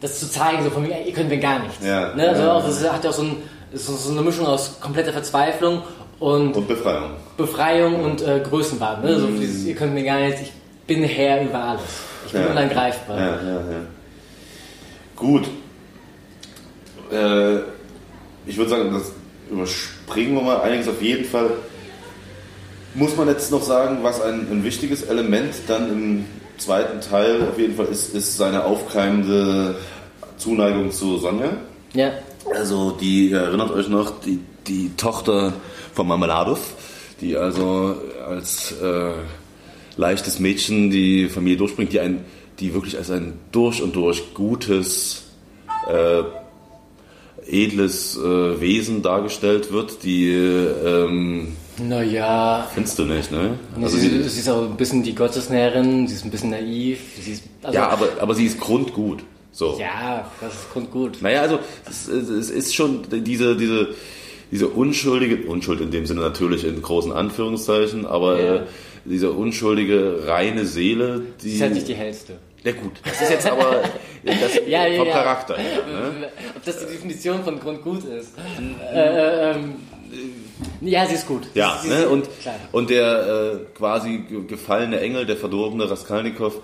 [0.00, 1.84] das zu zeigen, so von mir, ihr könnt mir gar nichts.
[1.84, 2.28] Ja, ne?
[2.28, 3.36] Also ja, auch, das hat ja auch so, ein,
[3.72, 5.82] so eine Mischung aus kompletter Verzweiflung
[6.20, 7.10] und Und Befreiung.
[7.36, 9.02] Befreiung und äh, Größenwahn.
[9.02, 9.18] Ne?
[9.18, 10.52] So dieses, ihr könnt mir gar nichts, ich
[10.86, 11.82] bin Herr über alles.
[12.26, 12.50] Ich bin Ja.
[12.50, 13.18] unangreifbar.
[13.18, 13.80] Ja, ja, ja.
[15.16, 15.44] Gut.
[17.12, 17.56] Äh,
[18.46, 19.12] ich würde sagen, das
[19.50, 21.50] überspringen wir mal einiges auf jeden Fall.
[22.94, 26.24] Muss man jetzt noch sagen, was ein, ein wichtiges Element dann im
[26.58, 29.76] zweiten Teil auf jeden Fall ist, ist seine aufkeimende
[30.36, 31.56] Zuneigung zu Sonja.
[31.92, 32.12] Ja.
[32.54, 35.54] Also die erinnert euch noch, die, die Tochter
[35.92, 36.60] von Marmeladov,
[37.20, 37.96] die also
[38.28, 39.12] als äh,
[39.96, 42.24] leichtes Mädchen die Familie durchbringt, die, ein,
[42.60, 45.24] die wirklich als ein durch und durch gutes,
[45.90, 46.22] äh,
[47.46, 53.58] edles äh, Wesen dargestellt wird, die ähm, Naja, findest du nicht, ne?
[53.82, 57.00] also sie, sie, sie ist auch ein bisschen die Gottesnäherin, sie ist ein bisschen naiv.
[57.20, 59.24] Sie ist, also, ja, aber, aber sie ist grundgut.
[59.50, 59.76] So.
[59.78, 61.20] ja, das ist grundgut.
[61.22, 61.58] Naja, also
[61.88, 63.88] es, es ist schon diese, diese,
[64.50, 68.54] diese unschuldige, Unschuld in dem Sinne natürlich in großen Anführungszeichen, aber Ja.
[68.56, 68.60] äh,
[69.04, 71.50] diese unschuldige, reine Seele, die.
[71.50, 72.38] Sie ist halt nicht die hellste.
[72.64, 73.82] ja gut, das ist jetzt aber
[74.24, 75.12] das Ja, ja, vom.
[75.12, 75.82] Charakter her.
[75.86, 76.28] Ne?
[76.56, 78.32] Ob das die Definition von grundgut ist?
[78.92, 79.74] Äh, ähm,
[80.80, 81.42] ja, sie ist gut.
[81.54, 82.00] Ja, sie, ne?
[82.00, 82.54] sie- und, klar.
[82.72, 86.54] und der äh, quasi ge- gefallene Engel, der verdorbene Raskolnikow,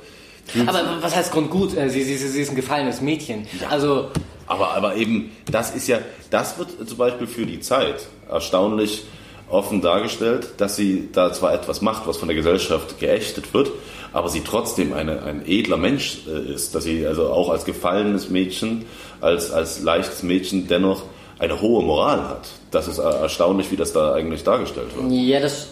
[0.46, 1.76] fühlt Aber was heißt grundgut?
[1.76, 3.46] Äh, Sie, sie, sie, ist ein gefallenes Mädchen.
[3.68, 4.10] Also,
[4.46, 5.98] Aber, aber eben, das ist ja,
[6.30, 9.04] das wird zum Beispiel für die Zeit erstaunlich
[9.48, 13.70] offen dargestellt, dass sie da zwar etwas macht, was von der Gesellschaft geächtet wird,
[14.12, 18.28] aber sie trotzdem eine, ein edler Mensch äh, ist, dass sie also auch als gefallenes
[18.30, 18.84] Mädchen,
[19.20, 21.02] als, als leichtes Mädchen dennoch
[21.40, 22.48] eine hohe Moral hat.
[22.70, 25.10] Das ist er- erstaunlich, wie das da eigentlich dargestellt wird.
[25.10, 25.68] ja, das,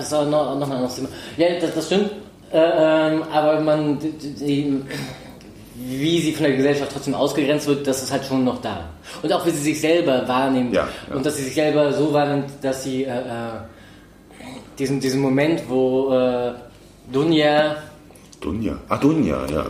[0.00, 1.08] ist auch noch, noch anderes Thema.
[1.36, 2.10] Ja, das, das stimmt.
[2.52, 4.82] Äh, ähm, aber man, die, die,
[5.76, 8.88] wie sie von der Gesellschaft trotzdem ausgegrenzt wird, das ist halt schon noch da.
[9.22, 10.74] Und auch wie sie sich selber wahrnimmt.
[10.74, 11.14] Ja, ja.
[11.14, 13.60] Und dass sie sich selber so wahrnimmt, dass sie äh, äh,
[14.78, 16.52] diesen, diesen Moment, wo äh,
[17.12, 17.76] Dunja,
[18.40, 18.78] Dunja.
[18.88, 19.66] Ah, Dunja, ja.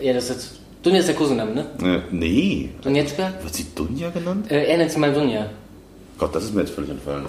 [0.00, 1.66] ja, das ist jetzt, Dunja ist der Kosename, ne?
[1.82, 2.70] Äh, nee.
[2.82, 3.32] Donetschka?
[3.42, 4.50] Wird sie Dunja genannt?
[4.50, 5.48] Äh, er nennt sie mal Dunja.
[6.18, 7.24] Gott, das ist mir jetzt völlig entfallen.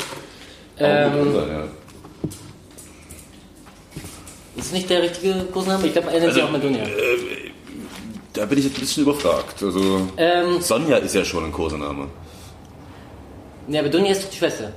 [0.80, 1.64] Ähm, kann sein, ja.
[4.56, 5.86] Ist nicht der richtige Kosename?
[5.88, 6.84] Ich glaube, er nennt sie auch mal Dunja.
[8.34, 9.62] Da bin ich jetzt ein bisschen überfragt.
[9.62, 12.08] Also, Ähm, Sonja ist ja schon ein Kosename.
[13.68, 14.72] ja, aber Dunja ist doch die Schwester.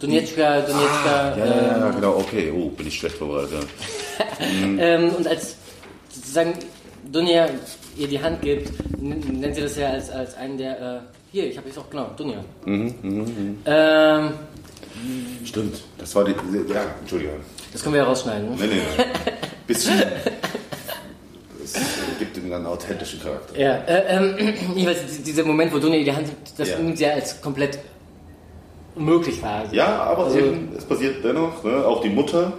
[0.00, 1.36] Donetschka, Donetschka.
[1.36, 2.52] Ja, ja, ja, ja, ähm, genau, okay.
[2.52, 3.52] Oh, bin ich schlecht vorbereitet.
[3.60, 3.66] Ja.
[4.78, 5.56] Ähm, und als
[6.08, 6.54] sozusagen
[7.12, 7.46] Dunja
[7.96, 10.80] ihr die Hand gibt, nennt sie das ja als, als einen der.
[10.80, 10.98] Äh,
[11.30, 12.38] hier, ich habe jetzt auch genau, Dunja.
[12.64, 14.30] Mhm, Ähm,
[15.44, 16.32] Stimmt, das war die.
[16.72, 17.36] Ja, Entschuldigung.
[17.72, 18.50] das können wir ja rausschneiden.
[18.50, 18.56] Ne?
[18.58, 19.04] Nee, nee, nee.
[19.66, 20.02] Bisschen.
[21.64, 21.80] Es äh,
[22.18, 23.58] gibt ihm dann einen authentischen Charakter.
[23.58, 26.78] Ja, äh, ähm, jedenfalls dieser Moment, wo Dunja ihr die Hand gibt, das Ja.
[26.78, 27.78] nimmt sie ja als komplett
[28.94, 29.64] unmöglich wahr.
[29.72, 31.62] Ja, aber Also- eben, es passiert dennoch.
[31.64, 31.84] Ne?
[31.84, 32.52] Auch die Mutter,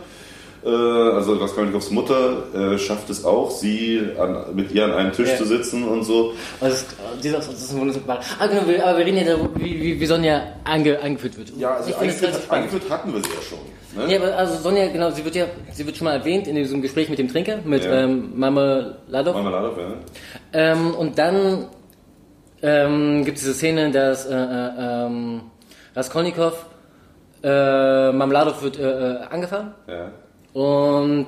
[0.66, 5.30] äh, also Raskolnikows Mutter, äh, schafft es auch, sie an, mit ihr an einem Tisch
[5.30, 5.38] Ja.
[5.38, 6.34] zu sitzen und so.
[6.62, 6.86] Also
[7.22, 8.20] das, das ist ein wunderbar.
[8.40, 11.52] Ah, genau, wir, aber wir reden ja darüber, wie, wie, wie Sonja ange, angeführt wird.
[11.58, 12.52] Ja, also eingeführt, spannend.
[12.72, 14.06] eingeführt hatten wir sie ja schon.
[14.08, 14.12] Ne?
[14.14, 16.82] Ja, aber also Sonja, genau, sie wird ja, sie wird schon mal erwähnt in diesem
[16.82, 17.94] Gespräch mit dem Trinker, mit Ja.
[18.06, 19.36] ähm, Mama Ladov.
[19.36, 19.94] Marmelade, ja.
[20.54, 21.68] Ähm, und dann
[22.62, 24.70] ähm, gibt es diese Szene, dass äh, äh,
[25.06, 25.42] ähm,
[25.96, 26.54] Raskolnikow,
[27.44, 28.84] äh, Mamladov wird äh,
[29.16, 30.12] äh, angefahren ja.
[30.54, 31.26] Und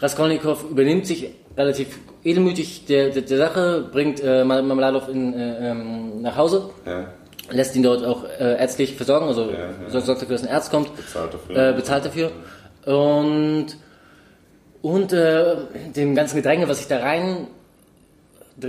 [0.00, 6.22] Raskolnikow übernimmt sich relativ edelmütig der, der, der Sache, bringt äh, Mamladov in, äh, ähm,
[6.22, 7.06] nach Hause, Ja.
[7.50, 10.00] lässt ihn dort auch äh, ärztlich versorgen, also ja.
[10.00, 11.56] sorgt dafür, dass ein Arzt kommt, Bezahlt dafür.
[11.56, 12.30] äh, bezahlt dafür
[12.86, 13.66] und
[14.82, 15.56] und äh,
[15.96, 17.46] dem ganzen Gedränge, was sich da rein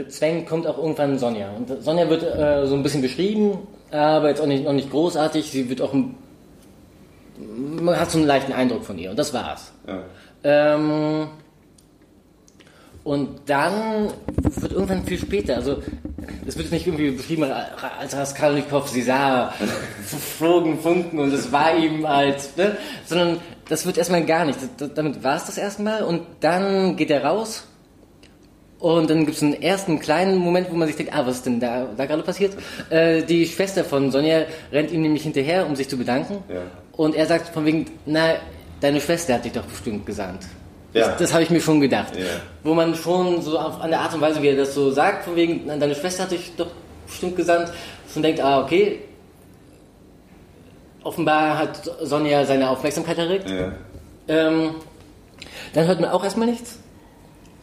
[0.10, 1.50] zwängt, kommt auch irgendwann Sonja.
[1.52, 3.60] Und Sonja wird äh, so ein bisschen beschrieben,
[3.92, 5.52] aber jetzt auch nicht, noch nicht großartig.
[5.52, 6.16] Sie wird auch ein,
[7.38, 9.72] man hat so einen leichten Eindruck von ihr und das war's.
[9.88, 10.04] Ja.
[10.44, 11.28] Ähm,
[13.04, 15.78] und dann wird irgendwann viel später, also
[16.48, 17.44] es wird nicht irgendwie beschrieben,
[18.00, 19.54] als Raskolnikow sie sah,
[20.38, 22.78] flogen Funken und es war ihm als, ne?
[23.06, 23.38] sondern
[23.70, 24.58] das wird erstmal gar nicht.
[24.78, 27.68] Das- Damit war es das erstmal und dann geht er raus
[28.80, 31.46] und dann gibt es einen ersten kleinen Moment, wo man sich denkt, ah, was ist
[31.46, 32.58] denn da, da gerade passiert?
[32.90, 36.44] Äh, die Schwester von Sonja rennt ihm nämlich hinterher, um sich zu bedanken.
[36.50, 36.62] Ja.
[36.98, 38.36] Und er sagt von wegen, na,
[38.80, 40.44] deine Schwester hat dich doch bestimmt gesandt.
[40.94, 41.10] Ja.
[41.10, 42.16] Das, das habe ich mir schon gedacht.
[42.16, 42.26] Ja.
[42.64, 45.26] Wo man schon so auf, an der Art und Weise, wie er das so sagt,
[45.26, 46.68] von wegen, na, deine Schwester hat dich doch
[47.06, 47.72] bestimmt gesandt,
[48.12, 49.02] schon denkt, ah, okay.
[51.04, 53.50] Offenbar hat Sonja seine Aufmerksamkeit erregt.
[53.50, 53.74] Ja.
[54.28, 54.76] Ähm,
[55.74, 56.80] dann hört man auch erstmal nichts.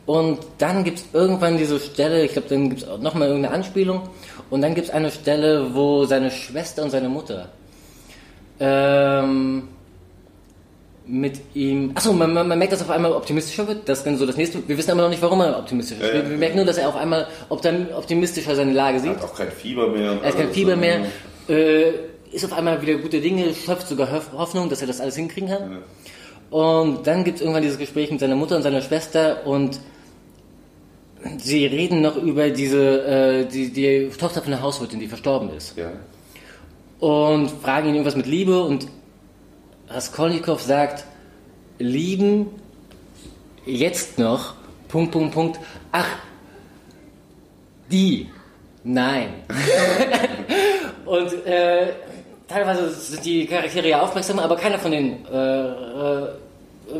[0.05, 4.11] Und dann gibt es irgendwann diese Stelle, ich glaube, dann gibt es nochmal irgendeine Anspielung.
[4.51, 7.49] Und dann gibt es eine Stelle, wo seine Schwester und seine Mutter
[8.65, 9.65] ähm,
[11.05, 11.91] mit ihm.
[11.95, 13.89] Achso, man, man, man merkt, dass er auf einmal optimistischer wird.
[13.89, 14.67] Das dann so das nächste.
[14.69, 16.05] Wir wissen aber noch nicht, warum er optimistisch ist.
[16.09, 16.23] Ja, ja.
[16.23, 19.11] Wir, wir merken nur, dass er auf einmal optim- optimistischer seine Lage sieht.
[19.17, 20.19] Hat auch kein Fieber mehr.
[20.23, 21.01] Er hat kein Fieber mehr.
[21.49, 21.91] Äh,
[22.31, 25.49] ist auf einmal wieder gute Dinge, schöpft sogar Hoff- Hoffnung, dass er das alles hinkriegen
[25.51, 25.79] kann.
[26.51, 29.81] Und dann gibt es irgendwann dieses Gespräch mit seiner Mutter und seiner Schwester und
[31.39, 35.77] sie reden noch über diese, äh, die, die Tochter von der Hauswirtin, die verstorben ist.
[35.77, 35.91] Ja.
[37.03, 38.87] Und fragen ihn irgendwas mit Liebe und
[39.89, 41.05] Raskolnikow sagt,
[41.81, 42.47] lieben
[43.67, 44.55] jetzt noch,
[44.87, 45.61] Punkt, Punkt, Punkt,
[45.91, 46.07] ach,
[47.91, 48.29] die,
[48.85, 49.31] nein.
[51.05, 51.89] und äh,
[52.47, 56.29] teilweise sind die Charaktere ja aufmerksam, aber keiner von denen äh, äh,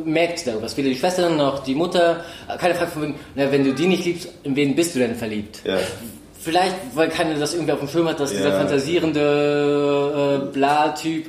[0.05, 0.67] merkt darüber.
[0.77, 2.25] Weder die Schwester noch die Mutter.
[2.59, 5.15] Keiner fragt von wegen, na, wenn du die nicht liebst, in wen bist du denn
[5.15, 5.61] verliebt?
[5.63, 5.79] Ja.
[6.43, 8.59] Vielleicht, weil keiner das irgendwie auf dem Schirm hat, dass dieser Ja.
[8.59, 11.27] fantasierende äh, Bla-Typ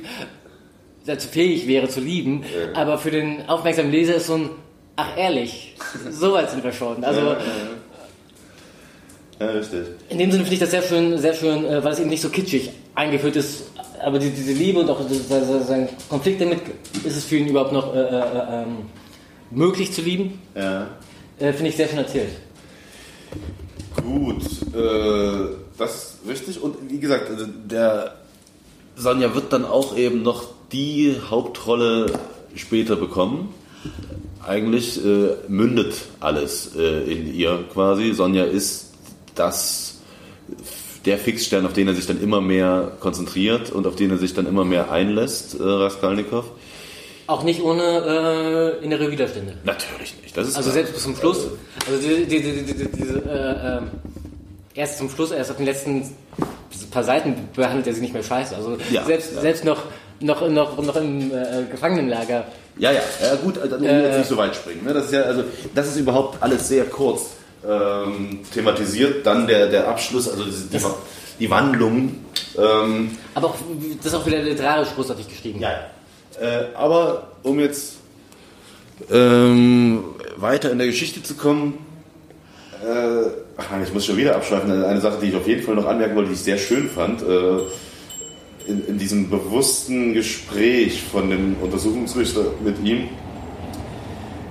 [1.06, 2.42] dazu fähig wäre zu lieben.
[2.42, 2.80] Ja.
[2.80, 4.50] Aber für den aufmerksamen Leser ist so ein,
[4.96, 5.76] ach ehrlich,
[6.10, 7.04] so weit sind wir schon.
[7.04, 7.36] Also ja,
[9.40, 9.80] ja, richtig.
[10.08, 12.22] in dem Sinne finde ich das sehr schön, sehr schön, äh, weil es eben nicht
[12.22, 13.64] so kitschig eingeführt ist.
[14.02, 15.00] Aber die, diese Liebe und auch
[15.66, 16.58] sein Konflikt damit,
[17.04, 18.76] ist es für ihn überhaupt noch äh, äh, äh, ähm,
[19.50, 20.88] möglich zu lieben, Ja.
[21.38, 22.30] äh, finde ich sehr schön erzählt.
[24.04, 24.42] Gut,
[24.74, 26.62] äh, das ist richtig.
[26.62, 28.16] Und wie gesagt, also der
[28.96, 32.12] Sonja wird dann auch eben noch die Hauptrolle
[32.54, 33.54] später bekommen.
[34.46, 38.12] Eigentlich äh, mündet alles äh, in ihr quasi.
[38.12, 38.92] Sonja ist
[39.34, 40.00] das
[41.04, 44.34] der Fixstern, auf den er sich dann immer mehr konzentriert und auf den er sich
[44.34, 46.44] dann immer mehr einlässt, äh, Raskolnikow.
[47.26, 49.54] Auch nicht ohne äh, innere Widerstände.
[49.64, 50.36] Natürlich nicht.
[50.36, 51.46] Das ist Also selbst bis zum Schluss,
[51.86, 53.90] also diese, diese, diese, diese äh, ähm,
[54.74, 56.14] erst zum Schluss, erst auf den letzten
[56.90, 58.54] paar Seiten behandelt er sich nicht mehr scheiße.
[58.54, 59.40] Also Ja, selbst, ja.
[59.40, 59.82] selbst noch,
[60.20, 62.44] noch, noch, noch im äh, Gefangenenlager.
[62.76, 64.84] Ja, ja, ja gut, also wir jetzt nicht so weit springen.
[64.84, 64.92] Ne?
[64.92, 65.44] Das ist ja, also
[65.74, 67.30] das ist überhaupt alles sehr kurz
[67.66, 69.24] ähm, thematisiert.
[69.24, 70.84] Dann der, der Abschluss, also die, die,
[71.40, 72.16] die Wandlung.
[72.58, 73.54] Ähm, Aber auch,
[73.98, 75.60] das ist auch wieder literarisch großartig geschrieben.
[75.60, 75.90] ja, ja.
[76.40, 77.94] Äh, aber um jetzt
[79.10, 80.04] ähm,
[80.36, 81.78] weiter in der Geschichte zu kommen,
[82.82, 84.70] äh, ach ich muss schon wieder abschweifen.
[84.84, 87.22] Eine Sache, die ich auf jeden Fall noch anmerken wollte, die ich sehr schön fand.
[87.22, 87.58] Äh,
[88.66, 93.08] in, in diesem bewussten Gespräch von dem Untersuchungsrichter mit ihm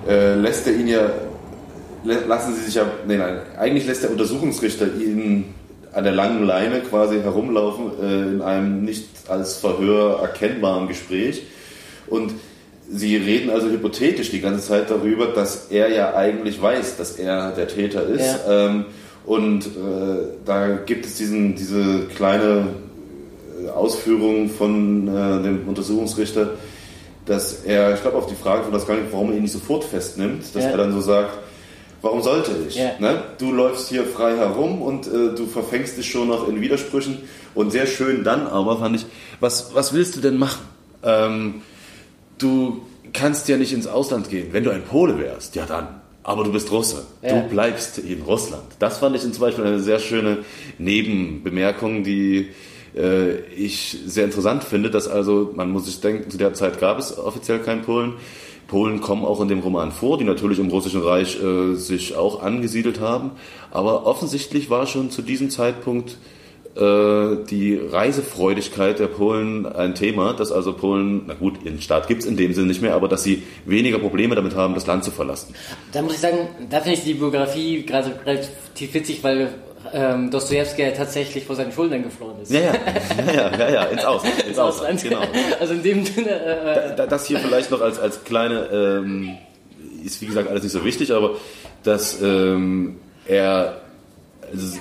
[0.08, 1.10] äh, lässt er ihn ja,
[2.04, 5.56] lassen sie sich ja, nee, nein, eigentlich lässt der Untersuchungsrichter ihn
[5.94, 11.44] an der langen Leine quasi herumlaufen äh, in einem nicht als Verhör erkennbaren Gespräch
[12.08, 12.34] und
[12.92, 17.52] sie reden also hypothetisch die ganze Zeit darüber, dass er ja eigentlich weiß, dass er
[17.52, 18.86] der Täter ist ähm,
[19.26, 19.70] und äh,
[20.46, 22.68] da gibt es diesen, diese kleine
[23.66, 26.52] äh, Ausführung von äh, dem Untersuchungsrichter,
[27.26, 29.54] dass er, ich glaube, auf die Frage von das gar nicht, warum er ihn nicht
[29.54, 30.72] sofort festnimmt, dass Ja.
[30.72, 31.38] er dann so sagt,
[32.02, 32.76] warum sollte ich?
[32.76, 32.92] Ja.
[33.00, 33.22] Ne?
[33.38, 37.20] Du läufst hier frei herum und äh, du verfängst dich schon noch in Widersprüchen.
[37.56, 39.06] Und sehr schön dann aber fand ich,
[39.40, 40.64] was, was willst du denn machen?
[41.02, 41.62] Ähm,
[42.38, 42.82] du
[43.14, 44.50] kannst ja nicht ins Ausland gehen.
[44.52, 45.88] Wenn du ein Pole wärst, ja dann.
[46.24, 47.06] Aber du bist Russe.
[47.22, 47.42] Ja.
[47.42, 48.64] Du bleibst in Russland.
[48.80, 50.40] Das fand ich zum Beispiel eine sehr schöne
[50.78, 52.50] Nebenbemerkung, die
[52.96, 56.98] äh, ich sehr interessant finde, dass also, man muss sich denken, zu der Zeit gab
[56.98, 58.14] es offiziell kein Polen.
[58.68, 62.42] Polen kommen auch in dem Roman vor, die natürlich im Russischen Reich äh, sich auch
[62.42, 63.32] angesiedelt haben.
[63.72, 66.18] Aber offensichtlich war schon zu diesem Zeitpunkt
[66.76, 72.28] die Reisefreudigkeit der Polen ein Thema, dass also Polen, na gut, ihren Staat gibt es
[72.28, 75.12] in dem Sinne nicht mehr, aber dass sie weniger Probleme damit haben, das Land zu
[75.12, 75.54] verlassen.
[75.92, 79.50] Da muss ich sagen, da finde ich die Biografie gerade relativ witzig, weil
[79.94, 82.52] ähm, Dostoevsky ja tatsächlich vor seinen Schultern geflohen ist.
[82.52, 82.72] Ja, ja,
[83.36, 84.36] ja, ja, ja, ins Ausland.
[84.40, 85.04] Ins Ins Ausland.
[85.04, 85.22] Genau.
[85.60, 89.30] Also in dem Sinne, äh, äh, Da- Das hier vielleicht noch als, als kleine, ähm,
[90.04, 91.36] ist wie gesagt alles nicht so wichtig, aber
[91.84, 92.96] dass ähm,
[93.28, 93.82] er,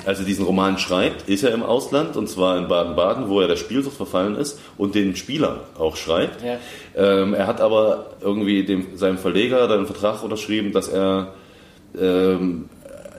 [0.07, 3.49] als er diesen Roman schreibt, ist er im Ausland und zwar in Baden-Baden, wo er
[3.49, 6.43] der Spielsucht verfallen ist und den Spielern auch schreibt.
[6.43, 6.59] Ja.
[6.95, 11.33] Ähm, er hat aber irgendwie dem, seinem Verleger dann einen Vertrag unterschrieben, dass er
[11.99, 12.69] ähm,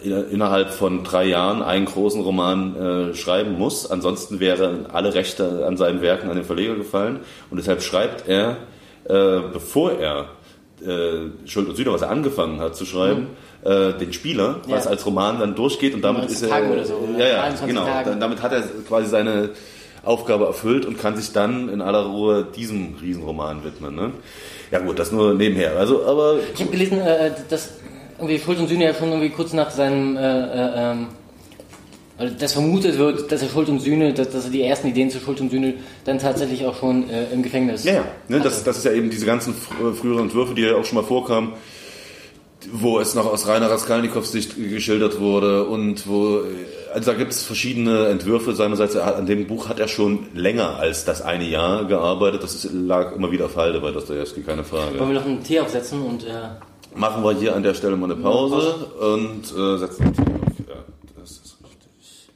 [0.03, 3.89] in- innerhalb von drei Jahren einen großen Roman äh, schreiben muss.
[3.89, 7.21] Ansonsten wären alle Rechte an seinen Werken an den Verleger gefallen.
[7.49, 8.57] Und deshalb schreibt er,
[9.05, 10.27] äh, bevor er
[10.85, 13.27] äh, Schuld und Sühne, was er angefangen hat zu schreiben,
[13.65, 14.91] äh, den Spieler, was Ja.
[14.91, 15.93] als Roman dann durchgeht.
[15.93, 16.49] Und damit 90 ist er.
[16.49, 17.85] Tagen oder so, oder Ja, ja, 21 genau.
[17.85, 18.19] Tagen.
[18.19, 19.49] Damit hat er quasi seine
[20.03, 23.95] Aufgabe erfüllt und kann sich dann in aller Ruhe diesem Riesenroman widmen.
[23.95, 24.11] Ne?
[24.71, 25.77] Ja gut, das nur nebenher.
[25.77, 27.69] Also, aber ich habe gelesen, äh, dass
[28.17, 31.07] irgendwie Schuld und Sühne ja schon irgendwie kurz nach seinem, äh, äh, ähm,
[32.17, 35.09] also dass vermutet wird, dass er Schuld und Sühne, dass, dass er die ersten Ideen
[35.09, 35.75] zu Schuld und Sühne
[36.05, 37.83] dann tatsächlich auch schon äh, im Gefängnis.
[37.85, 38.03] Ja, ja.
[38.27, 40.95] Ne, das, das ist ja eben diese ganzen fr- früheren Entwürfe, die ja auch schon
[40.97, 41.53] mal vorkamen,
[42.71, 46.41] wo es noch aus Rainer Raskolnikows Sicht geschildert wurde und wo,
[46.93, 48.95] also da gibt es verschiedene Entwürfe seinerseits.
[48.95, 52.43] Er An dem Buch hat er schon länger als das eine Jahr gearbeitet.
[52.43, 54.99] Das ist, lag immer wieder auf Halde bei Dostoevsky, keine Frage.
[54.99, 56.49] Wollen wir noch einen Tee aufsetzen und äh,
[56.95, 60.67] machen wir hier an der Stelle mal eine Pause und äh, setzen uns hier auf.
[60.67, 60.83] Ja,
[61.19, 62.29] das ist richtig.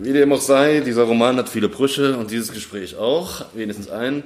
[0.00, 4.22] Wie dem auch sei, dieser Roman hat viele Brüche und dieses Gespräch auch, wenigstens einen.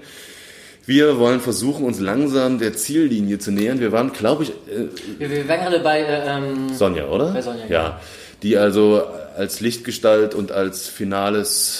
[0.92, 3.80] Wir wollen versuchen, uns langsam der Ziellinie zu nähern.
[3.80, 4.88] Wir waren, glaube ich, äh,
[5.18, 7.32] Wir, wir waren gerade bei äh, ähm, Sonja, oder?
[7.32, 8.00] Bei Sonja, ja.
[8.42, 9.02] Die also
[9.34, 11.78] als Lichtgestalt und als finales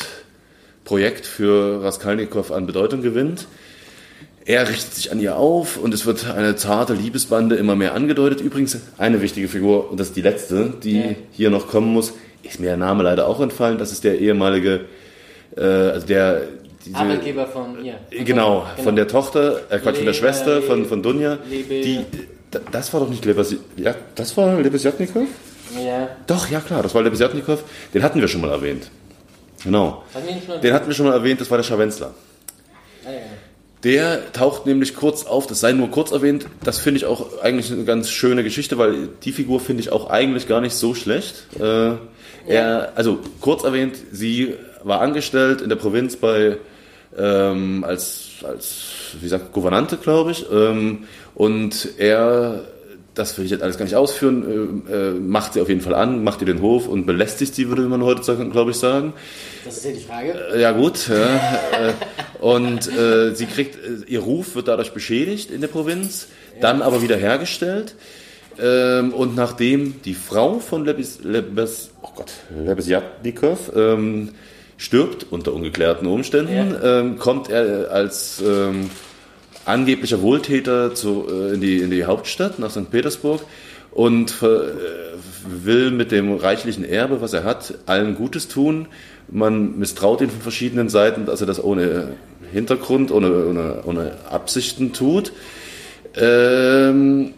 [0.87, 3.49] Projekt für Raskolnikow an Bedeutung gewinnt.
[4.47, 8.41] Er richtet sich an ihr auf und es wird eine zarte Liebesbande immer mehr angedeutet.
[8.41, 11.15] Übrigens eine wichtige Figur, und das ist die letzte, die Ja.
[11.33, 12.15] hier noch kommen muss,
[12.45, 13.77] ist mir der Name leider auch entfallen.
[13.77, 14.87] Das ist der ehemalige,
[15.55, 16.45] äh, also der
[16.85, 17.95] diese, Arbeitgeber von ihr.
[18.15, 21.03] Von Genau, Sonja, von der Tochter, äh, Quatsch, von der Le- Schwester äh, von, von
[21.03, 21.39] Dunja.
[21.49, 22.01] Lebe- Die,
[22.71, 25.27] das war doch nicht Lebes, ja, das war Lebesjatnikow?
[25.83, 26.09] Ja.
[26.27, 27.63] Doch, ja klar, das war Lebesjatnikow.
[27.95, 28.91] Den hatten wir schon mal erwähnt.
[29.65, 30.03] Genau.
[30.13, 32.13] Hatten Den hatten wir schon mal erwähnt, das war der Scharwenzler.
[33.07, 33.19] Ah, ja.
[33.85, 36.47] Der taucht nämlich kurz auf, das sei nur kurz erwähnt.
[36.63, 40.09] Das finde ich auch eigentlich eine ganz schöne Geschichte, weil die Figur finde ich auch
[40.11, 41.47] eigentlich gar nicht so schlecht.
[41.59, 41.93] Äh,
[42.47, 44.55] er, also kurz erwähnt, sie
[44.85, 46.59] war angestellt in der Provinz bei
[47.17, 50.47] ähm, als als wie gesagt Gouvernante, glaube ich.
[50.51, 52.63] Ähm, und er,
[53.15, 55.95] das will ich jetzt alles gar nicht ausführen, äh, äh, macht sie auf jeden Fall
[55.95, 59.13] an, macht ihr den Hof und belästigt sie, würde man heute, glaube ich, sagen.
[59.65, 60.59] Das ist ja die Frage.
[60.59, 61.37] Ja gut, ja,
[61.89, 61.93] äh,
[62.41, 66.29] und äh, sie kriegt, äh, ihr Ruf wird dadurch beschädigt in der Provinz,
[66.61, 67.95] dann aber wieder hergestellt.
[68.61, 74.29] Ähm, und nachdem die Frau von Lebes, Lebes, oh Gott, Lebesjatnikow ähm,
[74.83, 78.91] stirbt unter ungeklärten Umständen, ähm, kommt er als ähm,
[79.65, 82.91] angeblicher Wohltäter zu, äh, in, die, in die Hauptstadt nach St.
[82.91, 83.43] Petersburg
[83.93, 84.59] und äh,
[85.47, 88.89] will mit dem reichlichen Erbe, was er hat, allen Gutes tun.
[89.31, 92.15] Man misstraut ihn von verschiedenen Seiten, dass er das ohne
[92.53, 95.33] Hintergrund, ohne, ohne, ohne Absichten tut.
[96.17, 97.35] Ähm,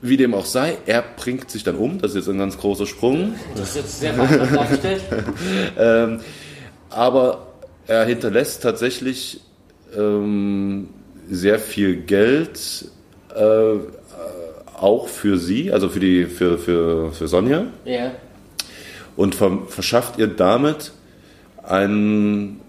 [0.00, 2.86] wie dem auch sei, er bringt sich dann um, das ist jetzt ein ganz großer
[2.86, 3.34] Sprung.
[3.54, 5.02] Das ist jetzt sehr vereinfacht dargestellt.
[5.78, 6.20] Ähm,
[6.94, 7.46] aber
[7.86, 9.40] er hinterlässt tatsächlich
[9.96, 10.88] ähm,
[11.30, 12.86] sehr viel Geld,
[13.34, 13.74] äh,
[14.78, 18.10] auch für sie, also für, die, für, für, für Sonja, Ja.
[19.16, 20.92] und ver verschafft ihr damit
[21.62, 22.60] ein,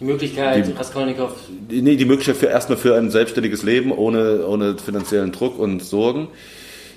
[0.00, 1.32] Die Möglichkeit, Die- Raskolnikow.
[1.70, 6.28] nee, die Möglichkeit für erstmal für ein selbstständiges Leben ohne, ohne finanziellen Druck und Sorgen.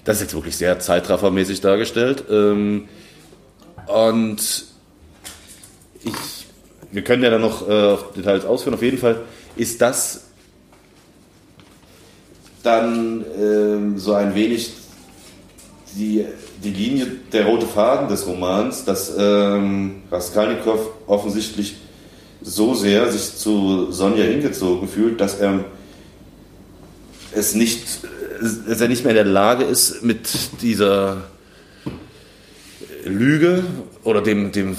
[0.04, 2.26] Das ist jetzt wirklich sehr zeitraffermäßig dargestellt.
[2.30, 2.88] Ähm,
[3.88, 4.66] und
[6.04, 6.14] ich,
[6.96, 8.74] wir können ja dann noch äh, Details ausführen.
[8.74, 9.22] Auf jeden Fall
[9.58, 10.22] ist das
[12.64, 14.72] dann ähm, so ein wenig
[15.94, 16.26] die,
[16.64, 21.76] die Linie, der rote Faden des Romans, dass ähm, Raskolnikow offensichtlich
[22.42, 25.66] so sehr sich zu Sonja hingezogen fühlt, dass er
[27.34, 27.84] es nicht,
[28.68, 30.30] dass er nicht mehr in der Lage ist, mit
[30.62, 31.24] dieser
[33.06, 33.64] Lüge
[34.04, 34.76] oder dem, dem,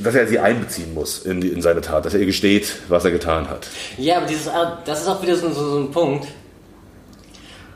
[0.00, 3.04] dass er sie einbeziehen muss in, die, in seine Tat, dass er ihr gesteht, was
[3.04, 3.68] er getan hat.
[3.98, 4.50] Ja, aber dieses,
[4.84, 6.28] das ist auch wieder so, so, so ein Punkt.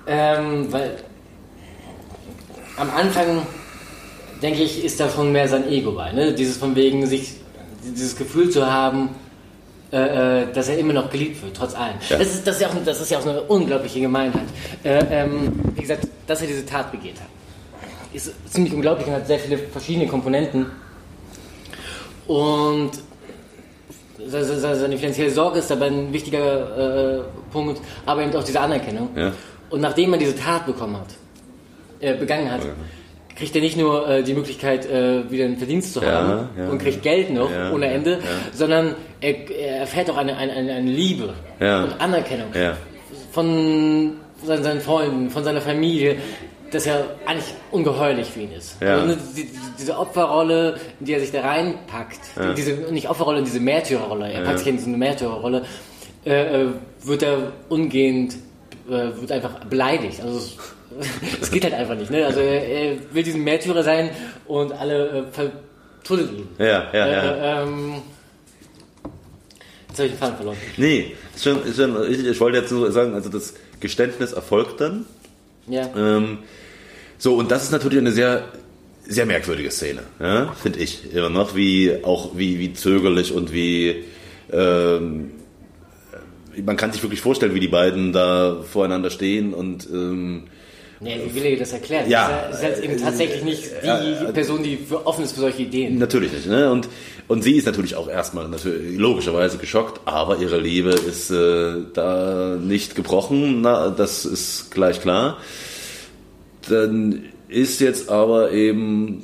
[0.06, 0.96] Ähm, weil
[2.76, 3.46] am Anfang,
[4.42, 6.12] denke ich, ist da schon mehr sein Ego bei.
[6.12, 6.32] Ne?
[6.32, 7.34] Dieses von wegen, sich,
[7.84, 9.10] dieses Gefühl zu haben,
[9.92, 11.96] äh, äh, dass er immer noch geliebt wird, trotz allem.
[12.08, 12.18] Ja.
[12.18, 14.46] Das, ist, das, ist ja auch, das ist ja auch eine unglaubliche Gemeinheit.
[14.84, 17.28] Äh, ähm, wie gesagt, dass er diese Tat begeht hat,
[18.12, 20.66] ist ziemlich unglaublich und hat sehr viele verschiedene Komponenten.
[22.26, 22.90] Und
[24.26, 27.22] se- se- se- seine finanzielle Sorge ist dabei ein wichtiger äh,
[27.52, 29.08] Punkt, aber eben auch diese Anerkennung.
[29.16, 29.32] Ja.
[29.70, 31.06] Und nachdem er diese Tat bekommen hat,
[32.00, 32.62] äh, begangen hat,
[33.36, 36.78] kriegt er nicht nur äh, die Möglichkeit, äh, wieder einen Verdienst zu haben ja, und
[36.78, 38.18] kriegt Geld noch ohne Ende,
[38.52, 41.32] sondern er, er erfährt auch eine, eine, eine, Liebe
[41.84, 42.48] und Anerkennung
[43.32, 44.12] von
[44.44, 46.16] seinen, seinen Freunden, von seiner Familie,
[46.70, 48.76] das ja eigentlich ungeheuerlich für ihn ist.
[48.80, 48.94] Ja.
[48.96, 52.20] Also, ne, die, die- diese Opferrolle, in die er sich da reinpackt,
[52.56, 55.64] diese, nicht Opferrolle, diese Märtyrerrolle, er packt sich in diese Märtyrerrolle,
[56.24, 56.68] äh, äh,
[57.02, 58.34] wird er umgehend,
[58.88, 58.90] äh,
[59.20, 60.20] wird einfach beleidigt.
[60.22, 60.56] Also es-
[61.50, 62.10] geht halt einfach nicht.
[62.10, 62.26] Ne?
[62.26, 64.10] Also er, er will diesen Märtyrer sein
[64.46, 66.48] und alle äh, vertuddeln ihn.
[66.58, 67.22] Ja, ja, ja.
[67.62, 67.94] Äh, ähm,
[69.88, 70.56] jetzt habe ich den Faden verloren.
[70.76, 72.26] Nee, ist schon, ist schon richtig.
[72.26, 75.06] Ich wollte jetzt nur sagen, also das Geständnis erfolgt dann.
[75.66, 75.88] Ja.
[75.96, 76.38] Ähm,
[77.20, 78.46] so, und das ist natürlich eine sehr,
[79.06, 84.04] sehr merkwürdige Szene, ja, finde ich immer noch, wie auch wie, wie zögerlich und wie
[84.52, 85.30] ähm,
[86.64, 90.44] man kann sich wirklich vorstellen, wie die beiden da voreinander stehen und ähm,
[91.02, 92.10] Nee, wie will er das erklären?
[92.10, 92.48] Ja.
[92.50, 95.96] Das ist halt eben tatsächlich nicht die Ja, Person, die offen ist für solche Ideen.
[95.96, 96.46] Natürlich nicht.
[96.46, 96.70] Ne?
[96.70, 96.90] Und,
[97.26, 102.58] und sie ist natürlich auch erstmal natürlich, logischerweise geschockt, aber ihre Liebe ist äh, da
[102.60, 103.62] nicht gebrochen.
[103.62, 105.38] Na, das ist gleich klar.
[106.68, 109.22] Dann ist jetzt aber eben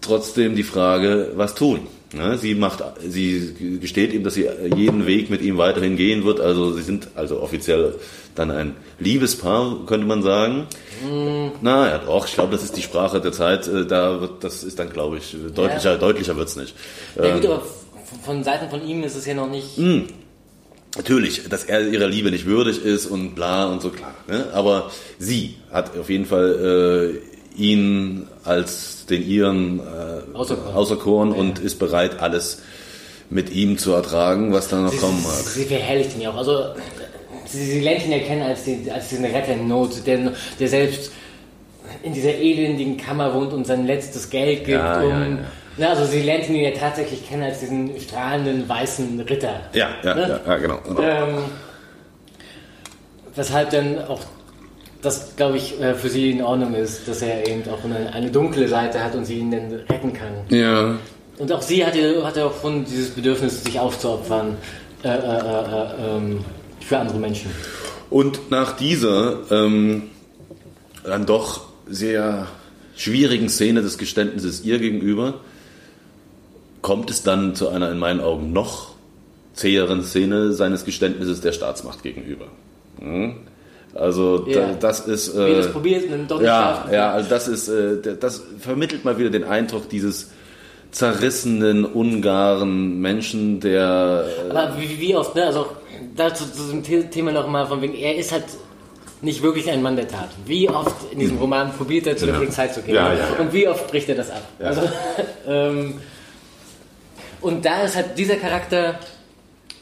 [0.00, 1.80] trotzdem die Frage, was tun.
[2.12, 2.36] Ne?
[2.38, 6.40] Sie macht, sie gesteht ihm, dass sie jeden Weg mit ihm weiterhin gehen wird.
[6.40, 7.94] Also sie sind also offiziell
[8.34, 10.66] dann ein Liebespaar, könnte man sagen.
[11.62, 12.26] Na ja, doch.
[12.26, 13.68] Ich glaube, das ist die Sprache der Zeit.
[13.68, 15.98] Äh, Da wird, das ist dann, glaube ich, deutlicher, Ja.
[15.98, 16.74] deutlicher wird's nicht.
[17.16, 19.78] Ja gut, Ähm, aber von- von Seiten von ihm ist es ja noch nicht...
[20.96, 24.14] Natürlich, dass er ihrer Liebe nicht würdig ist und bla und so klar.
[24.26, 24.48] Ne?
[24.52, 27.20] Aber sie hat auf jeden Fall
[27.56, 30.74] äh, ihn als den ihren äh, Auserkoren.
[30.74, 32.62] auserkoren und ist bereit, alles
[33.28, 35.32] mit ihm zu ertragen, was da noch Sie, kommen mag.
[35.32, 36.36] sie verherrlicht ihn ja auch.
[36.38, 36.64] Also,
[37.46, 40.68] sie, sie lernt ihn ja kennen als, den, als diesen Retter in Not, der, der
[40.68, 41.12] selbst
[42.02, 45.08] in dieser elendigen Kammer wohnt und sein letztes Geld gibt, Ja, um.
[45.10, 45.38] ja, ja.
[45.76, 49.60] Na, also sie lernt ihn ja tatsächlich kennen als diesen strahlenden weißen Ritter.
[49.72, 50.40] Ja, ja, Ne?
[50.46, 50.78] ja, ja, genau.
[50.86, 51.00] genau.
[51.00, 51.38] Ähm,
[53.34, 54.20] weshalb dann auch
[55.02, 58.30] das, glaube ich, äh, für sie in Ordnung ist, dass er eben auch eine, eine
[58.30, 60.32] dunkle Seite hat und sie ihn dann retten kann.
[60.50, 60.96] Ja,
[61.38, 64.56] Und auch sie hatte, hatte auch schon dieses Bedürfnis, sich aufzuopfern
[65.02, 66.44] äh, äh, äh, äh, ähm,
[66.80, 67.50] für andere Menschen.
[68.10, 70.10] Und nach dieser ähm,
[71.04, 72.46] dann doch sehr
[72.96, 75.40] schwierigen Szene des Geständnisses ihr gegenüber
[76.82, 78.90] kommt es dann zu einer in meinen Augen noch
[79.54, 82.46] zäheren Szene seines Geständnisses der Staatsmacht gegenüber.
[83.00, 83.36] Mhm.
[83.94, 84.68] Also Ja.
[84.68, 87.68] da, das ist Wie er das äh, probiert und doch ja, ja, also das ist
[87.68, 90.30] äh, der- das vermittelt mal wieder den Eindruck dieses
[90.92, 95.44] zerrissenen, ungaren Menschen, der äh, Aber wie, wie oft, ne?
[95.46, 95.66] Also
[96.16, 98.44] dazu zu diesem The Thema nochmal von wegen, er ist halt
[99.22, 100.28] nicht wirklich ein Mann der Tat.
[100.46, 102.40] Wie oft in diesem Roman probiert er zu der Ja.
[102.40, 102.94] Polizei zu gehen?
[102.94, 103.24] Ja, ja.
[103.38, 104.42] Und wie oft bricht er das ab?
[104.58, 104.66] Ja.
[104.66, 104.82] Also,
[105.48, 105.94] ähm,
[107.42, 108.98] und da ist halt dieser Charakter,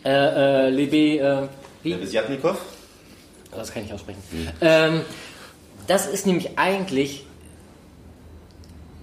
[0.05, 1.49] äh, äh, Lebe, äh,
[1.83, 1.95] wie?
[1.95, 2.57] Besjatnikow?
[3.55, 4.23] Das kann ich aussprechen.
[4.33, 4.49] Mhm.
[4.61, 5.01] Ähm,
[5.87, 7.25] das ist nämlich eigentlich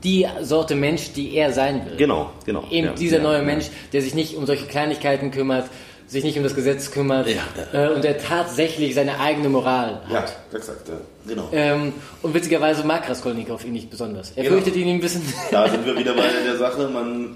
[0.03, 1.97] die Sorte Mensch, die er sein will.
[1.97, 2.63] Genau, genau.
[2.69, 3.41] Eben ja, dieser ja, neue.
[3.41, 5.67] Mensch, der sich nicht um solche Kleinigkeiten kümmert,
[6.07, 7.41] sich nicht um das Gesetz kümmert Ja,
[7.73, 10.35] Äh, und der tatsächlich seine eigene Moral Ja, hat.
[10.53, 10.93] exakt, ja.
[11.27, 11.49] genau.
[11.51, 14.31] Ähm, und witzigerweise mag Raskolnikow ihn nicht besonders.
[14.35, 14.55] Er Genau.
[14.57, 15.23] fürchtet ihn ein bisschen.
[15.49, 17.35] Da sind wir wieder bei der Sache, man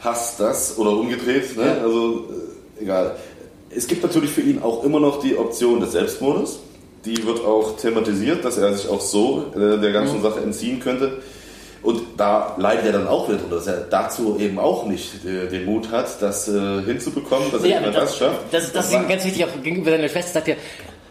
[0.00, 1.78] hasst das oder umgedreht, ne?
[1.82, 2.26] also
[2.78, 3.16] äh, egal.
[3.70, 6.60] Es gibt natürlich für ihn auch immer noch die Option des Selbstmordes.
[7.04, 11.18] Die wird auch thematisiert, dass er sich auch so äh, der ganzen Sache entziehen könnte.
[11.82, 15.46] Und da leidet er dann auch wieder drunter, dass er dazu eben auch nicht äh,
[15.46, 18.40] den Mut hat, das äh, hinzubekommen, dass er Ja, mehr das, das schafft.
[18.50, 20.56] das, das ist ihm ganz wichtig, auch gegenüber seiner Schwester sagt er,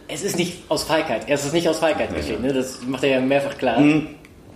[0.08, 1.24] es ist nicht aus Feigheit.
[1.28, 2.42] Es ist nicht aus Feigheit geschehen.
[2.42, 2.52] Ne?
[2.54, 3.80] Das macht er ja mehrfach klar.
[3.80, 4.08] Mhm.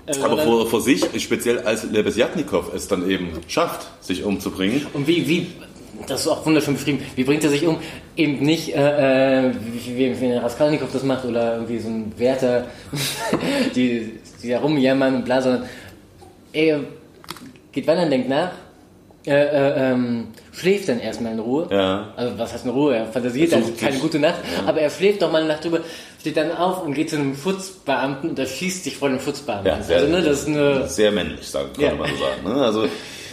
[0.10, 5.08] Äh, aber vor, vor sich, speziell als Lebesjatnikow es dann eben schafft, sich umzubringen, Und
[5.08, 5.48] wie, wie,
[6.08, 7.78] das ist auch wunderschön beschrieben, wie bringt er sich um?
[8.16, 9.54] Eben nicht, äh, äh,
[9.86, 12.68] wie, wie, Raskolnikow das macht oder irgendwie so ein Wärter,
[13.76, 15.66] die, die da rumjammern und bla, sondern
[16.54, 16.80] er
[17.72, 18.52] geht wandern, denkt nach,
[19.28, 21.68] äh, äh, ähm, schläft dann erstmal in Ruhe.
[21.70, 22.14] Ja.
[22.16, 22.96] Also was heißt in Ruhe?
[22.96, 25.82] Er fantasiert Er also keine gute Nacht, aber er schläft doch mal eine Nacht drüber,
[26.20, 29.68] steht dann auf und geht zu einem Schutzbeamten und erschießt sich vor dem Schutzbeamten.
[29.68, 30.88] Ja, sehr, also ne, das ist eine...
[30.88, 31.96] sehr männlich, sagen, könnte Ja.
[31.96, 32.44] man so sagen.
[32.58, 32.66] Ne?
[32.66, 32.88] Also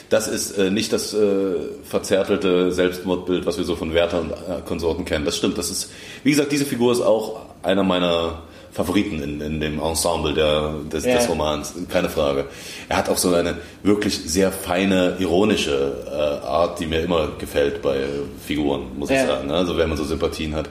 [0.09, 4.35] das ist äh, nicht das äh, verzärtelte Selbstmordbild, was wir so von Werther und äh,
[4.65, 5.25] Konsorten kennen.
[5.25, 5.59] Das stimmt.
[5.59, 5.91] Das ist,
[6.23, 11.05] wie gesagt, diese Figur ist auch einer meiner Favoriten in, in dem Ensemble der, des,
[11.07, 11.17] Ja.
[11.17, 12.45] des Romans, keine Frage.
[12.89, 17.83] Er hat auch so eine wirklich sehr feine, ironische äh, Art, die mir immer gefällt
[17.83, 18.05] bei
[18.47, 19.27] Figuren, muss ich Ja.
[19.27, 19.51] sagen.
[19.51, 20.69] Also wenn man so Sympathien hat.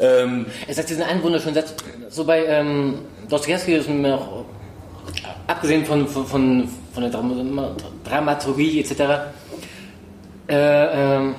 [0.00, 1.74] Ähm, Er sagt diesen einen wunderschönen Satz.
[2.08, 4.44] So bei ähm, Dostoevsky ist mir auch,
[5.46, 9.00] abgesehen von, von, von, von der Dram Dramaturgie etc.,
[10.48, 11.34] äh, ähm,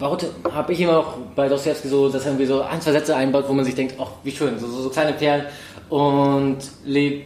[0.00, 3.44] habe ich immer auch bei Dostoevsky so, dass er irgendwie so ein, zwei Sätze einbaut,
[3.48, 5.46] wo man sich denkt, ach, wie schön, so, so, so kleine Perlen.
[5.88, 7.22] Und Le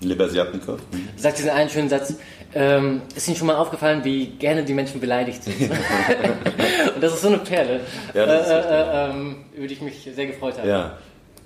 [0.00, 0.78] Lebesjatnikow.
[1.16, 2.14] sagt diesen einen schönen Satz,
[2.54, 5.56] ähm, ist Ihnen schon mal aufgefallen, wie gerne die Menschen beleidigt sind?
[6.94, 7.80] Und das ist so eine Perle,
[8.14, 10.68] Ja, äh, äh, ähm, über die ich mich sehr gefreut habe.
[10.68, 10.98] Ja,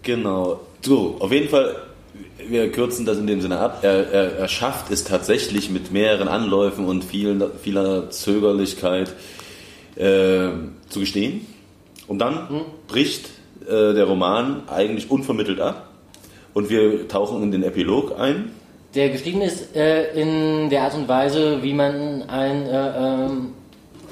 [0.02, 0.60] genau.
[0.82, 1.76] So, auf jeden Fall,
[2.48, 3.80] wir kürzen das in dem Sinne ab.
[3.82, 9.12] Er, er, er schafft es tatsächlich mit mehreren Anläufen und viel, vieler Zögerlichkeit
[9.96, 10.48] äh,
[10.88, 11.46] zu gestehen.
[12.06, 12.60] Und dann Hm?
[12.88, 13.30] bricht
[13.66, 15.88] äh, der Roman eigentlich unvermittelt ab.
[16.54, 18.50] Und wir tauchen in den Epilog ein.
[18.94, 23.54] Der geschrieben ist äh, in der Art und Weise, wie man ein äh, ähm,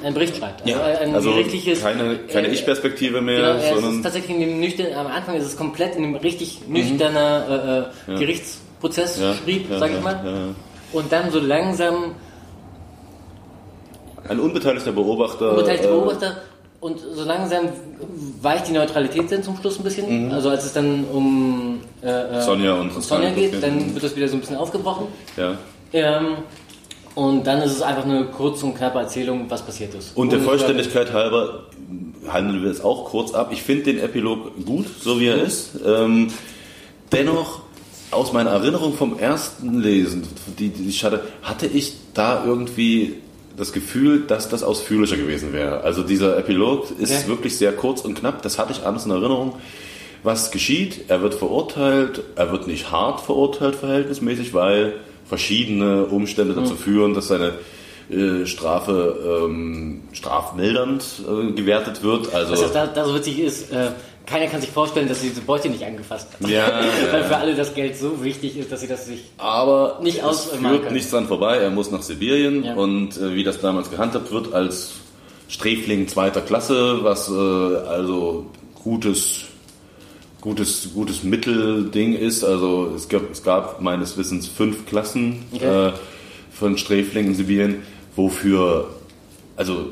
[0.03, 0.67] einen Bericht schreibt.
[0.69, 4.41] Ja, ein also gerichtliches, keine, keine äh, Ich-Perspektive mehr, Genau, es sondern ist tatsächlich in
[4.41, 9.23] dem nüchtern, am Anfang ist es komplett in einem richtig nüchterner äh, äh, Gerichtsprozess Mhm.
[9.25, 10.21] ja, schrieb, ja, sag ich ja, mal.
[10.25, 10.55] ja, ja.
[10.93, 12.15] Und dann so langsam
[14.29, 15.57] ein unbeteiligter Beobachter.
[15.57, 16.37] urteilte äh, Beobachter
[16.81, 17.69] und so langsam
[18.41, 20.33] weicht die Neutralität dann zum Schluss ein bisschen.
[20.33, 24.15] Also als es dann um äh, äh, Sonja und um Sonja geht, dann wird das
[24.15, 25.07] wieder so ein bisschen aufgebrochen.
[25.37, 25.57] Ja.
[25.93, 26.37] Ähm,
[27.15, 30.17] und dann ist es einfach eine kurz und knappe Erzählung, was passiert ist.
[30.17, 31.65] Und der Ohne- Vollständigkeit halber
[32.29, 33.49] handeln wir es auch kurz ab.
[33.53, 35.71] Ich finde den Epilog gut, so wie er ist.
[35.85, 36.29] Ähm,
[37.11, 37.63] dennoch,
[38.13, 40.23] aus meiner Erinnerung vom ersten Lesen,
[40.59, 43.15] die, die ich hatte, hatte ich da irgendwie
[43.59, 45.81] das Gefühl, dass das ausführlicher gewesen wäre.
[45.83, 47.29] Also dieser Epilog ist Ja.
[47.29, 48.43] wirklich sehr kurz und knapp.
[48.43, 49.57] Das hatte ich anders in Erinnerung.
[50.23, 51.07] Was geschieht?
[51.09, 52.23] Er wird verurteilt.
[52.37, 54.95] Er wird nicht hart verurteilt verhältnismäßig, weil
[55.29, 57.53] verschiedene Umstände dazu führen, dass seine
[58.11, 62.35] äh, Strafe ähm, strafmildernd äh, gewertet wird.
[62.35, 63.91] Also Was da, da so witzig ist, äh,
[64.29, 66.49] keiner kann sich vorstellen, dass sie diese Beute nicht angefasst hat.
[66.51, 66.81] Ja,
[67.13, 69.25] Weil für alle das Geld so wichtig ist, dass sie das sich.
[69.39, 70.95] aber Nicht es ausmachen führt können.
[70.95, 71.57] nichts dran vorbei.
[71.57, 72.75] Er muss nach Sibirien Ja.
[72.75, 74.93] und äh, wie das damals gehandhabt wird als
[75.49, 78.47] Sträfling zweiter Klasse, was äh, also
[78.83, 79.45] gutes
[80.41, 82.45] gutes gutes Mittelding ist.
[82.45, 85.89] Also es gab, es gab meines Wissens fünf Klassen Okay.
[85.89, 85.93] äh,
[86.53, 87.83] von Sträflingen in Sibirien,
[88.17, 88.89] wofür
[89.57, 89.87] also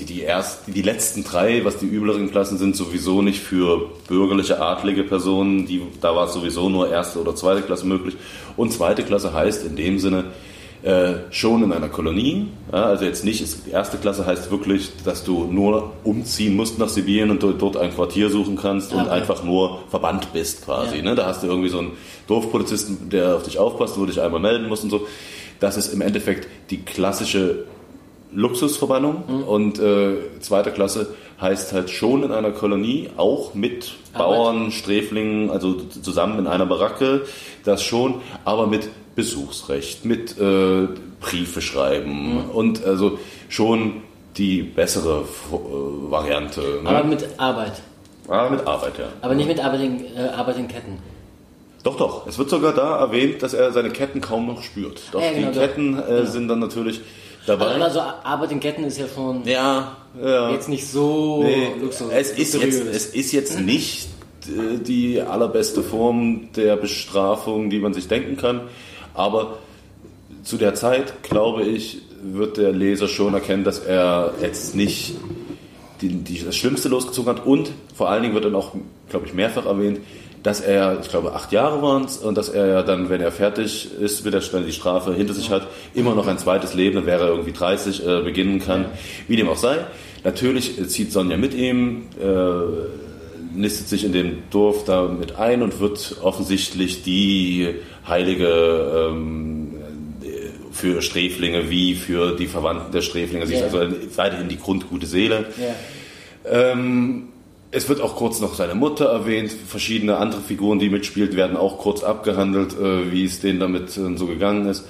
[0.00, 4.60] die, die, erst, die letzten drei, was die übleren Klassen sind, sowieso nicht für bürgerliche,
[4.60, 5.66] adlige Personen.
[5.66, 8.16] Die, da war es sowieso nur erste oder zweite Klasse möglich.
[8.56, 10.24] Und zweite Klasse heißt in dem Sinne
[10.82, 12.46] äh, schon in einer Kolonie.
[12.72, 16.88] Ja, also jetzt nicht, ist, erste Klasse heißt wirklich, dass du nur umziehen musst nach
[16.88, 19.10] Sibirien und dort, dort ein Quartier suchen kannst und Okay.
[19.10, 20.96] einfach nur verbannt bist quasi.
[20.96, 21.02] Ja.
[21.02, 21.14] Ne?
[21.14, 21.92] Da hast du irgendwie so einen
[22.26, 25.06] Dorfpolizisten, der auf dich aufpasst, wo du dich einmal melden musst und so.
[25.58, 27.66] Das ist im Endeffekt die klassische
[28.32, 29.42] Luxusverbannung Mhm.
[29.44, 34.26] und äh, zweiter Klasse heißt halt schon in einer Kolonie, auch mit Arbeit.
[34.28, 37.22] Bauern, Sträflingen, also zusammen in einer Baracke,
[37.64, 40.86] das schon, aber mit Besuchsrecht, mit äh,
[41.20, 42.50] Briefe schreiben Mhm.
[42.50, 44.02] und also schon
[44.36, 46.60] die bessere äh, Variante.
[46.82, 46.88] Ne?
[46.90, 47.82] Aber mit Arbeit.
[48.28, 49.06] Ah, mit Arbeit, ja.
[49.22, 50.98] Aber nicht mit Arbeit in, äh, Arbeit in Ketten.
[51.82, 52.26] Doch, doch.
[52.26, 55.00] Es wird sogar da erwähnt, dass er seine Ketten kaum noch spürt.
[55.12, 55.60] Doch, Ja, genau, die doch.
[55.62, 57.00] Ketten äh, sind dann natürlich
[57.46, 57.66] dabei.
[57.80, 60.50] Also, Arbeit in Ketten ist ja schon ja, ja.
[60.50, 62.08] jetzt nicht so Nee, Luxus.
[62.12, 62.78] es, ist luxuriös.
[62.78, 64.08] jetzt, es ist jetzt nicht
[64.46, 68.62] äh, die allerbeste Form der Bestrafung, die man sich denken kann,
[69.14, 69.58] aber
[70.42, 75.14] zu der Zeit, glaube ich, wird der Leser schon erkennen, dass er jetzt nicht
[76.00, 78.74] die, die, das Schlimmste losgezogen hat und vor allen Dingen wird dann auch,
[79.08, 80.00] glaube ich, mehrfach erwähnt,
[80.42, 83.30] dass er, ich glaube, acht Jahre waren es und dass er ja dann, wenn er
[83.32, 86.74] fertig ist, mit der wenn er die Strafe hinter sich hat, immer noch ein zweites
[86.74, 88.86] Leben, dann wäre er irgendwie 30, äh, beginnen kann,
[89.28, 89.78] wie dem auch sei.
[90.24, 95.80] Natürlich zieht Sonja mit ihm, äh, nistet sich in dem Dorf da mit ein und
[95.80, 97.68] wird offensichtlich die
[98.06, 99.74] heilige ähm,
[100.72, 103.46] für Sträflinge wie für die Verwandten der Sträflinge.
[103.46, 103.80] Sie ist Ja.
[103.80, 105.46] also weiterhin die grundgute Seele.
[105.58, 106.72] Ja.
[106.72, 107.28] Ähm,
[107.72, 109.52] es wird auch kurz noch seine Mutter erwähnt.
[109.52, 114.16] Verschiedene andere Figuren, die mitspielt, werden auch kurz abgehandelt, äh, wie es denen damit äh,
[114.16, 114.86] so gegangen ist.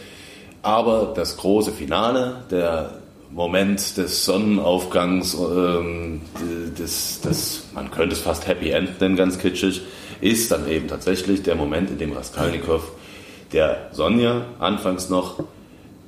[0.62, 2.94] Aber das große Finale, der
[3.30, 6.22] Moment des Sonnenaufgangs, ähm,
[6.78, 9.82] des, des, man könnte es fast Happy End nennen, ganz kitschig,
[10.20, 12.82] ist dann eben tatsächlich der Moment, in dem Raskolnikow
[13.52, 15.42] der Sonja anfangs noch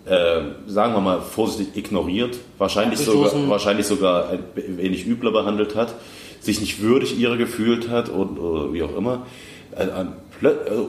[0.04, 5.94] äh, sagen wir mal vorsichtig ignoriert, wahrscheinlich sogar, wahrscheinlich sogar ein wenig übler behandelt hat,
[6.42, 9.26] sich nicht würdig ihrer gefühlt hat und oder wie auch immer,
[9.76, 9.86] äh,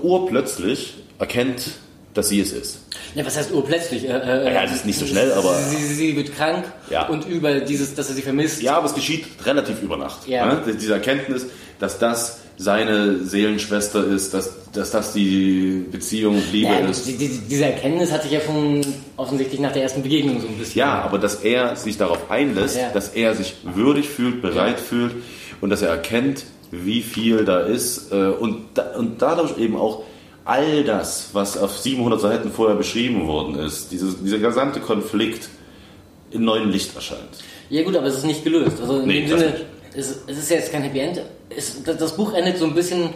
[0.02, 1.72] urplötzlich erkennt,
[2.14, 2.80] dass sie es ist.
[3.16, 4.04] Ja, was heißt urplötzlich?
[4.08, 7.08] Äh, äh, Ja, das ist nicht so schnell, aber- Sie, sie, sie wird krank Ja.
[7.08, 8.62] und über dieses, dass er sie vermisst.
[8.62, 10.28] Ja, aber es geschieht relativ über Nacht.
[10.28, 10.46] Ja.
[10.46, 10.62] Ne?
[10.80, 11.48] Diese Erkenntnis,
[11.80, 17.08] dass das seine Seelenschwester ist, dass, dass das die Beziehung und Liebe Ja, ist.
[17.08, 18.82] die, die, diese Erkenntnis hatte ich ja schon
[19.18, 20.78] offensichtlich nach der ersten Begegnung so ein bisschen.
[20.78, 22.92] Ja, aber dass er sich darauf einlässt, Ja.
[22.94, 25.14] dass er sich würdig fühlt, bereit fühlt
[25.64, 30.04] und dass er erkennt, wie viel da ist äh, und, da, und dadurch eben auch
[30.44, 35.48] all das, was auf 700 Seiten vorher beschrieben worden ist, dieses, dieser gesamte Konflikt
[36.32, 37.30] in neuem Licht erscheint.
[37.70, 38.82] Ja gut, aber es ist nicht gelöst.
[38.82, 39.54] Also in Nee, dem Sinne,
[39.96, 41.22] es, es ist ja jetzt kein Happy End.
[41.50, 43.12] Es, das, das Buch endet so ein bisschen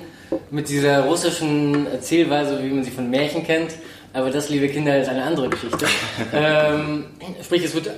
[0.49, 3.74] mit dieser russischen Erzählweise, wie man sie von Märchen kennt.
[4.14, 5.86] Aber das, liebe Kinder, ist eine andere Geschichte.
[6.34, 7.07] ähm,
[7.44, 7.90] sprich, es wird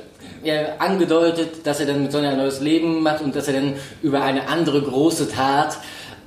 [0.43, 3.73] ja, angedeutet, dass er dann mit Sonja ein neues Leben macht und dass er dann
[4.01, 5.77] über eine andere große Tat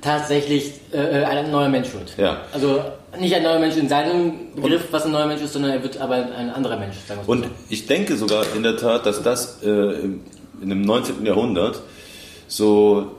[0.01, 2.15] tatsächlich äh, ein neuer Mensch wird.
[2.17, 2.41] Ja.
[2.51, 2.81] Also
[3.19, 5.99] nicht ein neuer Mensch in seinem Begriff, was ein neuer Mensch ist, sondern er wird
[5.99, 6.97] aber ein anderer Mensch.
[7.07, 11.25] Sagen mal Und ich denke sogar in der Tat, dass das äh, in dem 19.
[11.25, 11.81] Jahrhundert
[12.47, 13.11] so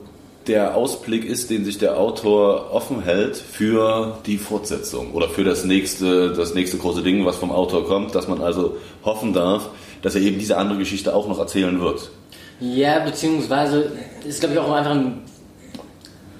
[0.47, 5.65] der Ausblick ist, den sich der Autor offen hält für die Fortsetzung oder für das
[5.65, 9.69] nächste, das nächste große Ding, was vom Autor kommt, dass man also hoffen darf,
[10.05, 12.11] dass er eben diese andere Geschichte auch noch erzählen wird.
[12.59, 13.91] Ja, beziehungsweise
[14.23, 15.23] ist glaube ich auch einfach ein,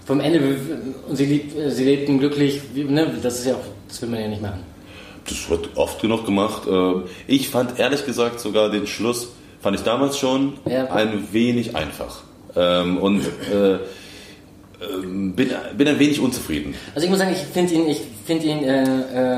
[0.06, 0.40] vom Ende
[1.10, 3.12] und sie, lieb, sie lebten glücklich, ne?
[3.24, 4.60] das ist ja auch, das will man ja nicht machen.
[5.28, 6.68] Das wird oft genug gemacht.
[6.68, 9.30] Äh, Ich fand ehrlich gesagt sogar den Schluss,
[9.62, 10.86] fand ich damals schon Ja.
[10.92, 12.22] ein wenig einfach.
[12.56, 13.22] Ähm, Und
[13.52, 13.80] äh,
[14.80, 16.76] ähm, bin, bin ein wenig unzufrieden.
[16.94, 18.84] Also ich muss sagen, ich finde ihn, ich finde ihn äh,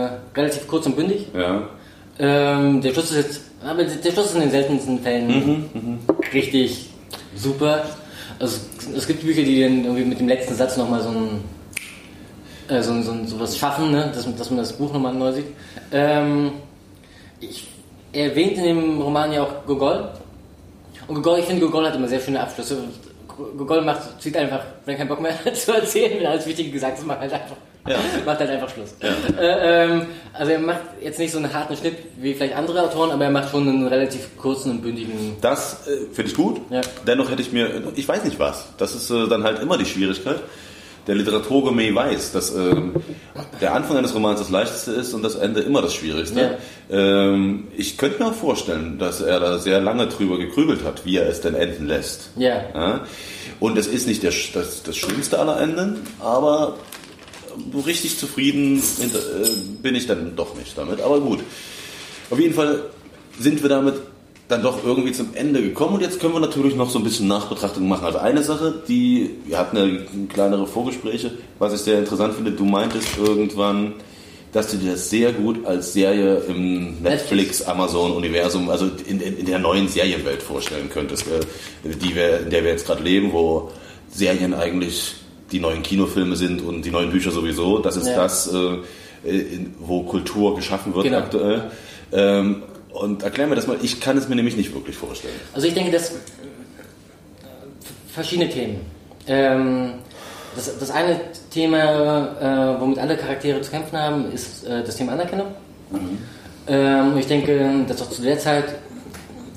[0.06, 1.28] äh, relativ kurz und bündig.
[1.34, 1.70] Ja.
[2.20, 6.00] Ähm, der Schluss ist jetzt, aber der Schluss ist in den seltensten Fällen
[6.34, 6.90] richtig
[7.36, 7.86] super.
[8.40, 8.58] Also
[8.96, 11.42] es, gibt Bücher, die dann irgendwie mit dem letzten Satz nochmal so ein
[12.70, 14.12] äh, so, so, so was schaffen, ne?
[14.14, 15.48] dass, dass man das Buch nochmal neu sieht.
[15.92, 16.52] Ähm,
[17.40, 17.68] ich,
[18.14, 20.10] er erwähnt in dem Roman ja auch Gogol.
[21.08, 22.84] Und Gogol, ich finde, Gogol hat immer sehr schöne Abschlüsse.
[23.28, 26.72] Gogol macht, zieht einfach, wenn er keinen Bock mehr hat zu erzählen, wenn alles Wichtige
[26.72, 27.56] gesagt ist, macht halt einfach,
[27.88, 27.98] Ja.
[28.26, 28.96] macht halt einfach Schluss.
[29.00, 33.12] Äh, ähm, also er macht jetzt nicht so einen harten Schnitt wie vielleicht andere Autoren,
[33.12, 35.38] aber er macht schon einen relativ kurzen und bündigen.
[35.42, 36.62] Das äh, finde ich gut.
[36.70, 36.82] Ja.
[37.06, 38.68] Dennoch hätte ich mir, ich weiß nicht was.
[38.78, 40.42] Das ist äh, dann halt immer die Schwierigkeit.
[41.08, 42.96] Der Literaturgourmet weiß, dass ähm,
[43.62, 46.58] der Anfang eines Romans das leichteste ist und das Ende immer das schwierigste.
[46.92, 51.16] Ähm, ich könnte mir auch vorstellen, dass er da sehr lange drüber gegrübelt hat, wie
[51.16, 52.32] er es denn enden lässt.
[52.36, 52.62] Ja.
[52.74, 53.06] Ja?
[53.62, 56.76] Und es ist nicht der, das, das schlimmste aller Enden, aber
[57.86, 59.48] richtig zufrieden äh,
[59.82, 61.02] bin ich dann doch nicht damit.
[61.02, 61.40] Aber gut.
[62.30, 62.84] Auf jeden Fall
[63.40, 63.96] sind wir damit
[64.48, 67.28] dann doch irgendwie zum Ende gekommen und jetzt können wir natürlich noch so ein bisschen
[67.28, 68.06] Nachbetrachtung machen.
[68.06, 69.86] Also eine Sache, die, wir hatten ja
[70.30, 73.94] kleinere Vorgespräche, was ich sehr interessant finde, du meintest irgendwann,
[74.54, 79.46] dass du dir das sehr gut als Serie im Netflix, Amazon-Universum, also in, in, in
[79.46, 83.72] der neuen Serienwelt vorstellen könntest, äh, die wir, in der wir jetzt gerade leben, wo
[84.10, 85.16] Serien eigentlich
[85.52, 87.80] die neuen Kinofilme sind und die neuen Bücher sowieso.
[87.80, 88.16] Das ist Ja.
[88.18, 88.78] das, äh,
[89.80, 91.18] wo Kultur geschaffen wird Genau.
[91.20, 91.64] aktuell.
[92.12, 95.34] Ähm, und erklär mir das mal, ich kann es mir nämlich nicht wirklich vorstellen.
[95.54, 96.16] Also ich denke, dass äh,
[98.12, 98.78] verschiedene Themen.
[99.28, 99.94] Ähm,
[100.56, 101.20] das, das eine
[101.52, 105.48] Thema, äh, womit alle Charaktere zu kämpfen haben, ist äh, das Thema Anerkennung.
[106.68, 108.66] Ähm, und ich denke, dass auch zu der Zeit,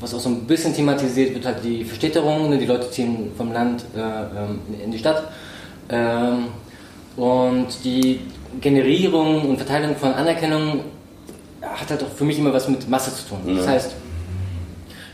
[0.00, 2.58] was auch so ein bisschen thematisiert wird, halt die Verstädterung, ne?
[2.58, 5.24] die Leute ziehen vom Land äh, ähm, in- in die Stadt.
[5.90, 6.48] Ähm,
[7.16, 8.20] und die
[8.60, 10.80] Generierung und Verteilung von Anerkennung
[11.62, 13.56] hat halt auch für mich immer was mit Masse zu tun.
[13.56, 13.94] Das heißt,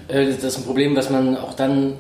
[0.09, 1.95] äh, das ist ein Problem, was man auch dann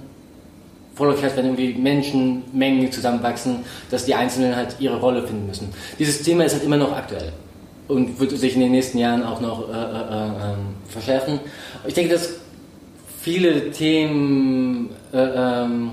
[0.94, 3.58] vorläufig hat, wenn irgendwie Menschenmengen zusammenwachsen,
[3.90, 5.68] dass die Einzelnen halt ihre Rolle finden müssen.
[5.98, 7.32] Dieses Thema ist halt immer noch aktuell
[7.88, 10.58] und wird sich in den nächsten Jahren auch noch äh, äh, äh, ähm,
[10.88, 11.40] verschärfen.
[11.86, 12.30] Ich denke, dass
[13.20, 15.90] viele Themen äh, ähm,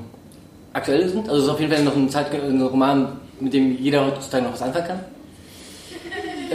[0.74, 1.30] aktuell sind.
[1.30, 4.44] Also es ist auf jeden Fall noch ein, Zeit, ein Roman, mit dem jeder heutzutage
[4.44, 5.00] noch was anfangen kann.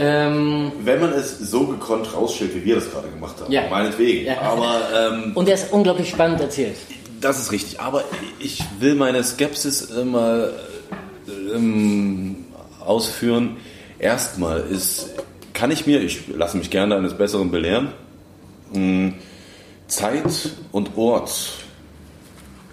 [0.01, 3.63] Ähm, Wenn man es so gekonnt rausstellt, wie wir das gerade gemacht haben, Ja.
[3.69, 4.27] meinetwegen.
[4.27, 4.41] Ja.
[4.43, 6.77] Aber ähm, und er ist unglaublich spannend erzählt.
[7.21, 7.81] das ist richtig.
[7.81, 8.05] Aber
[8.39, 10.53] ich will meine Skepsis äh, mal
[11.53, 12.45] ähm,
[12.85, 13.57] ausführen.
[13.99, 15.11] Erstmal ist,
[15.53, 17.89] kann ich mir, ich lasse mich gerne eines Besseren belehren,
[18.73, 19.15] mh,
[19.89, 21.33] Zeit und Ort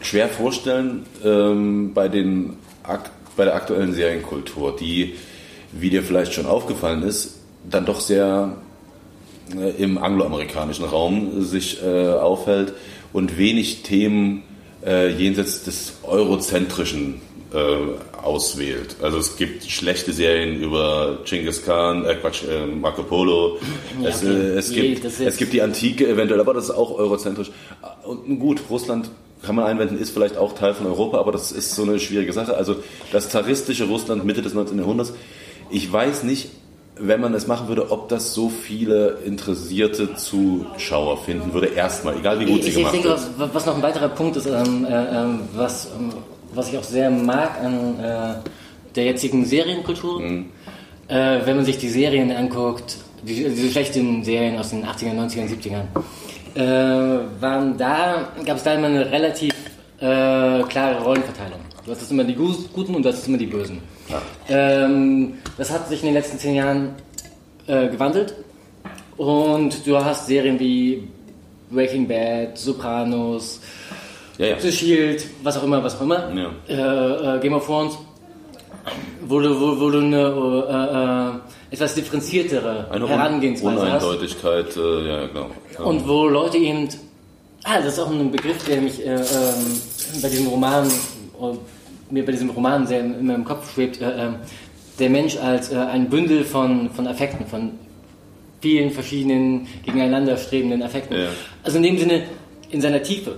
[0.05, 2.57] schwer vorstellen ähm, bei, den,
[3.35, 5.15] bei der aktuellen Serienkultur, die,
[5.71, 8.55] wie dir vielleicht schon aufgefallen ist, dann doch sehr
[9.55, 12.73] äh, im angloamerikanischen Raum sich äh, aufhält
[13.13, 14.43] und wenig Themen
[14.85, 17.21] äh, jenseits des eurozentrischen
[17.53, 18.97] äh, auswählt.
[19.01, 23.57] Also es gibt schlechte Serien über Genghis Khan, äh Quatsch, äh, Marco Polo.
[24.01, 24.29] Ja, es, okay.
[24.29, 27.51] äh, es, gibt, es gibt die Antike eventuell, aber das ist auch eurozentrisch.
[28.03, 29.09] Und gut, Russland
[29.45, 32.33] kann man einwenden, ist vielleicht auch Teil von Europa, aber das ist so eine schwierige
[32.33, 32.57] Sache.
[32.57, 32.77] Also
[33.11, 34.77] das zaristische Russland Mitte des 19.
[34.77, 35.13] Jahrhunderts.
[35.69, 36.49] Ich weiß nicht,
[36.97, 41.67] wenn man es machen würde, ob das so viele interessierte Zuschauer finden würde.
[41.67, 44.37] Erstmal, egal wie gut sie ich, ich gemacht denke, was, was noch ein weiterer Punkt
[44.37, 46.11] ist, ähm, äh, ähm, was, ähm,
[46.53, 48.35] was ich auch sehr mag an äh,
[48.95, 50.45] der jetzigen Serienkultur, Mhm.
[51.07, 55.49] äh, wenn man sich die Serien anguckt, die, diese schlechten Serien aus den 80ern, 90ern,
[55.49, 55.83] 70ern,
[56.55, 56.61] äh,
[57.41, 59.53] waren da, gab es da immer eine relativ
[59.99, 61.59] äh, klare Rollenverteilung.
[61.85, 63.81] Du hast immer die Guten und du hast immer die Bösen.
[64.49, 66.95] Ähm, das hat sich in den letzten zehn Jahren
[67.67, 68.35] äh, gewandelt.
[69.17, 71.07] Und du hast Serien wie
[71.69, 73.61] Breaking Bad, Sopranos,
[74.37, 74.59] Ja, ja.
[74.59, 76.49] The Shield, was auch immer, was auch immer, Ja.
[76.67, 77.97] äh, äh, Game of Thrones.
[79.27, 84.03] wo du, wo, wo du eine äh, etwas differenziertere Eine Herangehensweise hast.
[84.03, 85.49] Uneindeutigkeit, äh, ja, genau.
[85.73, 85.83] Ja.
[85.83, 86.87] Und wo Leute eben,
[87.63, 89.81] ah, das ist auch ein Begriff, der mich äh, ähm,
[90.21, 94.29] bei diesem Roman, äh, mir bei diesem Roman sehr in meinem Kopf schwebt, äh, äh,
[94.99, 97.71] der Mensch als äh, ein Bündel von, von Affekten, von
[98.61, 101.17] vielen verschiedenen gegeneinander strebenden Affekten.
[101.17, 101.27] Ja.
[101.63, 102.23] Also in dem Sinne,
[102.69, 103.37] in seiner Tiefe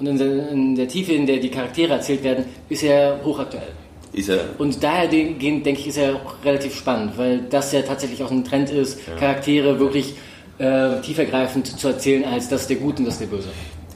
[0.00, 3.72] und in, in der Tiefe, in der die Charaktere erzählt werden, ist er hochaktuell.
[4.16, 8.22] Ist er, Und dahergehend, denke ich, ist er auch relativ spannend, weil das ja tatsächlich
[8.24, 10.14] auch ein Trend ist, Charaktere wirklich
[10.58, 13.48] äh, tiefergreifend zu erzählen, als das der Gute und das der Böse.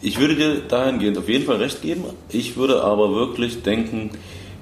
[0.03, 2.05] Ich würde dir dahingehend auf jeden Fall recht geben.
[2.29, 4.11] Ich würde aber wirklich denken,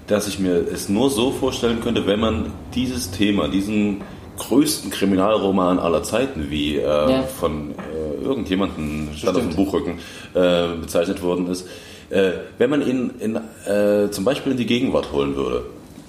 [0.06, 4.02] dass ich mir es nur so vorstellen könnte, wenn man dieses Thema, diesen
[4.39, 7.22] größten Kriminalroman aller Zeiten, wie äh, Ja.
[7.24, 9.56] von äh, irgendjemandem statt auf dem.
[9.56, 9.98] Buchrücken
[10.35, 11.66] äh, bezeichnet worden ist,
[12.10, 13.36] äh, wenn man ihn in,
[13.66, 15.64] äh, zum Beispiel in die Gegenwart holen würde.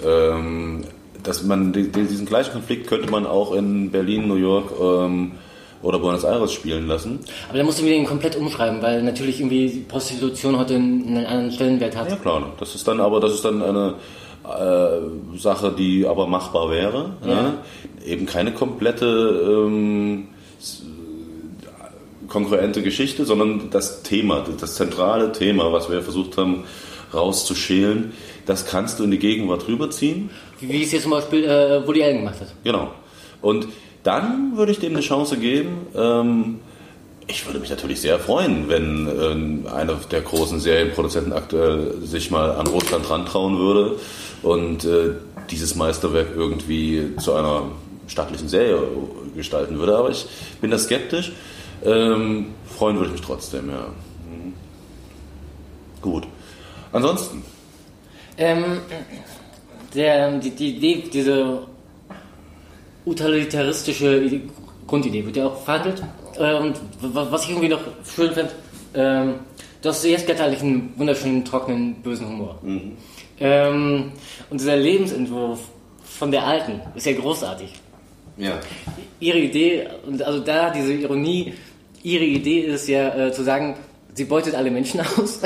[0.05, 0.83] Ähm,
[1.23, 5.33] dass man die, die, diesen gleichen Konflikt könnte man auch in Berlin, New York ähm,
[5.81, 7.19] oder Buenos Aires spielen lassen.
[7.49, 11.51] Aber da musst du ihn komplett umschreiben, weil natürlich irgendwie die Prostitution heute einen, anderen
[11.51, 12.09] Stellenwert hat.
[12.09, 13.95] Ja klar, das ist dann aber das ist dann eine
[14.45, 17.11] äh, Sache, die aber machbar wäre.
[17.25, 17.27] Ja.
[17.27, 17.53] Ne?
[18.05, 20.27] Eben keine komplette ähm,
[22.29, 26.63] konkurrente Geschichte, sondern das Thema, das zentrale Thema, was wir versucht haben
[27.13, 28.13] rauszuschälen,
[28.45, 30.29] das kannst du in die Gegenwart rüberziehen.
[30.59, 32.53] Wie, es jetzt zum Beispiel äh, Woody Allen gemacht hat.
[32.63, 32.91] Genau.
[33.41, 33.67] Und
[34.03, 35.87] dann würde ich dem eine Chance geben.
[35.95, 36.59] Ähm,
[37.27, 42.51] ich würde mich natürlich sehr freuen, wenn ähm, einer der großen Serienproduzenten aktuell sich mal
[42.51, 43.97] an Russland rantrauen würde
[44.41, 45.11] und äh,
[45.51, 47.63] dieses Meisterwerk irgendwie zu einer
[48.07, 48.81] stattlichen Serie
[49.35, 49.95] gestalten würde.
[49.95, 50.25] Aber ich
[50.59, 51.31] bin da skeptisch.
[51.85, 52.47] Ähm,
[52.77, 53.87] freuen würde ich mich trotzdem, ja.
[54.29, 54.53] Mhm.
[56.01, 56.27] Gut.
[56.91, 57.43] Ansonsten,
[58.37, 58.79] Ähm,
[59.93, 61.59] der, die, die Idee, diese
[63.05, 64.41] utilitaristische Idee,
[64.87, 66.01] Grundidee wird ja auch verhandelt.
[66.37, 67.81] Und w- was ich irgendwie noch
[68.15, 68.51] schön finde,
[68.93, 69.33] ähm,
[69.81, 72.59] du hast zuerst götterlich einen wunderschönen, trockenen, bösen Humor.
[73.39, 74.11] Ähm,
[74.49, 75.59] und dieser Lebensentwurf
[76.03, 77.73] von der Alten ist ja großartig.
[78.37, 78.59] ja.
[79.21, 81.53] Ihre Idee, und also da diese Ironie,
[82.03, 83.75] ihre Idee ist ja äh, zu sagen,
[84.13, 85.39] sie beutet alle Menschen aus,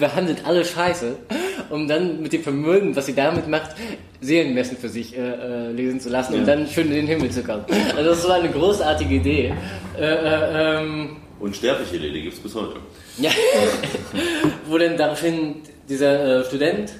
[0.00, 1.16] behandelt alle scheiße,
[1.70, 3.70] um dann mit dem Vermögen, was sie damit macht,
[4.20, 6.46] Seelenmessen für sich äh, äh, lesen zu lassen und Ja.
[6.46, 7.64] dann schön in den Himmel zu kommen.
[7.96, 9.54] Also das war eine großartige Idee.
[9.98, 12.76] Äh, äh, ähm, Unsterbliche Idee, die gibt es bis heute.
[13.18, 13.30] ja,
[14.68, 15.56] wo dann daraufhin
[15.88, 16.92] dieser äh, Student,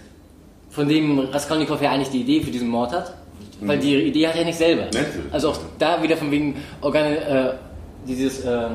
[0.70, 3.14] von dem Raskolnikow ja eigentlich die Idee für diesen Mord hat,
[3.60, 4.84] weil die Idee hat er nicht selber.
[5.32, 7.50] Also auch da wieder von wegen Organ äh,
[8.08, 8.68] dieses äh,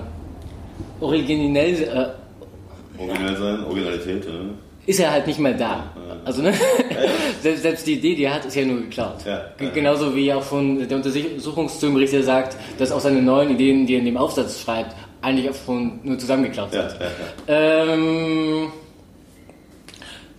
[1.02, 4.52] originell äh, Original sein, Originalität, ne?
[4.86, 5.92] ist er halt nicht mehr da.
[6.26, 6.54] Also ne?
[7.42, 9.26] selbst, selbst die Idee, die er hat, ist ja nur geklaut.
[9.26, 9.42] Ja.
[9.74, 14.06] Genauso wie auch schon der Untersuchungsberichter sagt, dass auch seine neuen Ideen, die er in
[14.06, 17.02] dem Aufsatz schreibt, eigentlich auch schon nur zusammengeklaut Ja, sind.
[17.02, 17.08] ja,
[17.48, 17.94] ja.
[17.94, 18.68] Ähm,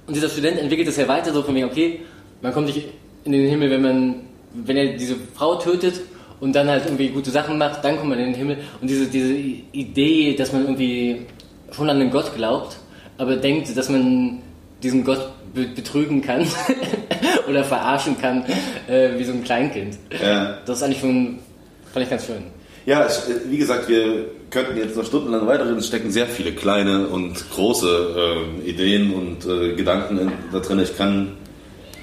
[0.06, 2.00] und dieser Student entwickelt es ja weiter so von wegen, okay,
[2.42, 2.86] man kommt nicht
[3.24, 4.14] in den Himmel, wenn man,
[4.52, 6.00] wenn er diese Frau tötet
[6.40, 8.58] und dann halt irgendwie gute Sachen macht, dann kommt man in den Himmel.
[8.80, 11.22] Und diese, diese Idee, dass man irgendwie
[11.72, 12.76] schon an den Gott glaubt,
[13.18, 14.40] aber denkt, dass man
[14.82, 16.46] diesen Gott be betrügen kann
[17.48, 18.44] oder verarschen kann,
[18.88, 19.96] äh, wie so ein Kleinkind.
[20.20, 20.58] Ja.
[20.66, 21.38] Das ist eigentlich schon,
[21.92, 22.42] fand ich ganz schön.
[22.86, 23.10] Ja, äh,
[23.48, 25.78] wie gesagt, wir könnten jetzt noch stundenlang weiterreden.
[25.78, 30.78] Es stecken sehr viele kleine und große äh, Ideen und äh, Gedanken in, da drin.
[30.80, 31.32] Ich kann,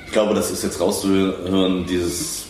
[0.06, 2.46] ich glaube, das ist jetzt rauszuhören, dieses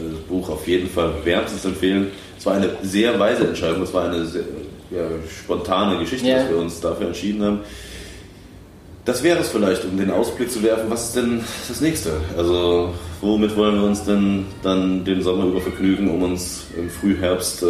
[0.00, 2.10] äh, Buch auf jeden Fall wärmstens empfehlen.
[2.38, 4.42] Es war eine sehr weise Entscheidung, es war eine sehr
[4.90, 5.02] ja,
[5.42, 6.38] spontane Geschichte, Ja.
[6.38, 7.60] dass wir uns dafür entschieden haben.
[9.04, 10.90] Das wäre es vielleicht, um den Ausblick zu werfen.
[10.90, 12.12] Was ist denn das nächste?
[12.36, 17.62] Also, womit wollen wir uns denn dann den Sommer über vergnügen, um uns im Frühherbst
[17.62, 17.66] äh,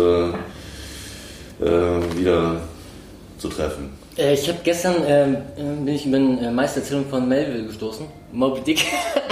[1.65, 2.61] äh, wieder
[3.39, 3.91] zu treffen?
[4.19, 8.07] Äh, ich habe gestern ähm, äh, bin ich über eine äh, Meistererzählung von Melville gestoßen,
[8.33, 8.85] Moby Dick.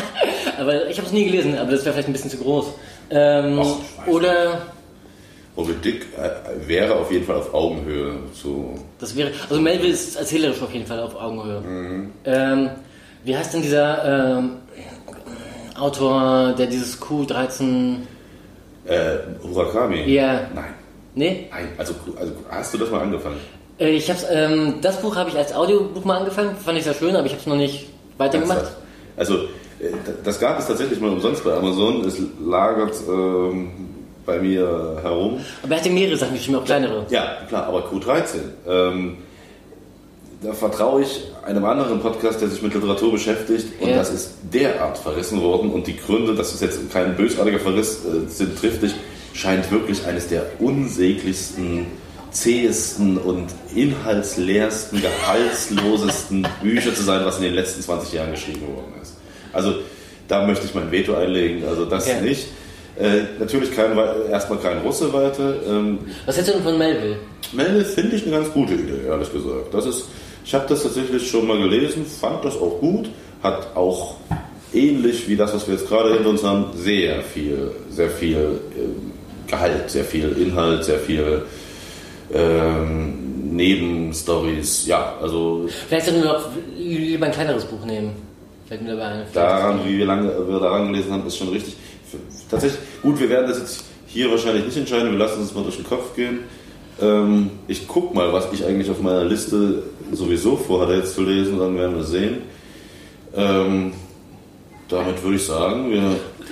[0.59, 2.67] aber ich habe es nie gelesen, aber das wäre vielleicht ein bisschen zu groß.
[3.11, 3.77] Ähm, weiß
[4.07, 4.63] oder
[5.57, 8.75] Moby Dick äh, wäre auf jeden Fall auf Augenhöhe zu.
[9.01, 11.63] das wäre, also Melville ist erzählerisch auf jeden Fall auf Augenhöhe.
[12.25, 12.71] Ähm,
[13.25, 14.51] wie heißt denn dieser ähm,
[15.77, 17.97] Autor, der dieses Q13?
[18.87, 20.03] Äh, Murakami?
[20.03, 20.49] Ja.
[20.55, 20.75] Nein.
[21.15, 21.49] Nee?
[21.51, 21.69] Nein.
[21.77, 23.37] Also, also hast du das mal angefangen?
[23.79, 26.95] Äh, ich hab's, ähm, das Buch habe ich als Audiobuch mal angefangen, fand ich sehr
[26.95, 28.73] schön, aber ich habe es noch nicht weitergemacht.
[29.17, 29.49] Also,
[30.25, 32.05] das gab es tatsächlich mal umsonst bei Amazon.
[32.05, 33.71] Es lagert ähm,
[34.27, 35.41] bei mir herum.
[35.63, 37.07] Aber er hatte mehrere Sachen geschrieben, auch kleinere.
[37.11, 38.37] Ja, klar, aber Q13.
[38.69, 39.17] Ähm,
[40.43, 43.97] da vertraue ich einem anderen Podcast, der sich mit Literatur beschäftigt und Ja.
[43.97, 48.29] das ist derart verrissen worden und die Gründe, dass es jetzt kein bösartiger Verriss äh,
[48.29, 48.95] sind, trifft dich,
[49.33, 51.87] scheint wirklich eines der unsäglichsten,
[52.31, 58.93] zähesten und inhaltsleersten, gehaltslosesten Bücher zu sein, was in den letzten 20 Jahren geschrieben worden
[59.03, 59.15] ist.
[59.53, 59.75] Also
[60.29, 62.21] da möchte ich mein Veto einlegen, also das Okay.
[62.23, 62.47] nicht.
[62.99, 63.97] Äh, natürlich kein,
[64.31, 65.55] erstmal kein Russe weiter.
[65.69, 67.17] Ähm, Was hältst du denn von Melville?
[67.53, 69.73] Melde finde ich eine ganz gute Idee, ehrlich gesagt.
[69.73, 70.07] Das ist,
[70.45, 73.09] ich habe das tatsächlich schon mal gelesen, fand das auch gut,
[73.43, 74.17] hat auch
[74.75, 79.13] ähnlich wie das, was wir jetzt gerade hinter uns haben, sehr viel, sehr viel ähm,
[79.47, 81.43] Gehalt, sehr viel Inhalt, sehr viel
[82.35, 84.87] ähm, Nebenstories.
[84.87, 86.45] Ja, also Vielleicht sollten wir auch
[86.77, 88.11] lieber ein kleineres Buch nehmen.
[88.69, 89.23] Fällt mir dabei ein.
[89.33, 91.75] daran, wie wir lange wir daran gelesen haben, ist schon richtig.
[92.51, 95.77] Tatsächlich, gut, wir werden das jetzt hier wahrscheinlich nicht entscheiden, wir lassen es mal durch
[95.77, 96.41] den Kopf gehen.
[97.01, 99.83] Ähm, ich guck mal, was ich eigentlich auf meiner Liste
[100.13, 102.39] sowieso vorhatte jetzt zu lesen, dann werden wir sehen.
[103.37, 103.93] Ähm,
[104.89, 106.03] damit würde ich sagen, wir.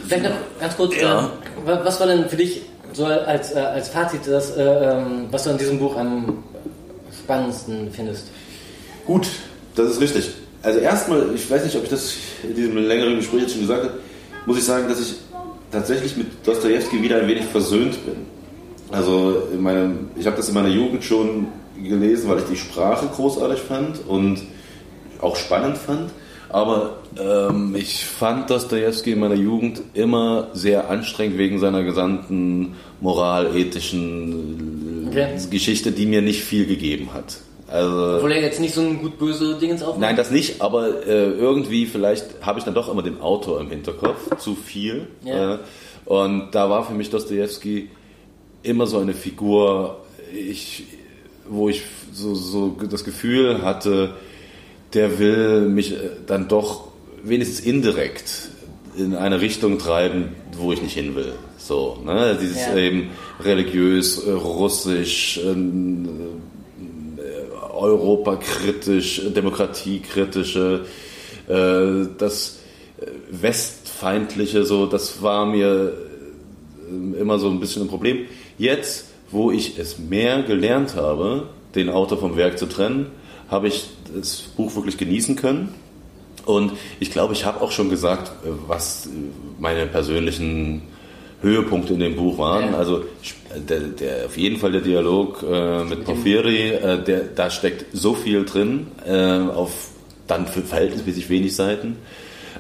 [0.07, 0.31] Vielleicht noch
[0.61, 1.31] ganz kurz, Ja.
[1.65, 2.63] äh, wa- was war denn für dich
[2.93, 6.45] so als, äh, als Fazit das, äh, ähm, was du an diesem Buch am
[7.25, 8.27] spannendsten findest?
[9.07, 9.27] Gut,
[9.75, 10.31] das ist richtig.
[10.63, 13.85] Also erstmal, ich weiß nicht, ob ich das in diesem längeren Gespräch jetzt schon gesagt
[13.85, 13.95] habe,
[14.47, 15.17] muss ich sagen, dass ich
[15.71, 18.17] tatsächlich mit Dostoevsky wieder ein wenig versöhnt bin.
[18.91, 21.49] Also in meinem, ich habe das in meiner Jugend schon
[21.83, 24.43] gelesen, weil ich die Sprache großartig fand und
[25.21, 26.11] auch spannend fand.
[26.49, 34.87] Aber ähm, ich fand Dostoevsky in meiner Jugend immer sehr anstrengend wegen seiner gesamten moralethischen
[35.17, 35.39] Okay.
[35.51, 37.39] Geschichte, die mir nicht viel gegeben hat.
[37.77, 40.01] Also Obwohl er jetzt nicht so ein gut böse Dingens aufmacht?
[40.01, 43.69] Nein, das nicht, aber äh, irgendwie vielleicht habe ich dann doch immer den Autor im
[43.69, 45.09] Hinterkopf, zu viel.
[45.25, 45.55] Ja.
[45.55, 45.59] Äh,
[46.07, 47.91] und da war für mich Dostoevsky
[48.63, 50.05] immer so eine Figur,
[50.35, 50.85] ich,
[51.49, 51.83] wo ich
[52.13, 54.15] so, so das Gefühl hatte,
[54.95, 56.89] der will mich äh, dann doch
[57.23, 58.49] wenigstens indirekt
[58.97, 61.35] in eine Richtung treiben, wo ich nicht hin will.
[61.59, 62.39] So, ne?
[62.41, 62.77] Dieses Ja.
[62.77, 66.09] eben religiös, äh, russisch, ähm,
[67.77, 70.87] europakritisch, demokratiekritische,
[71.49, 72.59] äh, das
[73.31, 75.93] westfeindliche, so, das war mir
[76.91, 78.27] äh, immer so ein bisschen ein Problem.
[78.59, 83.09] Jetzt, wo ich es mehr gelernt habe, den Autor vom Werk zu trennen,
[83.49, 85.75] habe ich das Buch wirklich genießen können.
[86.47, 89.11] Und ich glaube, ich habe auch schon gesagt, äh, was äh,
[89.59, 90.83] meine persönlichen
[91.43, 92.73] Höhepunkte in dem Buch waren.
[92.73, 92.79] Ja.
[92.79, 93.05] Also
[93.69, 98.15] der, der, auf jeden Fall der Dialog äh, mit Porphyri, äh, der, da steckt so
[98.15, 99.91] viel drin, äh, auf
[100.27, 101.97] dann für verhältnismäßig wenig Seiten.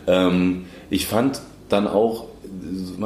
[0.06, 2.26] Ähm, ich fand dann auch,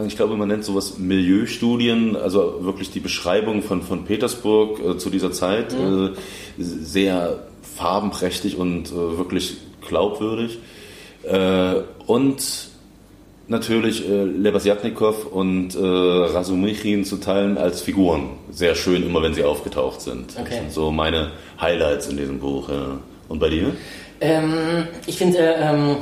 [0.06, 5.10] ich glaube, man nennt sowas Milieustudien, also wirklich die Beschreibung von, von Petersburg äh, zu
[5.10, 6.10] dieser Zeit, äh,
[6.58, 7.44] sehr
[7.76, 9.56] farbenprächtig und äh, wirklich
[9.86, 10.58] glaubwürdig.
[12.06, 12.70] Und
[13.50, 18.30] natürlich äh, Lebasjatnikow und äh, Rasumichin zu teilen als Figuren.
[18.50, 20.34] Sehr schön, immer wenn sie aufgetaucht sind.
[20.34, 20.54] Das Okay.
[20.54, 22.68] sind so meine Highlights in diesem Buch.
[22.68, 22.98] Ja.
[23.28, 23.72] Und bei dir?
[24.20, 25.96] Ähm, ich finde, äh, ähm,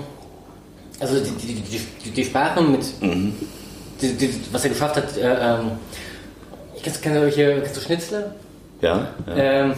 [1.01, 5.73] also die, die, die, die, Sprache mit, die, was er geschafft hat, äh, ähm,
[6.77, 8.35] ich kennst, kennst, du, kennst du Schnitzler?
[8.81, 9.09] Ja?
[9.27, 9.37] ja.
[9.37, 9.75] Ähm,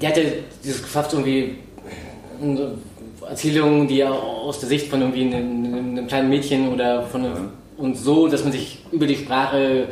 [0.00, 0.22] der hat ja
[0.64, 1.56] dieses geschafft, irgendwie
[2.40, 2.56] äh,
[3.28, 5.64] Erzählungen, die ja aus der Sicht von irgendwie einem,
[5.96, 9.86] einem kleinen Mädchen oder von einem, und so, dass man sich über die Sprache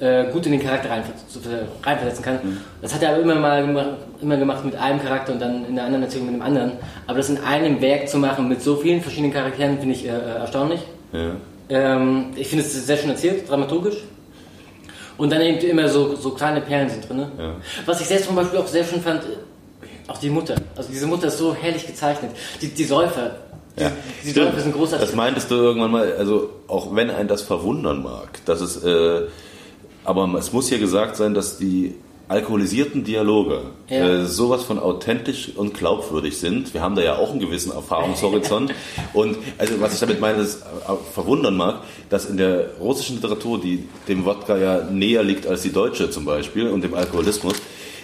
[0.00, 2.38] äh, gut in den Charakter reinver- reinversetzen kann.
[2.80, 3.88] Das hat er aber immer mal gemacht,
[4.20, 6.72] immer gemacht mit einem Charakter und dann in der anderen Erzählung mit dem anderen.
[7.06, 10.08] Aber das in einem Werk zu machen mit so vielen verschiedenen Charakteren finde ich äh,
[10.08, 10.80] äh, erstaunlich.
[11.12, 11.32] ja.
[11.68, 13.96] Ähm, ich finde es sehr schön erzählt, dramaturgisch.
[15.16, 17.20] Und dann eben immer so, so kleine Perlen sind drin.
[17.38, 17.54] Ja.
[17.86, 19.22] Was ich selbst zum Beispiel auch sehr schön fand,
[20.12, 20.54] auch die Mutter.
[20.76, 22.30] Also diese Mutter ist so herrlich gezeichnet.
[22.60, 23.36] Die, die Säufer.
[23.76, 23.90] Die, Ja,
[24.24, 24.46] die stimmt.
[24.48, 25.06] Säufer sind großartig.
[25.06, 29.22] Das meintest du irgendwann mal, also auch wenn ein das verwundern mag, dass es, äh,
[30.04, 31.94] aber es muss hier gesagt sein, dass die
[32.28, 33.60] alkoholisierten Dialoge
[33.90, 34.08] Ja.
[34.08, 36.72] äh, sowas von authentisch und glaubwürdig sind.
[36.72, 38.72] Wir haben da ja auch einen gewissen Erfahrungshorizont.
[39.12, 40.60] und also was ich damit meine, das äh,
[41.12, 45.72] verwundern mag, dass in der russischen Literatur, die dem Wodka ja näher liegt als die
[45.72, 47.54] deutsche zum Beispiel und dem Alkoholismus,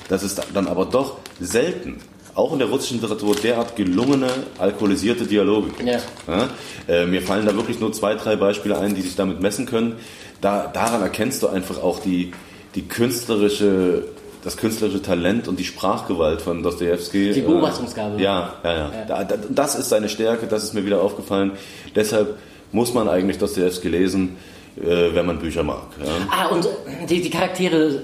[0.09, 2.01] dass es dann aber doch selten
[2.35, 4.28] auch in der russischen Literatur derart gelungene
[4.59, 5.89] alkoholisierte Dialoge gibt.
[5.89, 5.98] Ja.
[6.28, 6.48] Ja?
[6.86, 9.97] Äh, mir fallen da wirklich nur zwei, drei Beispiele ein, die sich damit messen können.
[10.40, 12.30] Da, daran erkennst du einfach auch die,
[12.76, 14.05] die künstlerische,
[14.44, 17.32] das künstlerische Talent und die Sprachgewalt von Dostoevsky.
[17.32, 18.22] Die Äh, Beobachtungsgabe.
[18.22, 18.90] Ja, ja, ja.
[19.09, 21.52] Da, da, das ist seine Stärke, das ist mir wieder aufgefallen.
[21.97, 22.36] Deshalb
[22.70, 24.36] muss man eigentlich Dostoevsky lesen,
[24.76, 25.86] äh, wenn man Bücher mag.
[26.05, 26.12] Ja?
[26.30, 26.68] Ah, und
[27.10, 28.02] die, die Charaktere,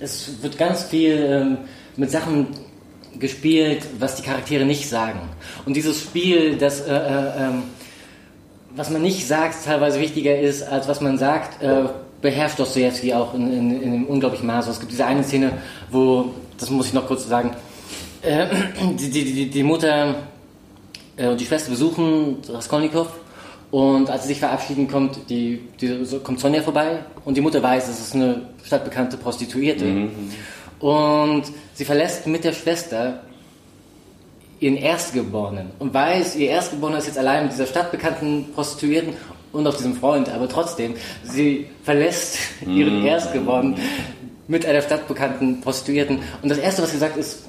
[0.00, 1.58] es wird ganz viel ähm,
[1.96, 2.48] mit Sachen
[3.18, 5.20] gespielt, was die Charaktere nicht sagen.
[5.64, 7.62] Und dieses Spiel, das, äh, äh, ähm,
[8.74, 11.84] was man nicht sagt, teilweise wichtiger ist, als was man sagt, äh,
[12.20, 14.70] beherrscht Dostoevsky auch in, in, in dem unglaublichen Maße.
[14.70, 15.52] Es gibt diese eine Szene,
[15.90, 17.52] wo, das muss ich noch kurz sagen,
[18.22, 18.46] äh,
[18.98, 20.14] die, die, die, die Mutter
[21.16, 23.08] äh, und die Schwester besuchen Raskolnikow
[23.70, 27.88] und als sie sich verabschieden, kommt, die, die, kommt Sonja vorbei und die Mutter weiß,
[27.88, 29.84] es ist eine stadtbekannte Prostituierte.
[29.84, 30.10] Mhm.
[30.78, 31.44] Und
[31.74, 33.22] sie verlässt mit der Schwester
[34.60, 39.14] ihren Erstgeborenen und weiß, ihr Erstgeborener ist jetzt allein mit dieser stadtbekannten Prostituierten
[39.52, 40.94] und auch diesem Freund, aber trotzdem,
[41.24, 43.06] sie verlässt ihren mhm.
[43.06, 43.76] Erstgeborenen
[44.48, 46.20] mit einer stadtbekannten Prostituierten.
[46.42, 47.45] Und das Erste, was sie sagt, ist,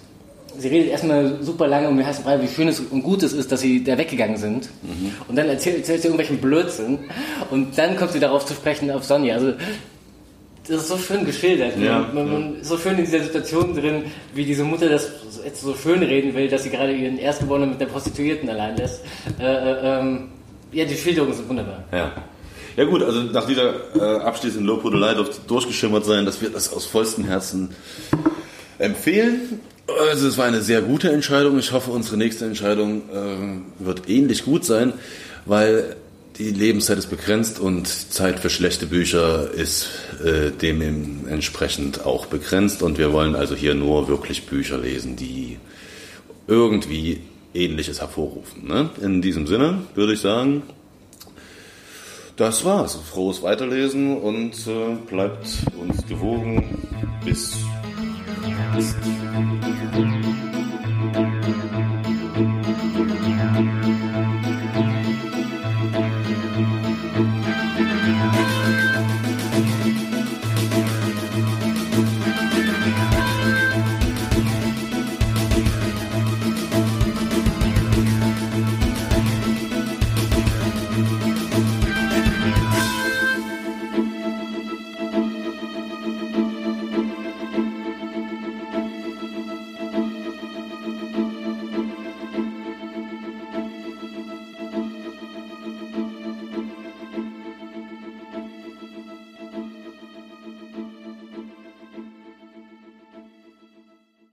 [0.57, 3.33] sie redet erstmal super lange um den heißen Brei, wie schön es und gut es
[3.33, 4.69] ist, dass sie da weggegangen sind.
[4.83, 5.11] Mhm.
[5.27, 6.99] Und dann erzählt, erzählt sie irgendwelchen Blödsinn.
[7.51, 9.35] Und dann kommt sie darauf zu sprechen auf Sonja.
[9.35, 9.53] Also,
[10.67, 11.77] das ist so schön geschildert.
[11.79, 12.61] Ja, man, man ja.
[12.61, 14.03] ist so schön in dieser Situation drin,
[14.33, 15.09] wie diese Mutter das
[15.45, 19.01] jetzt so schön reden will, dass sie gerade ihren Erstgeborenen mit der Prostituierten allein lässt.
[19.39, 20.29] Äh, äh, ähm,
[20.73, 21.83] ja, die Schilderungen sind wunderbar.
[21.91, 22.11] Ja.
[22.75, 26.85] Ja gut, also nach dieser äh, abschließenden Lobhudelei dürfte durchgeschimmert sein, dass wir das aus
[26.85, 27.69] vollstem Herzen
[28.77, 29.59] empfehlen.
[29.87, 31.57] Also es war eine sehr gute Entscheidung.
[31.59, 34.93] Ich hoffe, unsere nächste Entscheidung äh, wird ähnlich gut sein,
[35.45, 35.95] weil
[36.37, 39.89] die Lebenszeit ist begrenzt und Zeit für schlechte Bücher ist
[40.23, 45.57] äh, dementsprechend auch begrenzt und wir wollen also hier nur wirklich Bücher lesen, die
[46.47, 47.21] irgendwie
[47.53, 48.67] Ähnliches hervorrufen.
[48.67, 48.89] Ne?
[49.01, 50.63] In diesem Sinne würde ich sagen,
[52.35, 52.95] das war's.
[52.95, 55.47] Frohes Weiterlesen und äh, bleibt
[55.79, 56.83] uns gewogen.
[57.25, 57.55] Bis.
[58.75, 58.95] bis